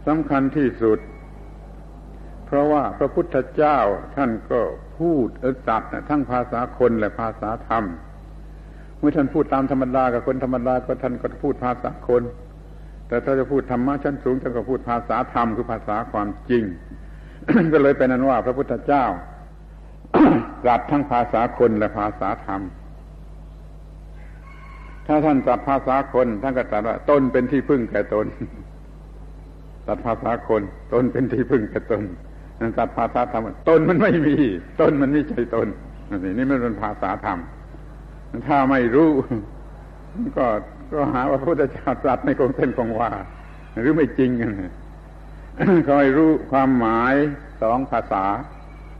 [0.06, 0.98] สำคัญที่สุด
[2.46, 3.78] เพราะว่าพระพุทธเจ้า
[4.16, 4.60] ท่านก็
[4.98, 7.84] พูดเออตัดทั้งภาษาคนและภาษาธรรม
[8.98, 12.22] เมื่อท่านพูดตามธรรมดากับคนธรรมดาก็ท่านก็พูดภาษาคน
[13.08, 16.64] แต่ถ้าจะพูดธรรมะชั้นสูงท่านก็พูดภาษาธรรมคือภาษาความจริง
[17.72, 19.04] ก็เลยเป็นนั้นว่า พระพุทธเจ้า
[20.62, 22.60] ตรัสทั้งภาษาคนและภาษาธรรม
[25.06, 28.26] ถ้าท่านตรัสภาษาคนท่านก็ตรัสว่าตนเป็นที่พึ่งแก่ตน
[29.86, 32.02] ตัดภาษาคนตนเป็นที่พึ่งแก่ตน
[32.78, 34.36] ตัดภาษาธรรมตนมันไม่มี
[34.80, 35.66] ตนมันไม่ใช่ตน
[36.24, 37.38] นี่นี่มันเป็นภาษาธรรม
[38.48, 39.10] ถ้าไม่รู้
[40.36, 40.46] ก็
[40.92, 43.10] ก็หาว่าพระพุทธเจ้าตรัสในคงเส้นคงว่า
[43.80, 44.50] หรือไม่จริงกัน
[45.84, 47.14] เขาให้รู้ความหมาย
[47.62, 48.24] สองภาษา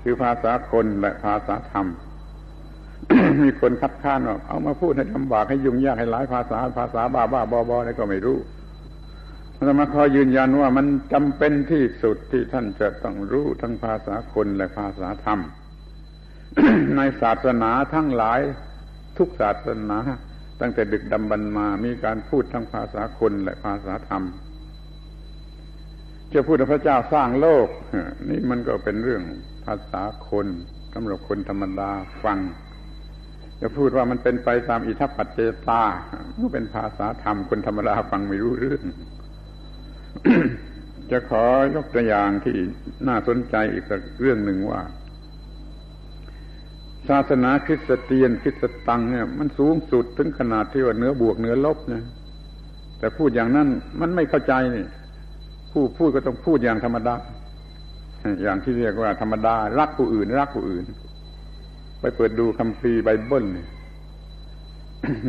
[0.02, 1.86] คือภาษาคนและภาษาธรรม
[3.42, 8.38] มีคนคัดค้านว่าเอามาพูดให้ลำบากให้ยุ่งยากให้หลายภาษาภาษาบ้าบ้าบอบอนี่ก็ไม่รู้
[9.68, 15.40] ธรรมาขอยืนยันว่ามันจำเป็นที่สุดที่ท่านจะต้องรู้ทั้งภาษาคนและภาษาธรรม
[16.97, 18.40] ในศาสนาทั้งหลาย
[19.18, 19.98] ทุกศาสนา
[20.60, 24.22] ตั้งแต่ดึกดำบรรมามีการพูดทั้งภาษาคนและภาษาธรรม
[26.32, 27.68] จะพูดว่าพระเจ้าสร้างโลก
[28.28, 29.22] นี่มันก็เป็นเรื่อง
[29.64, 30.47] ภาษาคน
[30.94, 31.90] สำหรับคนธรรมดา
[32.24, 32.39] ฟัง
[33.60, 35.82] จะพูดว่ามันเป็นไปตามอิทัปปัจเจตา
[36.43, 38.82] ก็เป็นภาษาธรรมคนธรรมดาฟังไม่รู้เรื่อง
[41.10, 41.44] จะขอ
[41.74, 42.56] ยกตัวอย่างที่
[43.09, 43.84] น่าสนใจอีก
[44.20, 44.80] เรื่องหนึ่งว่า
[47.09, 52.05] ศาสนาคริสเตียนคริสตังเนี่ย มันสูงสุดถึงขนาดที่ว่าเนื้อบวกเนื้อลบนะ
[52.98, 53.68] แต่พูดอย่างนั้น
[54.01, 54.86] มันไม่เข้าใจนี่
[55.72, 57.14] ผู้พูดก็ต้องพูดอย่างธรรมดา
[58.43, 60.84] อย่างที่เรียกว่าธรรมดา รักผู้อื่น รักผู้อื่น
[62.01, 63.47] ไปเปิดดูคัมภีร์ไบเบิล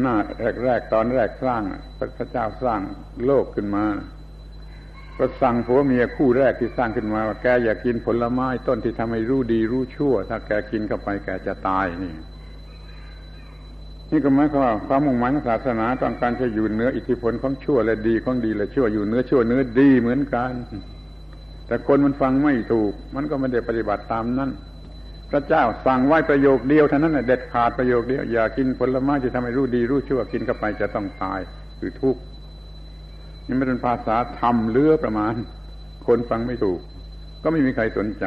[0.01, 0.15] หน้า
[0.63, 1.63] แรกๆตอนแรกสร้าง
[1.97, 2.81] พระเจ้าสร้าง
[3.25, 3.85] โลกขึ้นมา
[5.17, 12.13] ก็สั่งผัวเมียคู่แรกที่สร้างขึ้นมาว่าแกอย่ากกินผลไม้ต้นที่ทำให้รู้ดีรู้ชั่ว ถ้าแกกินเข้าไปแกจะตายนี่
[14.11, 20.53] นี่ก็หมายความว่าความมุ่งหมายของศาสนาต้องการจะอยู่เนื้ออิทธิพลของชั่วและดีของดีและชั่วอยู่เนื้อชั่วเนื้อดีเหมือนกัน
[21.67, 24.49] แต่คนมันฟังไม่ถูก มันก็ไม่ได้ปฏิบัติตามนั้น
[25.31, 31.39] พระเจ้าสั่งไว้ประโยคเดียวเท่านั้นเด็ดขาดประโยคเดียวอย่ากินผลไม้ที่ทำให้รู้ดีรู้ชั่วกินเข้าไปจะต้องตาย
[31.79, 32.21] คือทุกข์
[33.47, 35.33] นี่ไม่เป็นภาษาธรรมเลือประมาณ
[36.07, 36.79] คนฟังไม่ถูก
[37.43, 38.25] ก็ไม่มีใครสนใจ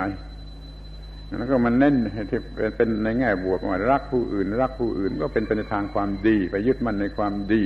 [1.39, 1.95] แล้วก็มันเน้น
[2.31, 2.41] ที่
[2.77, 7.65] เป็นในแง่บวกว่ารักผู้อื่น รักผู้อื่นก็เป็นไปในทางความดี ไปยึดมั่นในความดี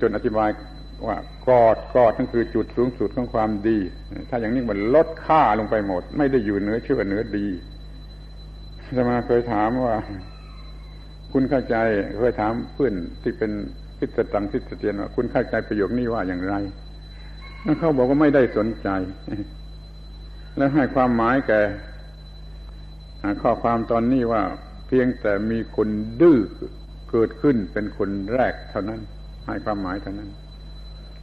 [0.00, 0.50] จนอธิบาย
[1.06, 1.16] ว่า
[1.48, 3.78] กอดกอดนั่นคือจุดสูงสุดของความดี
[4.28, 7.46] ถ้าอย่างนี้มันลดค่าลงไปหมด ไม่ได้อยู่เหนือเชื่อเหนือดี
[8.96, 9.94] จะมาเคยถามว่า
[11.32, 11.76] คุณเข้าใจ
[12.20, 13.50] เคยถามเพื่อนที่เป็น
[14.04, 16.54] พิสตังพิสเตียนว่าคุณเข้าใจประโยคนี้ว่าอย่างไร
[17.64, 18.88] นั่นเขาบอกว่าไม่ได้สนใจ
[20.56, 21.60] แล้วให้ความหมายแก่
[23.42, 24.42] ข้อความตอนนี้ว่า
[24.86, 25.88] เพียงแต่มีคน
[26.20, 26.38] ดื้อ
[27.10, 29.00] เกิดขึ้นเป็นคนแรกเท่านั้น
[29.46, 30.30] ให้ความหมายเท่านั้น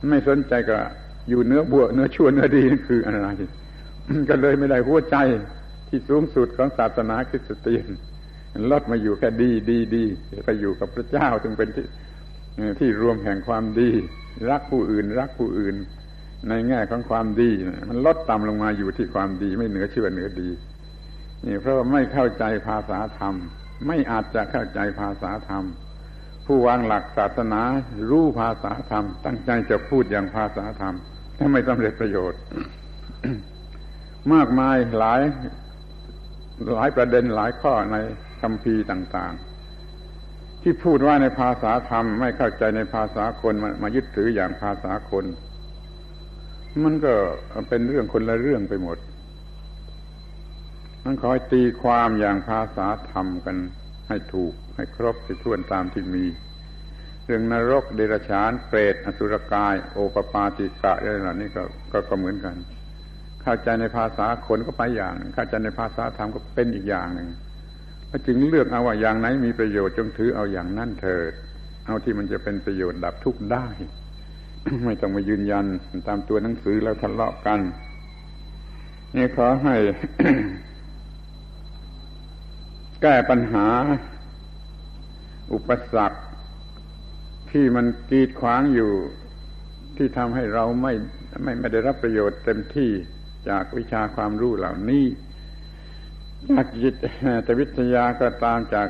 [0.09, 0.77] ไม่สนใจก็
[1.29, 3.27] อยู่เนื้อบวเนื้อชั่วเนื้อดีนั่คืออะไร
[4.29, 5.17] ก็เลยไม่ได้หัวใจ
[5.87, 7.87] ที่สูงสุดของศาสนาคริสเตียน
[8.71, 10.03] ลดมาอยู่แค่ดีดีดี
[10.45, 11.85] ไปอยู่กับพระเจ้าจึงเป็นที่
[12.79, 13.89] ที่รวมแห่งความดี
[14.49, 15.75] รักผู้อื่น รักผู้อื่น
[16.49, 17.49] ในแง่ของความดี
[17.89, 20.49] มันลดต่ำลงมาอยู่ที่ความดี ไม่เหนือเชื่อเหนือดี
[21.45, 23.35] นี่เพราะว่าไม่เข้าใจภาษาธรรม
[23.87, 25.63] ไม่อาจจะเข้าใจภาษาธรรม
[26.45, 27.61] ผู้วางหลักศาสนา
[28.09, 30.95] รู้ภาษาธรรม ตั้งใจจะพูดอย่างภาษาธรรม
[31.37, 32.39] ถ้าไม่สำเร็จประโยชน์
[34.33, 35.21] มากมายหลาย
[36.73, 37.97] หลายประเด็นหลายข้อใน
[38.41, 39.50] คำพีต่าง ๆ
[40.61, 45.25] ที่พูดว่าในภาษาธรรม ไม่เข้าใจในภาษาคนมามายึดถืออย่างภาษาคน
[46.83, 47.13] มันก็
[47.69, 48.97] เป็นเรื่องคนละเรื่องไปหมด
[51.05, 53.57] มันคอยตีความอย่างภาษาธรรมกัน
[54.09, 56.25] ให้ถูกให้ครบให้ท้วนตามที่มี
[57.25, 62.55] เรื่องนรกเดรัจฉานเปรตอสุรกาย โอปปาติกะอะไรเหล่านี้ก็ก็ก็เหมือนกัน
[63.41, 67.27] เข้าใจในภาษาคนก็ไปอย่าง เข้าใจในภาษาธรรมก็เป็นอีกอย่างหนึ่ง
[68.13, 71.31] พระจึงเลือกเอาว่าอย่างไหนมีประโยชน์จงถือเอาอย่างนั่นเถิด
[71.85, 73.67] เอาที่มันจะเป็นประโยชน์ดับทุกข์ได้
[74.85, 75.65] ไม่ต้องมายืนยัน
[76.07, 77.59] ตามตัวหนังสือแล้วทะเลาะกัน
[79.15, 79.75] นี่ขอให้
[83.01, 83.67] แก้ปัญหา
[85.53, 86.19] อุปสรรค
[87.51, 88.91] ที่มันกีดขวางอยู่
[89.97, 90.93] ที่ทำให้เราไม่
[91.43, 92.91] ไม่ไม่ได้รับประโยชน์เต็มที่
[93.49, 95.05] จากวิชาความรู้เหล่านี้
[96.49, 96.95] จากจิต
[97.43, 98.87] แต่วิทยาก็ตามจาก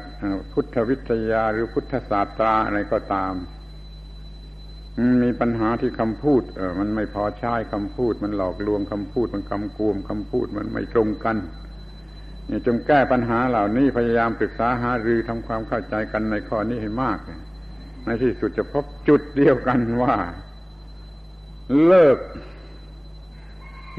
[0.52, 3.34] พุทธวิทยาหรือพุทธศาสตราอะไรก็ตาม
[5.24, 6.42] มีปัญหาที่คำพูด
[6.80, 11.38] มันไม่พอใช้คำพูด มันหลอกลวงคำพูดมันคำกวมคำพูดมันไม่ตรงกัน
[12.50, 17.20] นี่จงแก้ปัญหาเหล่านี้พยายามปรึกษาหารือทำความเข้าใจกันในข้อนี้ให้มาก
[18.06, 20.16] ในที่สุดจะพบจุดเดียวกันว่า
[21.86, 22.18] เลิก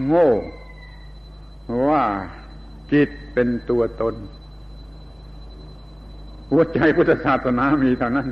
[0.07, 0.31] โง่
[1.89, 2.05] ว่า
[2.93, 4.15] จิต เป็นตัวตน
[6.51, 8.29] หัวใจพุทธศาสนามีเท่านั้น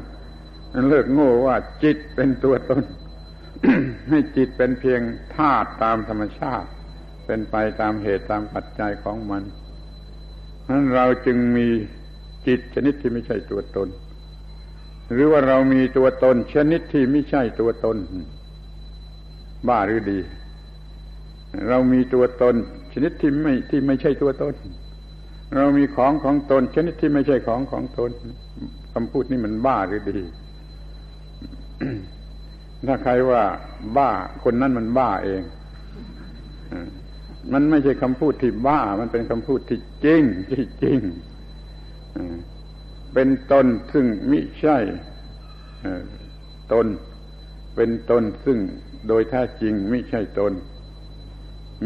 [0.89, 2.83] เลิกโง่ว่าจิตเป็นตัวตน
[4.11, 5.01] ให้จิตเป็นเพียง
[5.35, 6.69] ธาตุตามธรรมชาติ
[7.27, 9.43] เป็นไปตามเหตุตามปัจจัยของมัน
[10.69, 11.69] นั้นเราจึงมี
[12.47, 13.89] จิตชนิดที่ไม่ใช่ตัวตน
[15.13, 17.97] หรือว่าเรามีตัวตน ชนิดที่ไม่ใช่ตัวตน
[19.69, 20.19] บ้าหรือดี
[21.69, 22.55] เรามีตัวตน
[22.93, 24.55] ชนิดที่ไม่ที่ไม่ใช่ตัวตน
[25.57, 28.11] เรามีของของตนชนิดที่ไม่ใช่ของของตน
[28.95, 30.27] คำพูดนี่มันบ้าหรือดี
[32.89, 33.43] ถ้าใครว่า
[33.97, 34.11] บ้า
[34.45, 35.43] คนนั้นมันบ้าเอง
[37.53, 41.01] มันไม่ใช่คำพูดที่บ้า มันเป็นคำพูดที่จริงที่จริง
[43.15, 44.77] เป็นตนซึ่งมิใช่
[46.73, 46.87] ตน
[47.75, 48.59] เป็นตนซึ่ง
[49.09, 50.53] โดยแท้จริงไม่ใช่ตน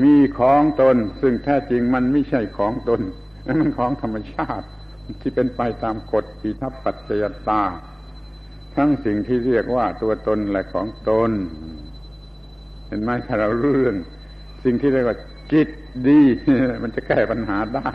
[0.02, 3.00] มีของตนซึ่งแท้จริงมันไม่ใช่ของตน
[3.46, 4.66] นั่นมันของธรรมชาติ
[5.20, 7.62] ที่เป็นไปตามกฎปีทัพปัจจยตา
[8.76, 11.30] ทั้งสิ่งที่เรียกว่าตัวตนและของตน
[12.86, 13.96] เห็นไหมถ้าเรารู้เรื่อง
[14.64, 15.18] สิ่งที่เรียกว่า
[15.52, 15.68] จิต
[16.08, 16.20] ดี
[16.82, 17.90] มันจะแก้ปัญหาได้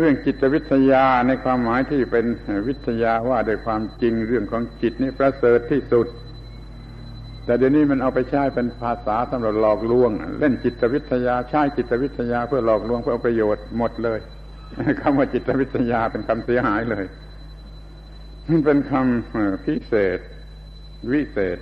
[0.00, 2.26] เรื่องจิตวิทยาในความหมายที่เป็น
[2.68, 6.06] วิทยาว่าโดยความจริงเรื่องของจิตนี่ประเสริฐที่สุด
[7.48, 14.18] แต่เดี๋ยวนี้มันเอาไปใช้เป็นภาษาสำหรับหลอกลวง เล่นจิตวิทยาใช้จิตวิทยาเพื่อหลอกลวงเพื่อเอาประโยชน์หมดเลย
[15.00, 17.04] คำว่าจิตวิทยาเป็นคำเสียหายเลย
[18.48, 20.18] มันเป็นคำพิเศษ
[21.12, 21.56] วิเศษ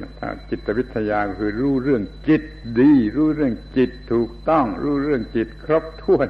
[0.50, 2.42] จิตวิทยาคือรู้เรื่องจิต
[2.80, 6.28] ดี รู้เรื่องจิตถูกต้อง รู้เรื่องจิตครบถ้วน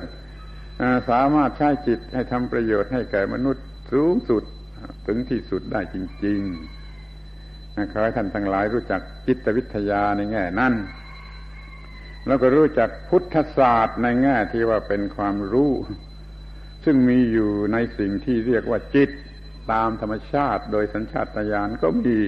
[1.10, 4.42] สามารถใช้จิตให้ทำประโยชน์ให้แก่มนุษย์สูงสุด
[5.06, 6.85] ถึงที่สุดได้จริง ๆ
[7.92, 10.74] ขอให้ท่านทั้งหลายรู้จักจิตวิทยาในแง่นั้น
[12.26, 15.72] แล้วก็รู้จักพุทธศาสตร์ในแง่ที่ว่าเป็นความรู้
[16.84, 19.10] ซึ่งมีอยู่ในสิ่งที่เรียกว่าจิต
[19.72, 22.18] ตามธรรมชาติ โดยสัญชาตญาณก็มี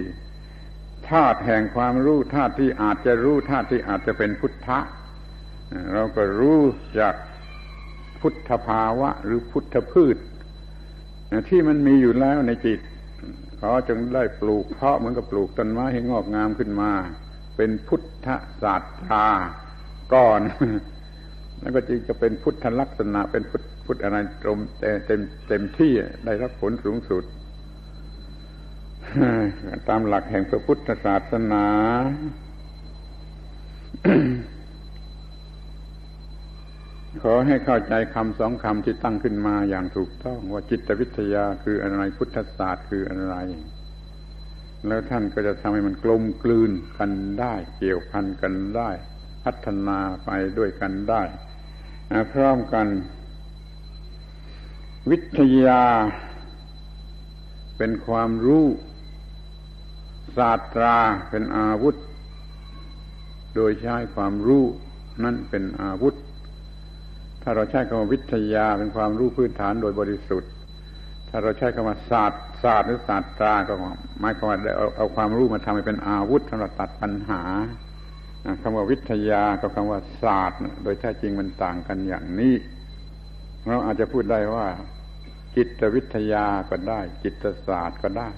[1.11, 4.79] ธาตุแห่งความรู้ธาตุที่อาจจะรู้ธาตุที่อาจจะเป็นพุทธะ
[5.93, 6.61] เราก็รู้
[7.01, 7.15] จาก
[8.21, 10.17] พุทธภาวะหรือพุทธพืช
[11.49, 12.81] ที่มันมีอยู่แล้วในจิต
[13.59, 16.91] เขาจึงได้ปลูกเพาะเหมือนกับปลูกต้นไม้ให้งอกงามขึ้นมา
[17.57, 18.29] เป็นพุทธ
[18.63, 19.29] ศาสตรา
[20.15, 20.41] ก่อน
[21.61, 24.59] แล้วก็จึงจะเป็นพุทธลักษณะเป็นพุทธพุทธอะไรตรม
[25.07, 25.93] เต็มเต็มที่
[26.25, 27.25] ได้รับผลสูงสุด
[29.89, 31.67] ตามหลักแห่งพระพุทธศาสนา
[37.23, 43.37] ขอให้เข้าใจคำสองคำที่ตั้งขึ้นมาอย่างถูกต้องว่าจิตวิทยาคืออะไรพุทธศาสตร์คืออะไร
[44.87, 47.11] แล้วท่านก็จะทำให้มันกลมกลืนกัน
[47.41, 48.91] ได้ เกี่ยวพันกันได้
[49.45, 51.23] พัฒนาไปด้วยกันได้
[52.33, 52.87] พร้อมกัน
[55.11, 55.83] วิทยา
[57.77, 58.67] เป็นความรู้
[60.37, 60.99] ศาสตรา
[61.31, 61.97] เป็นอาวุธ
[63.55, 64.65] โดยใช้ความรู้
[65.25, 66.15] นั่นเป็นอาวุธ
[67.51, 70.51] ถ้าเราใช้คำว่าวิทยาเป็นความรู้พื้นฐานโดยบริสุทธิ์
[71.29, 73.75] ถ้าเราใช้คำว่าศาสตร์ศาสตร์หรือศาสตราก็
[74.21, 77.43] หมายความว่าเอาเอาความรู้มาทำให้เป็นอาวุธสำหรับตัดปัญหา
[78.63, 82.55] คำว่าวิทยากับคำว่าศาสตร์ โดยแท้จริงมันต่างกันอย่างนี้
[83.67, 84.67] เราอาจจะพูดได้ว่า
[85.57, 88.29] จิตวิทยาก็ได้ จิตศาสตร์ก็ได้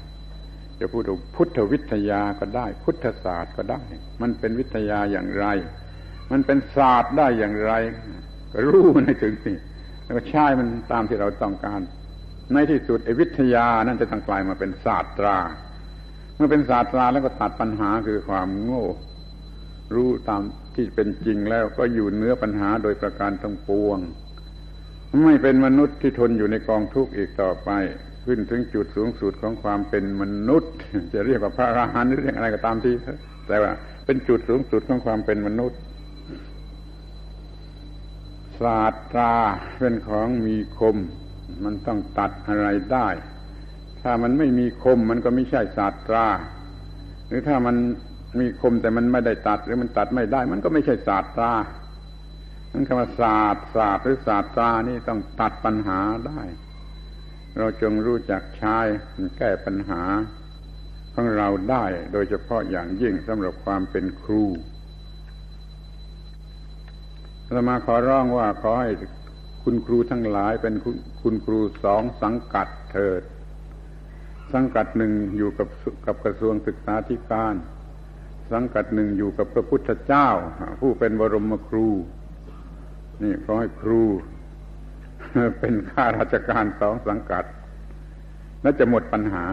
[0.81, 3.81] จะพูดถึงพุทธวิทยาก็ได้ พุทธศาสตร์ก็ได้
[4.23, 5.47] มันเป็นวิทยาอย่างไร
[6.31, 7.73] มันเป็นศาสตร์ได้อย่างไร
[8.53, 9.53] ก็รู้มันให้ถึงสิ
[10.05, 11.81] แล้วก็ใช้มันตามที่เราต้องการ
[12.53, 15.39] ในที่สุดไอ้วิทยานั่นจะตั้งกลายมาเป็นศาสตรา
[16.37, 18.85] เมื่อเป็นศาสตราแล้วก็ตัดปัญหาคือความโง่
[19.95, 20.43] รู้ตาม
[20.75, 23.99] ที่เป็นจริงแล้วก็อยู่เนื้อปัญหาโดยประการทั้งปวง
[25.25, 27.71] ไม่เป็นมนุษย์ที่ทนอยู่ในกองทุกข์อีกต่อไป
[28.25, 30.73] ขึ้นถึงจุดสูงสุดของความเป็นมนุษย์
[31.15, 32.95] จะเรียกว่าพระอรหันต์หรือเรียกอะไรก็ตามที่
[33.47, 33.73] แต่ว่า
[34.07, 35.79] เป็นจุดสูงสุดของความเป็นมนุษย์
[38.61, 39.35] ศาสตรา
[39.78, 40.97] เป็นของมีคม
[41.65, 43.09] มันต้องตัดอะไรได้
[44.03, 46.27] ถ้ามันไม่มีคมมันก็ไม่ใช่ศาสตรา
[47.27, 47.77] หรือถ้ามัน
[48.41, 51.53] มีคมแต่มันไม่ได้ตัดหรือมันตัดไม่ได้ มันก็ไม่ใช่ศาสตรา
[52.73, 56.43] นั่นคำว่าศาสตร์ศาสตร์หรือศาสตรานี่ต้องตัดปัญหาได้
[57.59, 58.78] เราจงรู้จักใช้
[59.39, 60.03] แก้ปัญหา
[61.15, 64.45] ของเราได้ โดยเฉพาะอย่างยิ่งสำหรับความเป็นครู
[67.53, 68.91] เรามาขอร้องว่าขอให้
[69.63, 70.75] คุณครูทั้งหลายเป็น
[71.23, 73.23] คุณครูสองสังกัดเถิด
[74.53, 75.69] สังกัดหนึ่งอยู่กับ
[76.07, 77.55] กับกระทรวงศึกษาธิการ
[78.53, 80.29] สังกัดหนึ่งอยู่กับพระพุทธเจ้า
[80.81, 81.89] ผู้เป็นบรมครู
[83.23, 84.03] นี่ขอให้ครู
[85.61, 87.45] เป็นข้าราชการสองสังกัด
[88.63, 89.45] และจะหมดปัญหา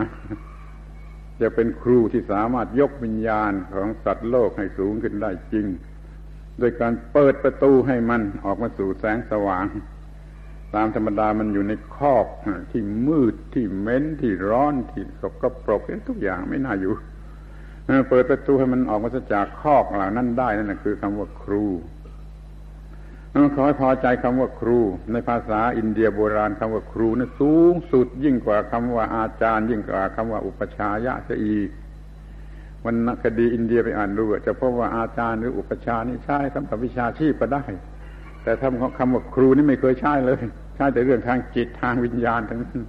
[1.41, 5.67] จะเป็นครูที่สามารถยกวิญญาณของสัตว์โลกให้สูงขึ้นได้จริง
[6.59, 9.65] โดยการเปิดประตูให้มันออกมาสู่แสงสว่าง
[10.75, 12.27] ตามธรรมดามันอยู่ในคอก
[12.71, 16.93] ที่มืดที่เม้นที่ร้อนที่สกปรกทุกอย่างไม่น่าอยู่
[18.09, 21.65] เปิดประตูให้มันออกมาจากคอกเหล่านั้นได้นั่นคือคำว่าครู
[23.55, 24.79] ขอให้พอใจคำว่าครู
[25.11, 31.69] ในภาษาอินเดียโบราณคำว่าครูนั้นสูงสุดยิ่งกว่าคำว่าอาจารย์ ยิ่งกว่าคำว่าอุปชายะเสียอีก
[32.87, 37.63] วันนคดีอินเดียไปอ่านดูจะพบว่าอาจารย์หรืออุปชานี่ใช้สำหรับวิชาชีพก็ได้
[38.43, 40.41] แต่ทำคำว่าครูนี่ไม่เคยใช้เลย
[40.75, 42.81] ใช้แต่เรื่องทางจิตทางวิญญาณทั้งนั้น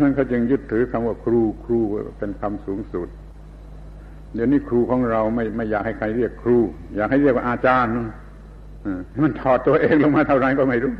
[0.00, 1.80] นั่นเขาจึงยึดถือคำว่าครูครู
[2.18, 3.08] เป็นคำสูงสุด
[4.34, 6.58] เดี๋ยวนี้ครูของเราไม่ไม่อยากให้ใครเรียกครู
[6.96, 7.92] อยากให้เรียกว่าอาจารย์
[9.22, 10.94] มันถอดตัวเองลงมาเท่าไรก็ไม่รู้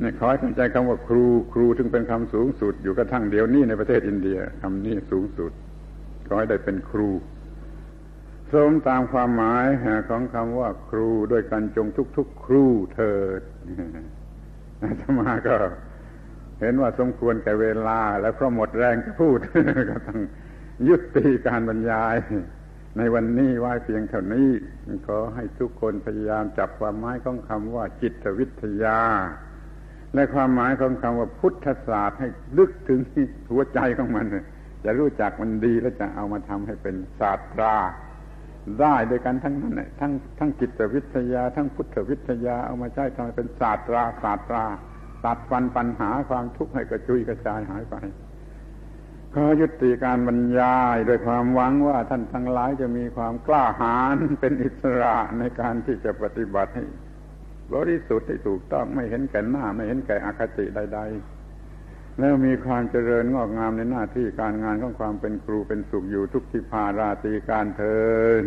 [0.00, 5.52] เนี่ยขอให้เข้าใจคำว่าครูครูถึงเป็นคำสูงสุด อยู่กระทั่งเดี๋ยวนี้ในประเทศอินเดียคำนี้สูงสุด
[6.28, 7.10] ขอให้ได้เป็นครู
[8.52, 9.66] สมตามความหมาย
[10.08, 11.86] ของคำว่าครูด้วยกันจง
[12.16, 12.64] ทุกๆ ครู
[12.94, 13.42] เถิด
[15.00, 15.56] ธรรมาก็
[16.60, 19.38] เห็นว่าสมควรแก่เวลา และเพราะหมดแรงจะพูด
[19.90, 20.20] ก็ต้อง
[20.88, 22.16] ยุติการบรรยาย
[22.96, 24.50] ในวันนี้ไว้เพียงเท่านี้
[25.06, 29.00] ขอให้ทุกคนพยายามจับความหมายของคำว่าจิตวิทยา
[30.14, 32.28] และความหมายของคำว่าพุทธศาสตร์ให้
[32.58, 33.00] ลึกถึง
[33.50, 34.26] หัวใจของมัน
[34.84, 37.76] จะรู้จักมันดีแล้วจะเอามาทำให้เป็นศาสตรา
[38.80, 44.64] ได้โดยกันทั้งนั้นทั้งทั้งจิตวิทยา ทั้งพุทธวิทยาเอามาใช้ทำให้เป็นศาสตราศาสตรา
[45.24, 47.94] ตัดฟันปัญหาความทุกข์ให้กระจุยกระจายหายไป
[49.34, 56.84] ขอยุติการบรรยายโดยความหวังว่าท่านทั้งหลายจะมีความกล้าหาญเป็นอิสระในการที่จะปฏิบัติให้
[57.74, 61.37] บริสุทธิ์ให้ถูกต้องไม่เห็นแก่หน้าไม่เห็นแก่อคติใด ๆ
[62.20, 67.98] แล้วมีความเจริญงอกงามในหน้าที่การงานของความเป็นครูเป็นสุขอยู่ทุกทิพาราตีการเทิ
[68.42, 68.44] น